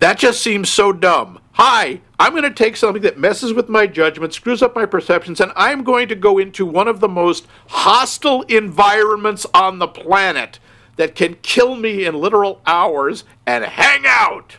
That 0.00 0.18
just 0.18 0.40
seems 0.40 0.68
so 0.70 0.92
dumb. 0.92 1.40
Hi, 1.52 2.00
I'm 2.18 2.32
going 2.32 2.44
to 2.44 2.50
take 2.50 2.76
something 2.76 3.02
that 3.02 3.18
messes 3.18 3.52
with 3.52 3.68
my 3.68 3.86
judgment, 3.86 4.32
screws 4.32 4.62
up 4.62 4.74
my 4.74 4.86
perceptions, 4.86 5.40
and 5.40 5.52
I'm 5.56 5.82
going 5.84 6.08
to 6.08 6.14
go 6.14 6.38
into 6.38 6.64
one 6.64 6.88
of 6.88 7.00
the 7.00 7.08
most 7.08 7.46
hostile 7.68 8.42
environments 8.42 9.46
on 9.52 9.78
the 9.78 9.88
planet 9.88 10.58
that 11.00 11.14
can 11.14 11.34
kill 11.36 11.76
me 11.76 12.04
in 12.04 12.14
literal 12.14 12.60
hours 12.66 13.24
and 13.46 13.64
hang 13.64 14.02
out. 14.06 14.56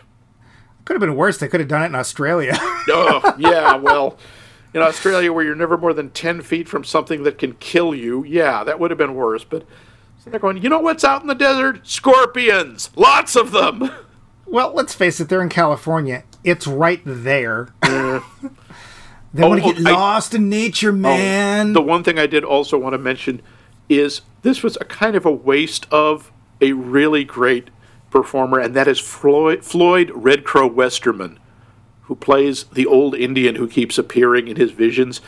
Could 0.86 0.96
have 0.96 1.00
been 1.00 1.16
worse. 1.16 1.38
They 1.38 1.48
could 1.48 1.60
have 1.60 1.70
done 1.70 1.84
it 1.84 1.86
in 1.88 1.96
Australia. 1.96 2.58
Oh, 2.90 3.36
yeah, 3.38 3.76
well, 3.76 4.18
in 4.74 4.82
Australia, 4.82 5.32
where 5.32 5.46
you're 5.46 5.54
never 5.56 5.78
more 5.78 5.94
than 5.94 6.10
10 6.10 6.42
feet 6.42 6.68
from 6.68 6.84
something 6.84 7.22
that 7.24 7.38
can 7.38 7.54
kill 7.54 7.94
you, 7.94 8.26
yeah, 8.26 8.64
that 8.64 8.80
would 8.80 8.90
have 8.90 8.98
been 8.98 9.14
worse. 9.14 9.44
But 9.44 9.68
so 10.18 10.32
they're 10.32 10.40
going, 10.40 10.58
you 10.64 10.68
know 10.68 10.80
what's 10.80 11.04
out 11.04 11.22
in 11.22 11.28
the 11.28 11.36
desert? 11.36 11.86
Scorpions! 11.88 12.90
Lots 12.96 13.36
of 13.36 13.52
them! 13.52 13.92
Well, 14.48 14.74
let's 14.74 14.96
face 14.96 15.20
it, 15.20 15.30
they're 15.30 15.44
in 15.44 15.50
California. 15.50 16.24
It's 16.44 16.66
right 16.66 17.02
there. 17.06 17.70
Mm. 17.84 18.24
they 19.34 19.44
Oh, 19.44 19.50
want 19.50 19.62
to 19.62 19.70
oh, 19.70 19.74
get 19.74 19.86
I- 19.88 19.92
lost 19.92 20.34
in 20.34 20.50
nature, 20.50 20.90
oh, 20.90 20.94
man. 20.94 21.74
The 21.74 21.82
one 21.84 22.04
thing 22.04 22.18
I 22.18 22.26
did 22.26 22.44
also 22.44 22.80
want 22.80 22.94
to 22.94 22.98
mention 22.98 23.44
is 23.92 24.22
this 24.42 24.64
was 24.64 24.78
a 24.80 24.86
kind 24.86 25.16
of 25.16 25.26
a 25.26 25.32
waste 25.32 25.86
of 25.92 26.32
a 26.60 26.74
really 26.74 27.24
great 27.24 27.70
performer, 28.10 28.60
and 28.60 28.76
that 28.76 28.88
is 28.88 29.00
Floyd, 29.00 29.64
Floyd 29.64 30.12
Red 30.14 30.44
Crow 30.44 30.68
Westerman, 30.68 31.40
who 32.04 32.16
plays 32.16 32.66
the 32.66 32.86
old 32.86 33.16
Indian 33.16 33.56
who 33.56 33.68
keeps 33.68 33.98
appearing 33.98 34.48
in 34.48 34.58
his 34.58 34.72
visions. 34.72 35.22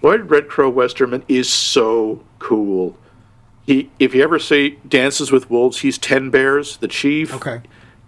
Floyd 0.00 0.30
Red 0.30 0.48
Crow 0.48 0.70
Westerman 0.70 1.24
is 1.28 1.48
so 1.48 2.24
cool. 2.38 2.96
He, 3.66 3.90
if 3.98 4.14
you 4.14 4.22
ever 4.22 4.38
see 4.38 4.78
Dances 4.86 5.30
with 5.30 5.50
Wolves, 5.50 5.80
he's 5.80 5.98
Ten 5.98 6.30
Bears, 6.30 6.78
the 6.78 6.88
chief. 6.88 7.34
okay. 7.34 7.60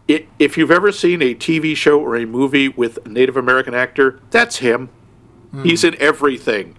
It, 0.07 0.28
if 0.38 0.59
you've 0.59 0.70
ever 0.70 0.92
seen 0.92 1.22
a 1.22 1.34
TV 1.34 1.74
show 1.74 1.99
or 1.99 2.14
a 2.14 2.26
movie 2.26 2.68
with 2.68 2.99
a 3.07 3.09
Native 3.09 3.38
American 3.38 3.72
actor, 3.74 4.20
that's 4.30 4.59
him. 4.59 4.90
Hmm. 5.51 5.62
He's 5.62 5.82
in 5.82 5.97
everything. 5.99 6.76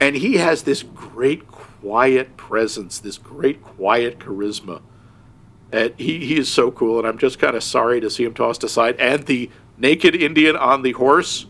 And 0.00 0.16
he 0.16 0.38
has 0.38 0.62
this 0.62 0.82
great 0.82 1.46
quiet 1.84 2.36
presence, 2.38 2.98
this 2.98 3.18
great 3.18 3.62
quiet 3.62 4.18
charisma. 4.18 4.80
And 5.70 5.92
he, 5.98 6.24
he 6.24 6.38
is 6.38 6.48
so 6.48 6.70
cool, 6.70 6.98
and 6.98 7.06
I'm 7.06 7.18
just 7.18 7.38
kind 7.38 7.54
of 7.54 7.62
sorry 7.62 8.00
to 8.00 8.08
see 8.08 8.24
him 8.24 8.32
tossed 8.32 8.64
aside. 8.64 8.96
And 8.98 9.26
the 9.26 9.50
naked 9.76 10.14
Indian 10.16 10.56
on 10.56 10.82
the 10.82 10.92
horse, 10.92 11.46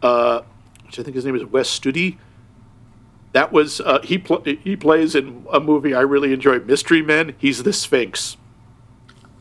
uh, 0.00 0.40
which 0.84 0.98
I 0.98 1.02
think 1.02 1.16
his 1.16 1.24
name 1.24 1.36
is 1.36 1.44
Wes 1.44 1.68
Studi, 1.68 2.18
that 3.32 3.52
was, 3.52 3.80
uh, 3.80 4.00
he, 4.02 4.16
pl- 4.16 4.42
he 4.42 4.76
plays 4.76 5.14
in 5.14 5.44
a 5.52 5.60
movie 5.60 5.92
I 5.92 6.00
really 6.00 6.32
enjoy, 6.32 6.60
Mystery 6.60 7.02
Men. 7.02 7.34
He's 7.38 7.62
the 7.62 7.72
Sphinx 7.72 8.36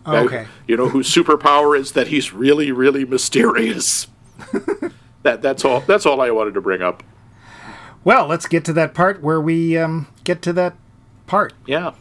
Okay. 0.07 0.45
you 0.67 0.77
know, 0.77 0.89
whose 0.89 1.09
superpower 1.09 1.77
is 1.77 1.93
that 1.93 2.07
he's 2.07 2.33
really, 2.33 2.71
really 2.71 3.05
mysterious. 3.05 4.07
that 5.23 5.41
that's 5.41 5.65
all. 5.65 5.81
That's 5.81 6.05
all 6.05 6.21
I 6.21 6.31
wanted 6.31 6.53
to 6.55 6.61
bring 6.61 6.81
up. 6.81 7.01
Well, 8.05 8.27
let's 8.27 8.45
get 8.45 8.63
to 8.65 8.73
that 8.73 8.93
part 8.93 9.21
where 9.23 9.41
we 9.41 9.77
um, 9.79 10.07
get 10.23 10.43
to 10.43 10.53
that 10.53 10.75
part. 11.25 11.53
Yeah. 11.65 11.91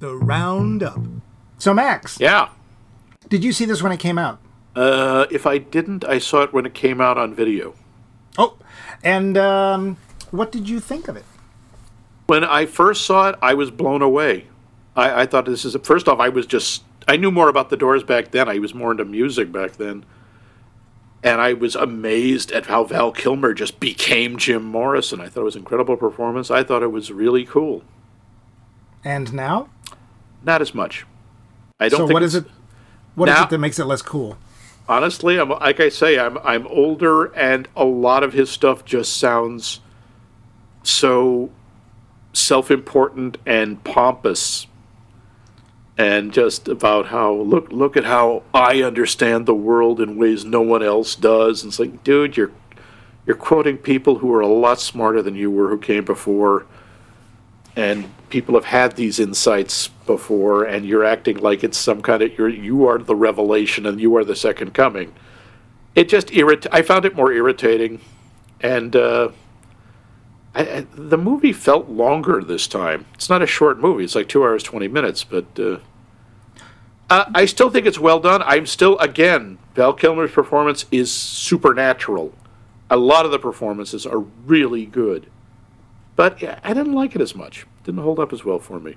The 0.00 0.16
roundup. 0.20 0.98
So, 1.56 1.72
Max, 1.72 2.18
Yeah. 2.18 2.48
did 3.28 3.44
you 3.44 3.52
see 3.52 3.64
this 3.64 3.80
when 3.80 3.92
it 3.92 4.00
came 4.00 4.18
out? 4.18 4.40
Uh, 4.74 5.26
if 5.30 5.46
I 5.46 5.58
didn't, 5.58 6.04
I 6.04 6.18
saw 6.18 6.42
it 6.42 6.52
when 6.52 6.66
it 6.66 6.74
came 6.74 7.00
out 7.00 7.16
on 7.16 7.32
video. 7.32 7.74
Oh, 8.36 8.56
and 9.04 9.38
um, 9.38 9.98
what 10.32 10.50
did 10.50 10.68
you 10.68 10.80
think 10.80 11.06
of 11.06 11.16
it? 11.16 11.24
When 12.26 12.42
I 12.42 12.66
first 12.66 13.06
saw 13.06 13.28
it, 13.28 13.36
I 13.40 13.54
was 13.54 13.70
blown 13.70 14.02
away. 14.02 14.46
I, 14.96 15.22
I 15.22 15.26
thought 15.26 15.44
this 15.44 15.64
is 15.64 15.76
first 15.84 16.08
off, 16.08 16.18
I 16.18 16.28
was 16.28 16.44
just 16.46 16.82
I 17.06 17.16
knew 17.16 17.30
more 17.30 17.48
about 17.48 17.70
the 17.70 17.76
Doors 17.76 18.02
back 18.02 18.32
then. 18.32 18.48
I 18.48 18.58
was 18.58 18.74
more 18.74 18.90
into 18.90 19.04
music 19.04 19.52
back 19.52 19.72
then, 19.72 20.04
and 21.22 21.40
I 21.40 21.52
was 21.52 21.74
amazed 21.76 22.50
at 22.52 22.66
how 22.66 22.84
Val 22.84 23.12
Kilmer 23.12 23.54
just 23.54 23.78
became 23.80 24.36
Jim 24.36 24.64
Morrison. 24.64 25.20
I 25.20 25.28
thought 25.28 25.42
it 25.42 25.44
was 25.44 25.54
an 25.56 25.60
incredible 25.62 25.96
performance. 25.96 26.50
I 26.50 26.62
thought 26.64 26.82
it 26.82 26.90
was 26.92 27.12
really 27.12 27.44
cool. 27.44 27.82
And 29.04 29.32
now? 29.32 29.68
Not 30.44 30.60
as 30.60 30.74
much. 30.74 31.06
I 31.78 31.88
don't. 31.88 31.98
So, 31.98 32.06
think 32.06 32.14
what 32.14 32.22
is 32.22 32.34
it? 32.34 32.44
What 33.14 33.28
is 33.28 33.34
Now- 33.34 33.44
it 33.44 33.50
that 33.50 33.58
makes 33.58 33.78
it 33.78 33.84
less 33.86 34.02
cool? 34.02 34.36
honestly, 34.88 35.38
I'm 35.38 35.48
like 35.48 35.78
I 35.80 35.88
say, 35.88 36.18
I'm 36.18 36.38
I'm 36.38 36.66
older, 36.66 37.26
and 37.34 37.68
a 37.76 37.84
lot 37.84 38.22
of 38.24 38.32
his 38.32 38.50
stuff 38.50 38.84
just 38.84 39.16
sounds 39.16 39.80
so 40.82 41.50
self-important 42.32 43.38
and 43.46 43.82
pompous, 43.84 44.66
and 45.98 46.32
just 46.32 46.68
about 46.68 47.06
how 47.06 47.34
look 47.34 47.70
look 47.70 47.96
at 47.96 48.04
how 48.04 48.42
I 48.54 48.82
understand 48.82 49.46
the 49.46 49.54
world 49.54 50.00
in 50.00 50.16
ways 50.16 50.44
no 50.44 50.62
one 50.62 50.82
else 50.82 51.14
does. 51.14 51.62
And 51.62 51.70
it's 51.70 51.78
like, 51.78 52.02
dude, 52.02 52.36
you're 52.36 52.52
you're 53.26 53.36
quoting 53.36 53.76
people 53.78 54.16
who 54.16 54.32
are 54.34 54.40
a 54.40 54.48
lot 54.48 54.80
smarter 54.80 55.22
than 55.22 55.36
you 55.36 55.50
were, 55.50 55.68
who 55.68 55.78
came 55.78 56.04
before, 56.04 56.66
and 57.76 58.10
people 58.30 58.54
have 58.54 58.64
had 58.64 58.96
these 58.96 59.20
insights 59.20 59.88
before, 60.06 60.64
and 60.64 60.84
you're 60.84 61.04
acting 61.04 61.36
like 61.38 61.62
it's 61.62 61.78
some 61.78 62.02
kind 62.02 62.22
of 62.22 62.36
you're 62.36 62.48
you 62.48 62.86
are 62.86 62.98
the 62.98 63.14
revelation 63.14 63.86
and 63.86 64.00
you 64.00 64.16
are 64.16 64.24
the 64.24 64.36
second 64.36 64.74
coming. 64.74 65.12
It 65.94 66.08
just 66.08 66.28
irrit. 66.28 66.66
I 66.72 66.82
found 66.82 67.04
it 67.04 67.14
more 67.14 67.32
irritating, 67.32 68.00
and 68.60 68.96
uh, 68.96 69.28
I, 70.54 70.60
I, 70.62 70.86
the 70.94 71.16
movie 71.18 71.52
felt 71.52 71.88
longer 71.88 72.42
this 72.42 72.66
time. 72.66 73.06
It's 73.14 73.28
not 73.30 73.42
a 73.42 73.46
short 73.46 73.78
movie; 73.78 74.04
it's 74.04 74.14
like 74.14 74.28
two 74.28 74.42
hours 74.44 74.62
twenty 74.62 74.88
minutes, 74.88 75.24
but. 75.24 75.46
Uh, 75.58 75.78
uh, 77.10 77.26
I 77.34 77.44
still 77.44 77.68
think 77.68 77.84
it's 77.86 77.98
well 77.98 78.20
done. 78.20 78.42
I'm 78.42 78.64
still, 78.64 78.96
again, 78.98 79.58
Val 79.74 79.92
Kilmer's 79.92 80.30
performance 80.30 80.86
is 80.90 81.12
supernatural. 81.12 82.32
A 82.88 82.96
lot 82.96 83.26
of 83.26 83.30
the 83.32 83.38
performances 83.38 84.06
are 84.06 84.20
really 84.20 84.86
good. 84.86 85.26
But 86.16 86.40
yeah, 86.40 86.58
I 86.64 86.72
didn't 86.72 86.94
like 86.94 87.14
it 87.14 87.20
as 87.20 87.34
much. 87.34 87.66
Didn't 87.84 88.00
hold 88.00 88.18
up 88.18 88.32
as 88.32 88.46
well 88.46 88.58
for 88.58 88.80
me. 88.80 88.94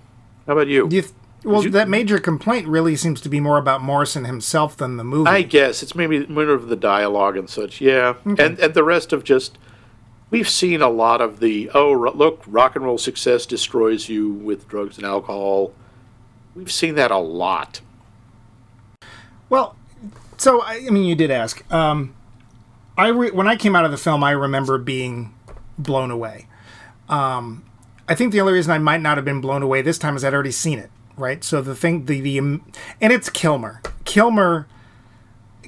How 0.47 0.53
about 0.53 0.67
you? 0.67 0.83
You 0.89 1.01
th- 1.01 1.13
well, 1.43 1.63
you- 1.63 1.69
that 1.71 1.89
major 1.89 2.17
complaint 2.17 2.67
really 2.67 2.95
seems 2.95 3.19
to 3.21 3.27
be 3.27 3.41
more 3.41 3.57
about 3.57 3.81
Morrison 3.81 4.23
himself 4.23 4.77
than 4.77 4.95
the 4.95 5.03
movie. 5.03 5.29
I 5.29 5.41
guess 5.41 5.83
it's 5.83 5.95
maybe 5.95 6.25
more 6.27 6.47
of 6.49 6.69
the 6.69 6.75
dialogue 6.77 7.35
and 7.35 7.49
such. 7.49 7.81
Yeah, 7.81 8.15
and 8.23 8.39
and 8.39 8.73
the 8.73 8.83
rest 8.83 9.11
of 9.11 9.25
just 9.25 9.57
we've 10.35 10.49
seen 10.49 10.81
a 10.81 10.89
lot 10.89 11.21
of 11.21 11.39
the 11.39 11.71
oh 11.73 11.93
look 11.93 12.43
rock 12.45 12.75
and 12.75 12.83
roll 12.83 12.97
success 12.97 13.45
destroys 13.45 14.09
you 14.09 14.33
with 14.33 14.67
drugs 14.67 14.97
and 14.97 15.05
alcohol. 15.05 15.71
We've 16.53 16.69
seen 16.69 16.95
that 16.95 17.09
a 17.09 17.17
lot. 17.17 17.79
Well, 19.49 19.77
so 20.35 20.61
I, 20.61 20.83
I 20.87 20.89
mean, 20.89 21.05
you 21.05 21.15
did 21.15 21.31
ask. 21.31 21.63
Um, 21.73 22.13
I 22.97 23.07
re- 23.07 23.31
when 23.31 23.47
I 23.47 23.55
came 23.55 23.77
out 23.77 23.85
of 23.85 23.91
the 23.91 23.97
film, 23.97 24.25
I 24.25 24.31
remember 24.31 24.77
being 24.77 25.33
blown 25.77 26.11
away. 26.11 26.47
Um, 27.07 27.63
I 28.09 28.13
think 28.13 28.33
the 28.33 28.41
only 28.41 28.51
reason 28.51 28.73
I 28.73 28.77
might 28.77 29.01
not 29.01 29.17
have 29.17 29.23
been 29.23 29.39
blown 29.39 29.63
away 29.63 29.81
this 29.81 29.97
time 29.97 30.17
is 30.17 30.25
I'd 30.25 30.33
already 30.33 30.51
seen 30.51 30.79
it, 30.79 30.91
right? 31.15 31.45
So 31.45 31.61
the 31.61 31.75
thing, 31.75 32.07
the 32.07 32.19
the, 32.19 32.37
and 32.37 32.61
it's 32.99 33.29
Kilmer. 33.29 33.81
Kilmer 34.03 34.67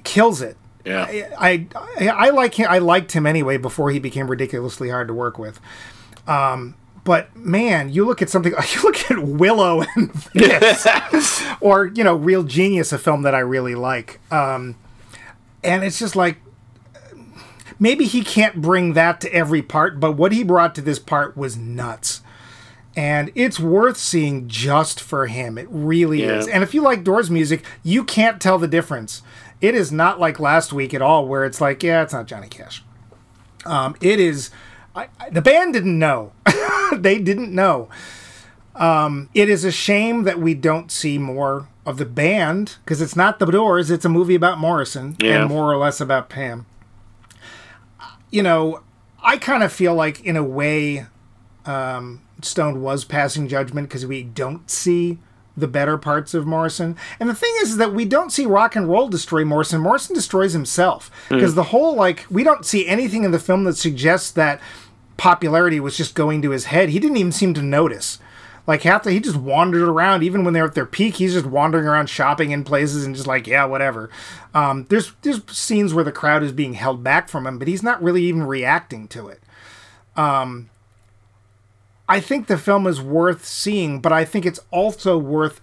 kills 0.03 0.41
it. 0.41 0.57
Yeah, 0.87 1.35
I, 1.39 1.67
I 1.99 2.07
I 2.09 2.29
like 2.29 2.55
him. 2.55 2.67
I 2.69 2.79
liked 2.79 3.11
him 3.11 3.25
anyway 3.25 3.57
before 3.57 3.89
he 3.91 3.99
became 3.99 4.27
ridiculously 4.29 4.89
hard 4.89 5.07
to 5.09 5.13
work 5.13 5.37
with. 5.37 5.59
Um, 6.27 6.75
but 7.03 7.35
man, 7.35 7.89
you 7.91 8.05
look 8.05 8.21
at 8.21 8.29
something. 8.29 8.53
You 8.75 8.81
look 8.83 9.11
at 9.11 9.19
Willow 9.19 9.83
and 9.95 10.09
this, 10.33 10.87
or 11.61 11.85
you 11.87 12.03
know, 12.03 12.15
Real 12.15 12.43
Genius, 12.43 12.91
a 12.93 12.97
film 12.97 13.21
that 13.23 13.33
I 13.35 13.39
really 13.39 13.75
like. 13.75 14.19
Um, 14.31 14.75
and 15.63 15.83
it's 15.83 15.99
just 15.99 16.15
like 16.15 16.37
maybe 17.79 18.05
he 18.05 18.23
can't 18.23 18.61
bring 18.61 18.93
that 18.93 19.21
to 19.21 19.33
every 19.33 19.61
part, 19.61 19.99
but 19.99 20.13
what 20.13 20.31
he 20.31 20.43
brought 20.43 20.73
to 20.75 20.81
this 20.81 20.99
part 20.99 21.37
was 21.37 21.57
nuts. 21.57 22.21
And 22.95 23.31
it's 23.35 23.59
worth 23.59 23.97
seeing 23.97 24.47
just 24.47 24.99
for 24.99 25.27
him. 25.27 25.57
It 25.59 25.67
really 25.69 26.23
Yeah. 26.23 26.39
is. 26.39 26.47
And 26.47 26.63
if 26.63 26.73
you 26.73 26.81
like 26.81 27.03
Doors 27.03 27.29
music, 27.29 27.63
you 27.83 28.03
can't 28.03 28.41
tell 28.41 28.57
the 28.57 28.67
difference. 28.67 29.21
It 29.61 29.73
is 29.75 29.91
not 29.91 30.19
like 30.19 30.39
last 30.39 30.71
week 30.71 30.93
at 30.93 31.01
all, 31.01 31.27
where 31.27 31.43
it's 31.45 31.59
like, 31.59 31.81
yeah, 31.83 32.03
it's 32.03 32.13
not 32.13 32.27
Johnny 32.27 32.47
Cash. 32.47 32.83
Um, 33.65 33.95
it 34.01 34.19
is. 34.19 34.51
I, 34.95 35.09
I- 35.19 35.29
the 35.29 35.41
band 35.41 35.73
didn't 35.73 35.97
know. 35.97 36.31
they 36.95 37.19
didn't 37.19 37.53
know. 37.53 37.89
Um, 38.75 39.29
it 39.33 39.49
is 39.49 39.65
a 39.65 39.71
shame 39.71 40.23
that 40.23 40.39
we 40.39 40.53
don't 40.53 40.91
see 40.91 41.17
more 41.17 41.67
of 41.85 41.97
the 41.97 42.05
band 42.05 42.75
because 42.85 43.01
it's 43.01 43.15
not 43.15 43.39
the 43.39 43.45
Doors. 43.47 43.89
It's 43.89 44.05
a 44.05 44.09
movie 44.09 44.35
about 44.35 44.59
Morrison 44.59 45.15
Yeah. 45.19 45.39
and 45.41 45.49
more 45.49 45.71
or 45.73 45.77
less 45.77 45.99
about 45.99 46.29
Pam. 46.29 46.67
You 48.29 48.43
know, 48.43 48.81
I 49.23 49.37
kind 49.37 49.63
of 49.63 49.71
feel 49.71 49.95
like, 49.95 50.23
in 50.23 50.35
a 50.35 50.43
way, 50.43 51.07
um, 51.65 52.21
Stone 52.41 52.81
was 52.81 53.03
passing 53.05 53.47
judgment 53.47 53.87
because 53.89 54.05
we 54.05 54.21
don't 54.21 54.69
see 54.69 55.17
the 55.57 55.67
better 55.67 55.97
parts 55.97 56.33
of 56.33 56.45
Morrison. 56.45 56.95
And 57.19 57.27
the 57.29 57.35
thing 57.35 57.53
is 57.61 57.71
is 57.71 57.77
that 57.77 57.93
we 57.93 58.05
don't 58.05 58.31
see 58.31 58.45
rock 58.45 58.75
and 58.75 58.87
roll 58.87 59.09
destroy 59.09 59.43
Morrison. 59.43 59.81
Morrison 59.81 60.15
destroys 60.15 60.53
himself 60.53 61.09
because 61.29 61.55
the 61.55 61.63
whole 61.63 61.95
like 61.95 62.25
we 62.29 62.43
don't 62.43 62.65
see 62.65 62.87
anything 62.87 63.23
in 63.23 63.31
the 63.31 63.39
film 63.39 63.63
that 63.63 63.75
suggests 63.75 64.31
that 64.31 64.61
popularity 65.17 65.79
was 65.79 65.97
just 65.97 66.13
going 66.15 66.41
to 66.43 66.51
his 66.51 66.65
head. 66.65 66.89
He 66.89 66.99
didn't 66.99 67.17
even 67.17 67.31
seem 67.31 67.53
to 67.55 67.61
notice. 67.61 68.19
Like 68.67 68.83
half 68.83 69.03
the 69.03 69.11
he 69.11 69.19
just 69.21 69.37
wandered 69.37 69.87
around. 69.87 70.23
Even 70.23 70.43
when 70.43 70.53
they're 70.53 70.65
at 70.65 70.75
their 70.75 70.85
peak, 70.85 71.15
he's 71.15 71.33
just 71.33 71.45
wandering 71.45 71.85
around 71.87 72.09
shopping 72.09 72.51
in 72.51 72.63
places 72.63 73.05
and 73.05 73.15
just 73.15 73.27
like 73.27 73.47
yeah, 73.47 73.65
whatever. 73.65 74.09
Um, 74.53 74.85
there's 74.89 75.13
there's 75.21 75.41
scenes 75.49 75.93
where 75.93 76.03
the 76.03 76.11
crowd 76.11 76.43
is 76.43 76.51
being 76.51 76.73
held 76.73 77.03
back 77.03 77.29
from 77.29 77.47
him, 77.47 77.57
but 77.57 77.67
he's 77.69 77.81
not 77.81 78.03
really 78.03 78.23
even 78.23 78.43
reacting 78.43 79.07
to 79.09 79.29
it. 79.29 79.41
I 82.09 82.19
think 82.19 82.47
the 82.47 82.57
film 82.57 82.87
is 82.87 83.01
worth 83.01 83.45
seeing, 83.45 83.99
but 83.99 84.13
I 84.13 84.23
think 84.25 84.45
it's 84.45 84.59
also 84.71 85.17
worth 85.17 85.59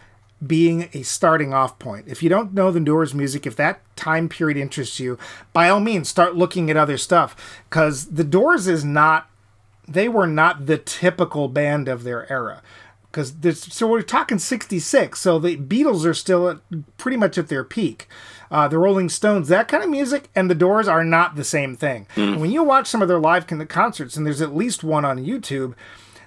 being 0.47 0.91
a 0.93 1.03
starting 1.03 1.55
off 1.55 1.79
point. 1.79 2.07
If 2.07 2.23
you 2.23 2.29
don't 2.29 2.53
know 2.53 2.71
the 2.71 2.81
Doors 2.81 3.15
music, 3.15 3.47
if 3.47 3.57
that 3.57 3.81
time 3.97 4.29
period 4.29 4.59
interests 4.59 5.01
you, 5.01 5.19
by 5.55 5.69
all 5.71 5.81
means 5.81 6.09
start 6.09 6.37
looking 6.37 6.71
at 6.71 6.77
other 6.77 6.99
stuff 6.99 7.35
because 7.71 8.07
the 8.07 8.25
Doors 8.25 8.69
is 8.69 8.85
not 8.85 9.31
they 9.87 10.09
were 10.09 10.27
not 10.27 10.65
the 10.67 10.79
typical 10.79 11.47
band 11.49 11.89
of 11.89 12.05
their 12.05 12.31
era. 12.33 12.63
because 13.11 13.35
so 13.73 13.87
we're 13.87 14.01
talking 14.03 14.39
66 14.39 15.21
so 15.21 15.39
the 15.39 15.59
beatles 15.59 16.07
are 16.07 16.15
still 16.15 16.49
at, 16.49 16.59
pretty 16.97 17.19
much 17.19 17.37
at 17.37 17.49
their 17.49 17.63
peak 17.65 18.09
uh, 18.51 18.67
the 18.67 18.79
rolling 18.79 19.11
stones 19.11 19.49
that 19.49 19.69
kind 19.69 19.85
of 19.85 19.91
music 19.91 20.31
and 20.35 20.51
the 20.51 20.55
doors 20.55 20.89
are 20.89 21.05
not 21.05 21.37
the 21.37 21.45
same 21.45 21.77
thing 21.77 22.07
and 22.17 22.41
when 22.41 22.51
you 22.51 22.63
watch 22.65 22.87
some 22.87 23.03
of 23.03 23.09
their 23.09 23.19
live 23.21 23.47
con- 23.47 23.67
concerts 23.67 24.17
and 24.17 24.25
there's 24.27 24.41
at 24.41 24.57
least 24.57 24.83
one 24.83 25.05
on 25.05 25.19
youtube 25.25 25.75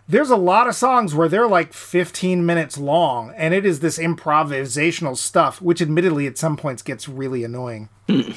there's 0.08 0.30
a 0.30 0.38
lot 0.38 0.68
of 0.68 0.76
songs 0.76 1.14
where 1.14 1.28
they're 1.28 1.47
like 1.47 1.74
15 1.74 2.45
minutes 2.45 2.78
long 2.78 3.34
and 3.36 3.53
it 3.53 3.66
is 3.66 3.80
this 3.80 3.97
improvisational 3.97 5.18
stuff 5.18 5.62
which 5.62 5.82
admittedly 5.82 6.28
at 6.28 6.38
some 6.38 6.58
points 6.58 6.82
gets 6.82 7.10
really 7.10 7.43
annoying. 7.43 7.89
Hmm. 8.08 8.32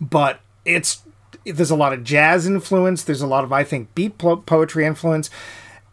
But 0.00 0.40
it's 0.64 1.02
there's 1.44 1.70
a 1.70 1.76
lot 1.76 1.92
of 1.92 2.02
jazz 2.02 2.46
influence 2.46 3.04
there's 3.04 3.20
a 3.20 3.26
lot 3.26 3.44
of 3.44 3.52
i 3.52 3.62
think 3.62 3.94
beat 3.94 4.18
po- 4.18 4.36
poetry 4.36 4.84
influence 4.84 5.30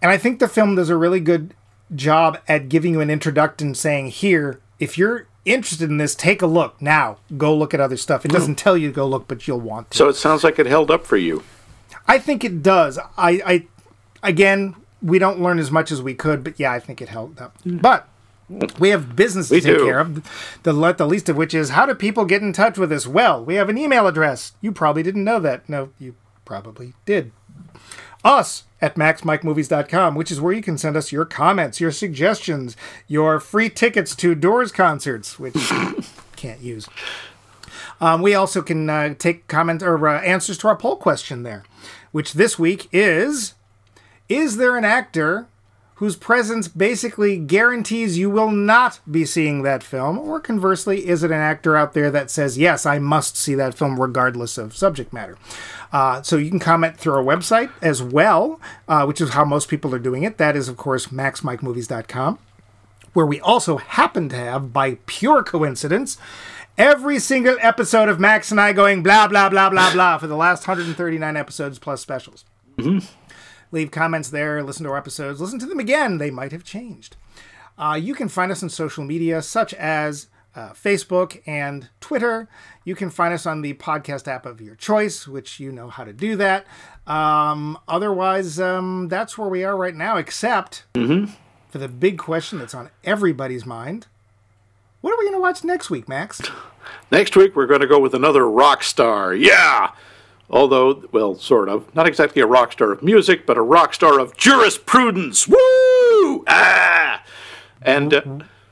and 0.01 0.09
i 0.09 0.17
think 0.17 0.39
the 0.39 0.47
film 0.47 0.75
does 0.75 0.89
a 0.89 0.97
really 0.97 1.19
good 1.19 1.53
job 1.93 2.39
at 2.47 2.69
giving 2.69 2.93
you 2.93 3.01
an 3.01 3.09
introduction 3.11 3.75
saying 3.75 4.07
here 4.07 4.59
if 4.79 4.97
you're 4.97 5.27
interested 5.45 5.89
in 5.89 5.97
this 5.97 6.15
take 6.15 6.41
a 6.41 6.47
look. 6.47 6.81
Now 6.81 7.17
go 7.37 7.55
look 7.55 7.73
at 7.73 7.79
other 7.79 7.97
stuff. 7.97 8.25
It 8.25 8.31
hmm. 8.31 8.37
doesn't 8.37 8.55
tell 8.55 8.77
you 8.77 8.89
to 8.89 8.93
go 8.93 9.07
look 9.07 9.27
but 9.27 9.47
you'll 9.47 9.59
want 9.59 9.91
to. 9.91 9.97
So 9.97 10.09
it 10.09 10.15
sounds 10.15 10.43
like 10.43 10.59
it 10.59 10.65
held 10.65 10.91
up 10.91 11.05
for 11.05 11.17
you. 11.17 11.43
i 12.07 12.17
think 12.19 12.43
it 12.43 12.61
does. 12.61 12.97
I 13.17 13.41
i 13.45 13.67
again 14.21 14.75
we 15.03 15.19
don't 15.19 15.41
learn 15.41 15.59
as 15.59 15.69
much 15.69 15.91
as 15.91 16.01
we 16.01 16.13
could 16.15 16.43
but 16.43 16.59
yeah 16.59 16.71
i 16.71 16.79
think 16.79 17.01
it 17.01 17.09
held 17.09 17.39
up 17.41 17.55
but 17.65 18.07
we 18.79 18.89
have 18.89 19.15
business 19.15 19.47
to 19.49 19.55
We 19.55 19.61
take 19.61 19.77
do. 19.77 19.85
care 19.85 19.99
of. 19.99 20.61
The, 20.63 20.73
le- 20.73 20.93
the 20.93 21.07
least 21.07 21.29
of 21.29 21.37
which 21.37 21.53
is 21.53 21.69
how 21.69 21.85
do 21.85 21.95
people 21.95 22.25
get 22.25 22.41
in 22.41 22.51
touch 22.51 22.77
with 22.77 22.91
us? 22.91 23.07
Well, 23.07 23.43
we 23.43 23.55
have 23.55 23.69
an 23.69 23.77
email 23.77 24.05
address. 24.05 24.51
You 24.61 24.71
probably 24.73 25.01
didn't 25.01 25.23
know 25.23 25.39
that. 25.39 25.67
No, 25.69 25.89
you 25.97 26.15
probably 26.43 26.93
did. 27.05 27.31
Us 28.23 28.65
at 28.81 28.95
maxmikemovies.com, 28.95 30.13
which 30.13 30.29
is 30.29 30.41
where 30.41 30.53
you 30.53 30.61
can 30.61 30.77
send 30.77 30.97
us 30.97 31.11
your 31.11 31.23
comments, 31.25 31.79
your 31.79 31.89
suggestions, 31.89 32.75
your 33.07 33.39
free 33.39 33.69
tickets 33.69 34.13
to 34.17 34.35
Doors 34.35 34.71
concerts, 34.73 35.39
which 35.39 35.55
you 35.71 36.03
can't 36.35 36.59
use. 36.61 36.87
Um, 38.01 38.21
we 38.21 38.35
also 38.35 38.61
can 38.61 38.89
uh, 38.89 39.15
take 39.17 39.47
comments 39.47 39.83
or 39.83 40.07
uh, 40.07 40.21
answers 40.21 40.57
to 40.59 40.67
our 40.67 40.75
poll 40.75 40.97
question 40.97 41.43
there, 41.43 41.63
which 42.11 42.33
this 42.33 42.59
week 42.59 42.87
is 42.91 43.53
Is 44.33 44.57
there 44.57 44.75
an 44.75 44.83
actor 44.83 45.47
whose 45.97 46.15
presence 46.15 46.67
basically 46.67 47.37
guarantees 47.37 48.17
you 48.17 48.31
will 48.31 48.49
not 48.49 48.99
be 49.09 49.25
seeing 49.25 49.61
that 49.61 49.83
film? 49.83 50.17
Or 50.17 50.39
conversely, 50.39 51.07
is 51.07 51.21
it 51.21 51.29
an 51.29 51.37
actor 51.37 51.77
out 51.77 51.93
there 51.93 52.09
that 52.09 52.31
says, 52.31 52.57
Yes, 52.57 52.83
I 52.87 52.97
must 52.97 53.37
see 53.37 53.53
that 53.53 53.75
film 53.75 54.01
regardless 54.01 54.57
of 54.57 54.75
subject 54.75 55.13
matter? 55.13 55.37
Uh, 55.91 56.23
so 56.23 56.37
you 56.37 56.49
can 56.49 56.57
comment 56.57 56.97
through 56.97 57.13
our 57.13 57.23
website 57.23 57.69
as 57.79 58.01
well, 58.01 58.59
uh, 58.87 59.05
which 59.05 59.21
is 59.21 59.29
how 59.29 59.45
most 59.45 59.69
people 59.69 59.93
are 59.93 59.99
doing 59.99 60.23
it. 60.23 60.39
That 60.39 60.55
is, 60.55 60.67
of 60.67 60.77
course, 60.77 61.07
maxmikemovies.com 61.07 62.39
where 63.13 63.27
we 63.27 63.39
also 63.41 63.77
happen 63.77 64.27
to 64.29 64.35
have, 64.35 64.73
by 64.73 64.97
pure 65.05 65.43
coincidence, 65.43 66.17
every 66.75 67.19
single 67.19 67.55
episode 67.59 68.09
of 68.09 68.19
Max 68.19 68.49
and 68.49 68.59
I 68.59 68.73
going 68.73 69.03
blah, 69.03 69.27
blah, 69.27 69.49
blah, 69.49 69.69
blah, 69.69 69.93
blah 69.93 70.17
for 70.17 70.25
the 70.25 70.35
last 70.35 70.67
139 70.67 71.37
episodes 71.37 71.77
plus 71.77 72.01
specials. 72.01 72.45
Leave 73.73 73.89
comments 73.89 74.29
there, 74.29 74.61
listen 74.61 74.83
to 74.83 74.91
our 74.91 74.97
episodes, 74.97 75.41
listen 75.41 75.57
to 75.57 75.65
them 75.65 75.79
again. 75.79 76.19
They 76.19 76.29
might 76.29 76.51
have 76.51 76.63
changed. 76.63 77.17
Uh, 77.75 77.99
you 77.99 78.13
can 78.13 78.29
find 78.29 78.51
us 78.51 78.61
on 78.61 78.69
social 78.69 79.03
media 79.03 79.41
such 79.41 79.73
as 79.73 80.27
uh, 80.55 80.73
Facebook 80.73 81.41
and 81.47 81.89
Twitter. 81.99 82.47
You 82.85 82.93
can 82.93 83.09
find 83.09 83.33
us 83.33 83.47
on 83.47 83.63
the 83.63 83.73
podcast 83.73 84.27
app 84.27 84.45
of 84.45 84.61
your 84.61 84.75
choice, 84.75 85.27
which 85.27 85.59
you 85.59 85.71
know 85.71 85.89
how 85.89 86.03
to 86.03 86.13
do 86.13 86.35
that. 86.35 86.67
Um, 87.07 87.79
otherwise, 87.87 88.59
um, 88.59 89.07
that's 89.07 89.39
where 89.39 89.49
we 89.49 89.63
are 89.63 89.75
right 89.75 89.95
now, 89.95 90.17
except 90.17 90.83
for 91.69 91.79
the 91.79 91.87
big 91.87 92.19
question 92.19 92.59
that's 92.59 92.75
on 92.75 92.91
everybody's 93.03 93.65
mind. 93.65 94.05
What 95.01 95.15
are 95.15 95.17
we 95.17 95.25
going 95.25 95.37
to 95.37 95.41
watch 95.41 95.63
next 95.63 95.89
week, 95.89 96.07
Max? 96.07 96.41
Next 97.11 97.35
week, 97.35 97.55
we're 97.55 97.65
going 97.65 97.81
to 97.81 97.87
go 97.87 97.97
with 97.97 98.13
another 98.13 98.47
rock 98.47 98.83
star. 98.83 99.33
Yeah! 99.33 99.91
Although, 100.53 101.03
well, 101.11 101.33
sort 101.33 101.67
of. 101.67 101.93
Not 101.95 102.07
exactly 102.07 102.39
a 102.39 102.45
rock 102.45 102.73
star 102.73 102.91
of 102.91 103.01
music, 103.01 103.47
but 103.47 103.57
a 103.57 103.61
rock 103.61 103.95
star 103.95 104.19
of 104.19 104.37
jurisprudence. 104.37 105.47
Woo! 105.47 106.43
Ah! 106.47 107.23
And, 107.81 108.13
uh, 108.13 108.21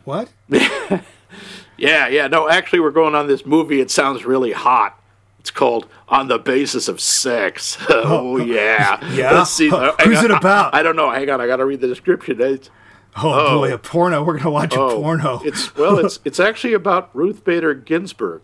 What? 0.05 0.29
yeah, 0.49 2.07
yeah, 2.07 2.27
no, 2.27 2.47
actually, 2.47 2.81
we're 2.81 2.91
going 2.91 3.15
on 3.15 3.27
this 3.27 3.47
movie. 3.47 3.81
It 3.81 3.89
sounds 3.89 4.23
really 4.25 4.51
hot. 4.51 5.01
It's 5.39 5.49
called 5.49 5.87
On 6.07 6.27
the 6.27 6.37
Basis 6.37 6.87
of 6.87 7.01
Sex. 7.01 7.79
oh, 7.89 8.37
yeah. 8.37 9.03
Yeah? 9.15 9.31
Let's 9.31 9.49
see. 9.49 9.69
Who's 10.03 10.23
it 10.23 10.29
about? 10.29 10.75
I, 10.75 10.81
I 10.81 10.83
don't 10.83 10.95
know. 10.95 11.09
Hang 11.09 11.31
on. 11.31 11.41
I 11.41 11.47
got 11.47 11.57
to 11.57 11.65
read 11.65 11.81
the 11.81 11.87
description. 11.87 12.39
It's, 12.39 12.69
Oh, 13.17 13.57
boy, 13.57 13.73
a 13.73 13.77
porno. 13.79 14.23
We're 14.23 14.33
going 14.33 14.43
to 14.43 14.51
watch 14.51 14.75
a 14.75 14.79
oh, 14.79 15.01
porno. 15.01 15.41
It's, 15.43 15.75
well, 15.75 15.97
it's, 15.97 16.19
it's 16.23 16.39
actually 16.39 16.73
about 16.73 17.09
Ruth 17.13 17.43
Bader 17.43 17.73
Ginsburg. 17.73 18.43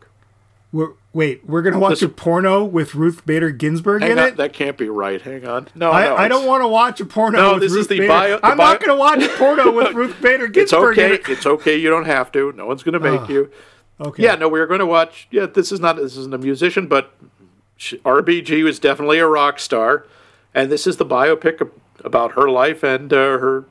We're, 0.74 0.90
wait, 1.18 1.44
we're 1.50 1.64
going 1.64 1.74
to 1.74 1.80
watch 1.80 2.04
a 2.04 2.08
porno 2.08 2.64
with 2.64 2.94
Ruth 2.94 3.26
Bader 3.26 3.50
Ginsburg 3.50 4.04
Hang 4.04 4.12
in 4.12 4.20
on. 4.20 4.28
it? 4.28 4.38
That 4.38 4.54
can't 4.54 4.78
be 4.78 4.88
right. 4.88 5.20
Hang 5.20 5.48
on. 5.48 5.68
No, 5.74 5.90
no. 5.90 5.92
I, 5.92 6.26
I 6.26 6.28
don't 6.28 6.46
want 6.46 6.62
to 6.62 6.68
watch 6.68 7.02
a 7.02 7.06
porno 7.06 7.40
No, 7.40 7.54
with 7.54 7.64
this 7.64 7.72
Ruth 7.72 7.82
is 7.82 7.88
the 7.88 7.98
Bader. 8.00 8.08
bio- 8.08 8.38
the 8.38 8.46
I'm 8.46 8.58
not 8.58 8.80
going 8.80 8.96
to 8.96 8.96
watch 8.96 9.24
a 9.24 9.36
porno 9.38 9.72
with 9.76 9.94
Ruth 9.96 10.22
Bader 10.22 10.46
It's 10.46 10.54
Ginsburg 10.54 10.98
in 11.00 11.06
okay. 11.06 11.14
it. 11.16 11.28
It's 11.30 11.46
okay. 11.48 11.76
You 11.76 11.90
don't 11.90 12.06
have 12.06 12.32
to. 12.34 12.52
No 12.54 12.68
one's 12.68 12.84
going 12.84 12.94
to 12.94 13.00
make 13.00 13.28
you. 13.28 13.52
Okay. 14.00 14.22
Yeah, 14.24 14.36
no, 14.36 14.48
we 14.48 14.60
are 14.60 14.68
going 14.68 14.80
to 14.80 14.86
watch. 14.86 15.28
Yeah, 15.32 15.48
this 15.48 15.72
is 15.72 15.80
not. 15.80 15.96
This 15.96 16.16
isn't 16.18 16.34
a 16.34 16.38
musician, 16.38 16.86
but 16.86 17.12
she, 17.78 17.98
RBG 17.98 18.64
was 18.64 18.78
definitely 18.78 19.18
a 19.18 19.26
rock 19.26 19.58
star, 19.60 20.06
and 20.54 20.72
this 20.72 20.86
is 20.86 20.98
the 20.98 21.06
biopic 21.06 21.68
about 22.06 22.34
her 22.34 22.48
life 22.48 22.84
and 22.84 23.12
uh, 23.12 23.40
her 23.40 23.66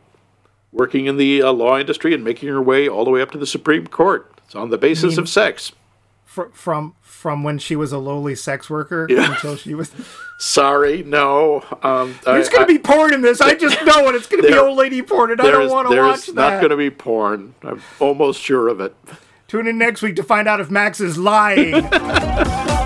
working 0.72 1.06
in 1.06 1.16
the 1.16 1.42
uh, 1.42 1.52
law 1.52 1.78
industry 1.78 2.12
and 2.12 2.24
making 2.24 2.48
her 2.48 2.60
way 2.60 2.88
all 2.88 3.04
the 3.04 3.10
way 3.12 3.22
up 3.22 3.30
to 3.30 3.38
the 3.38 3.46
Supreme 3.46 3.86
Court. 3.86 4.28
It's 4.44 4.56
on 4.56 4.70
the 4.70 4.78
basis 4.78 5.16
of 5.16 5.28
sex. 5.28 5.70
Fr- 6.36 6.52
from 6.52 6.94
from 7.00 7.42
when 7.42 7.58
she 7.58 7.76
was 7.76 7.92
a 7.92 7.98
lowly 7.98 8.34
sex 8.34 8.68
worker 8.68 9.06
Yeah. 9.08 9.32
until 9.32 9.56
she 9.56 9.74
was. 9.74 9.90
Sorry, 10.38 11.02
no. 11.02 11.64
Um, 11.82 12.14
There's 12.26 12.50
going 12.50 12.66
to 12.66 12.70
be 12.70 12.78
porn 12.78 13.14
in 13.14 13.22
this. 13.22 13.40
I 13.40 13.54
just 13.54 13.82
know 13.86 14.06
it. 14.10 14.14
It's 14.14 14.26
going 14.26 14.42
to 14.42 14.48
be 14.50 14.54
old 14.54 14.76
lady 14.76 15.00
porn, 15.00 15.30
and 15.30 15.40
I 15.40 15.50
don't 15.50 15.70
want 15.70 15.88
to 15.88 15.94
there's 15.94 16.28
watch 16.28 16.34
not 16.34 16.58
going 16.60 16.68
to 16.70 16.76
be 16.76 16.90
porn. 16.90 17.54
I'm 17.62 17.80
almost 18.00 18.42
sure 18.42 18.68
of 18.68 18.80
it. 18.80 18.94
Tune 19.48 19.66
in 19.66 19.78
next 19.78 20.02
week 20.02 20.16
to 20.16 20.22
find 20.22 20.46
out 20.46 20.60
if 20.60 20.70
Max 20.70 21.00
is 21.00 21.16
lying. 21.16 21.72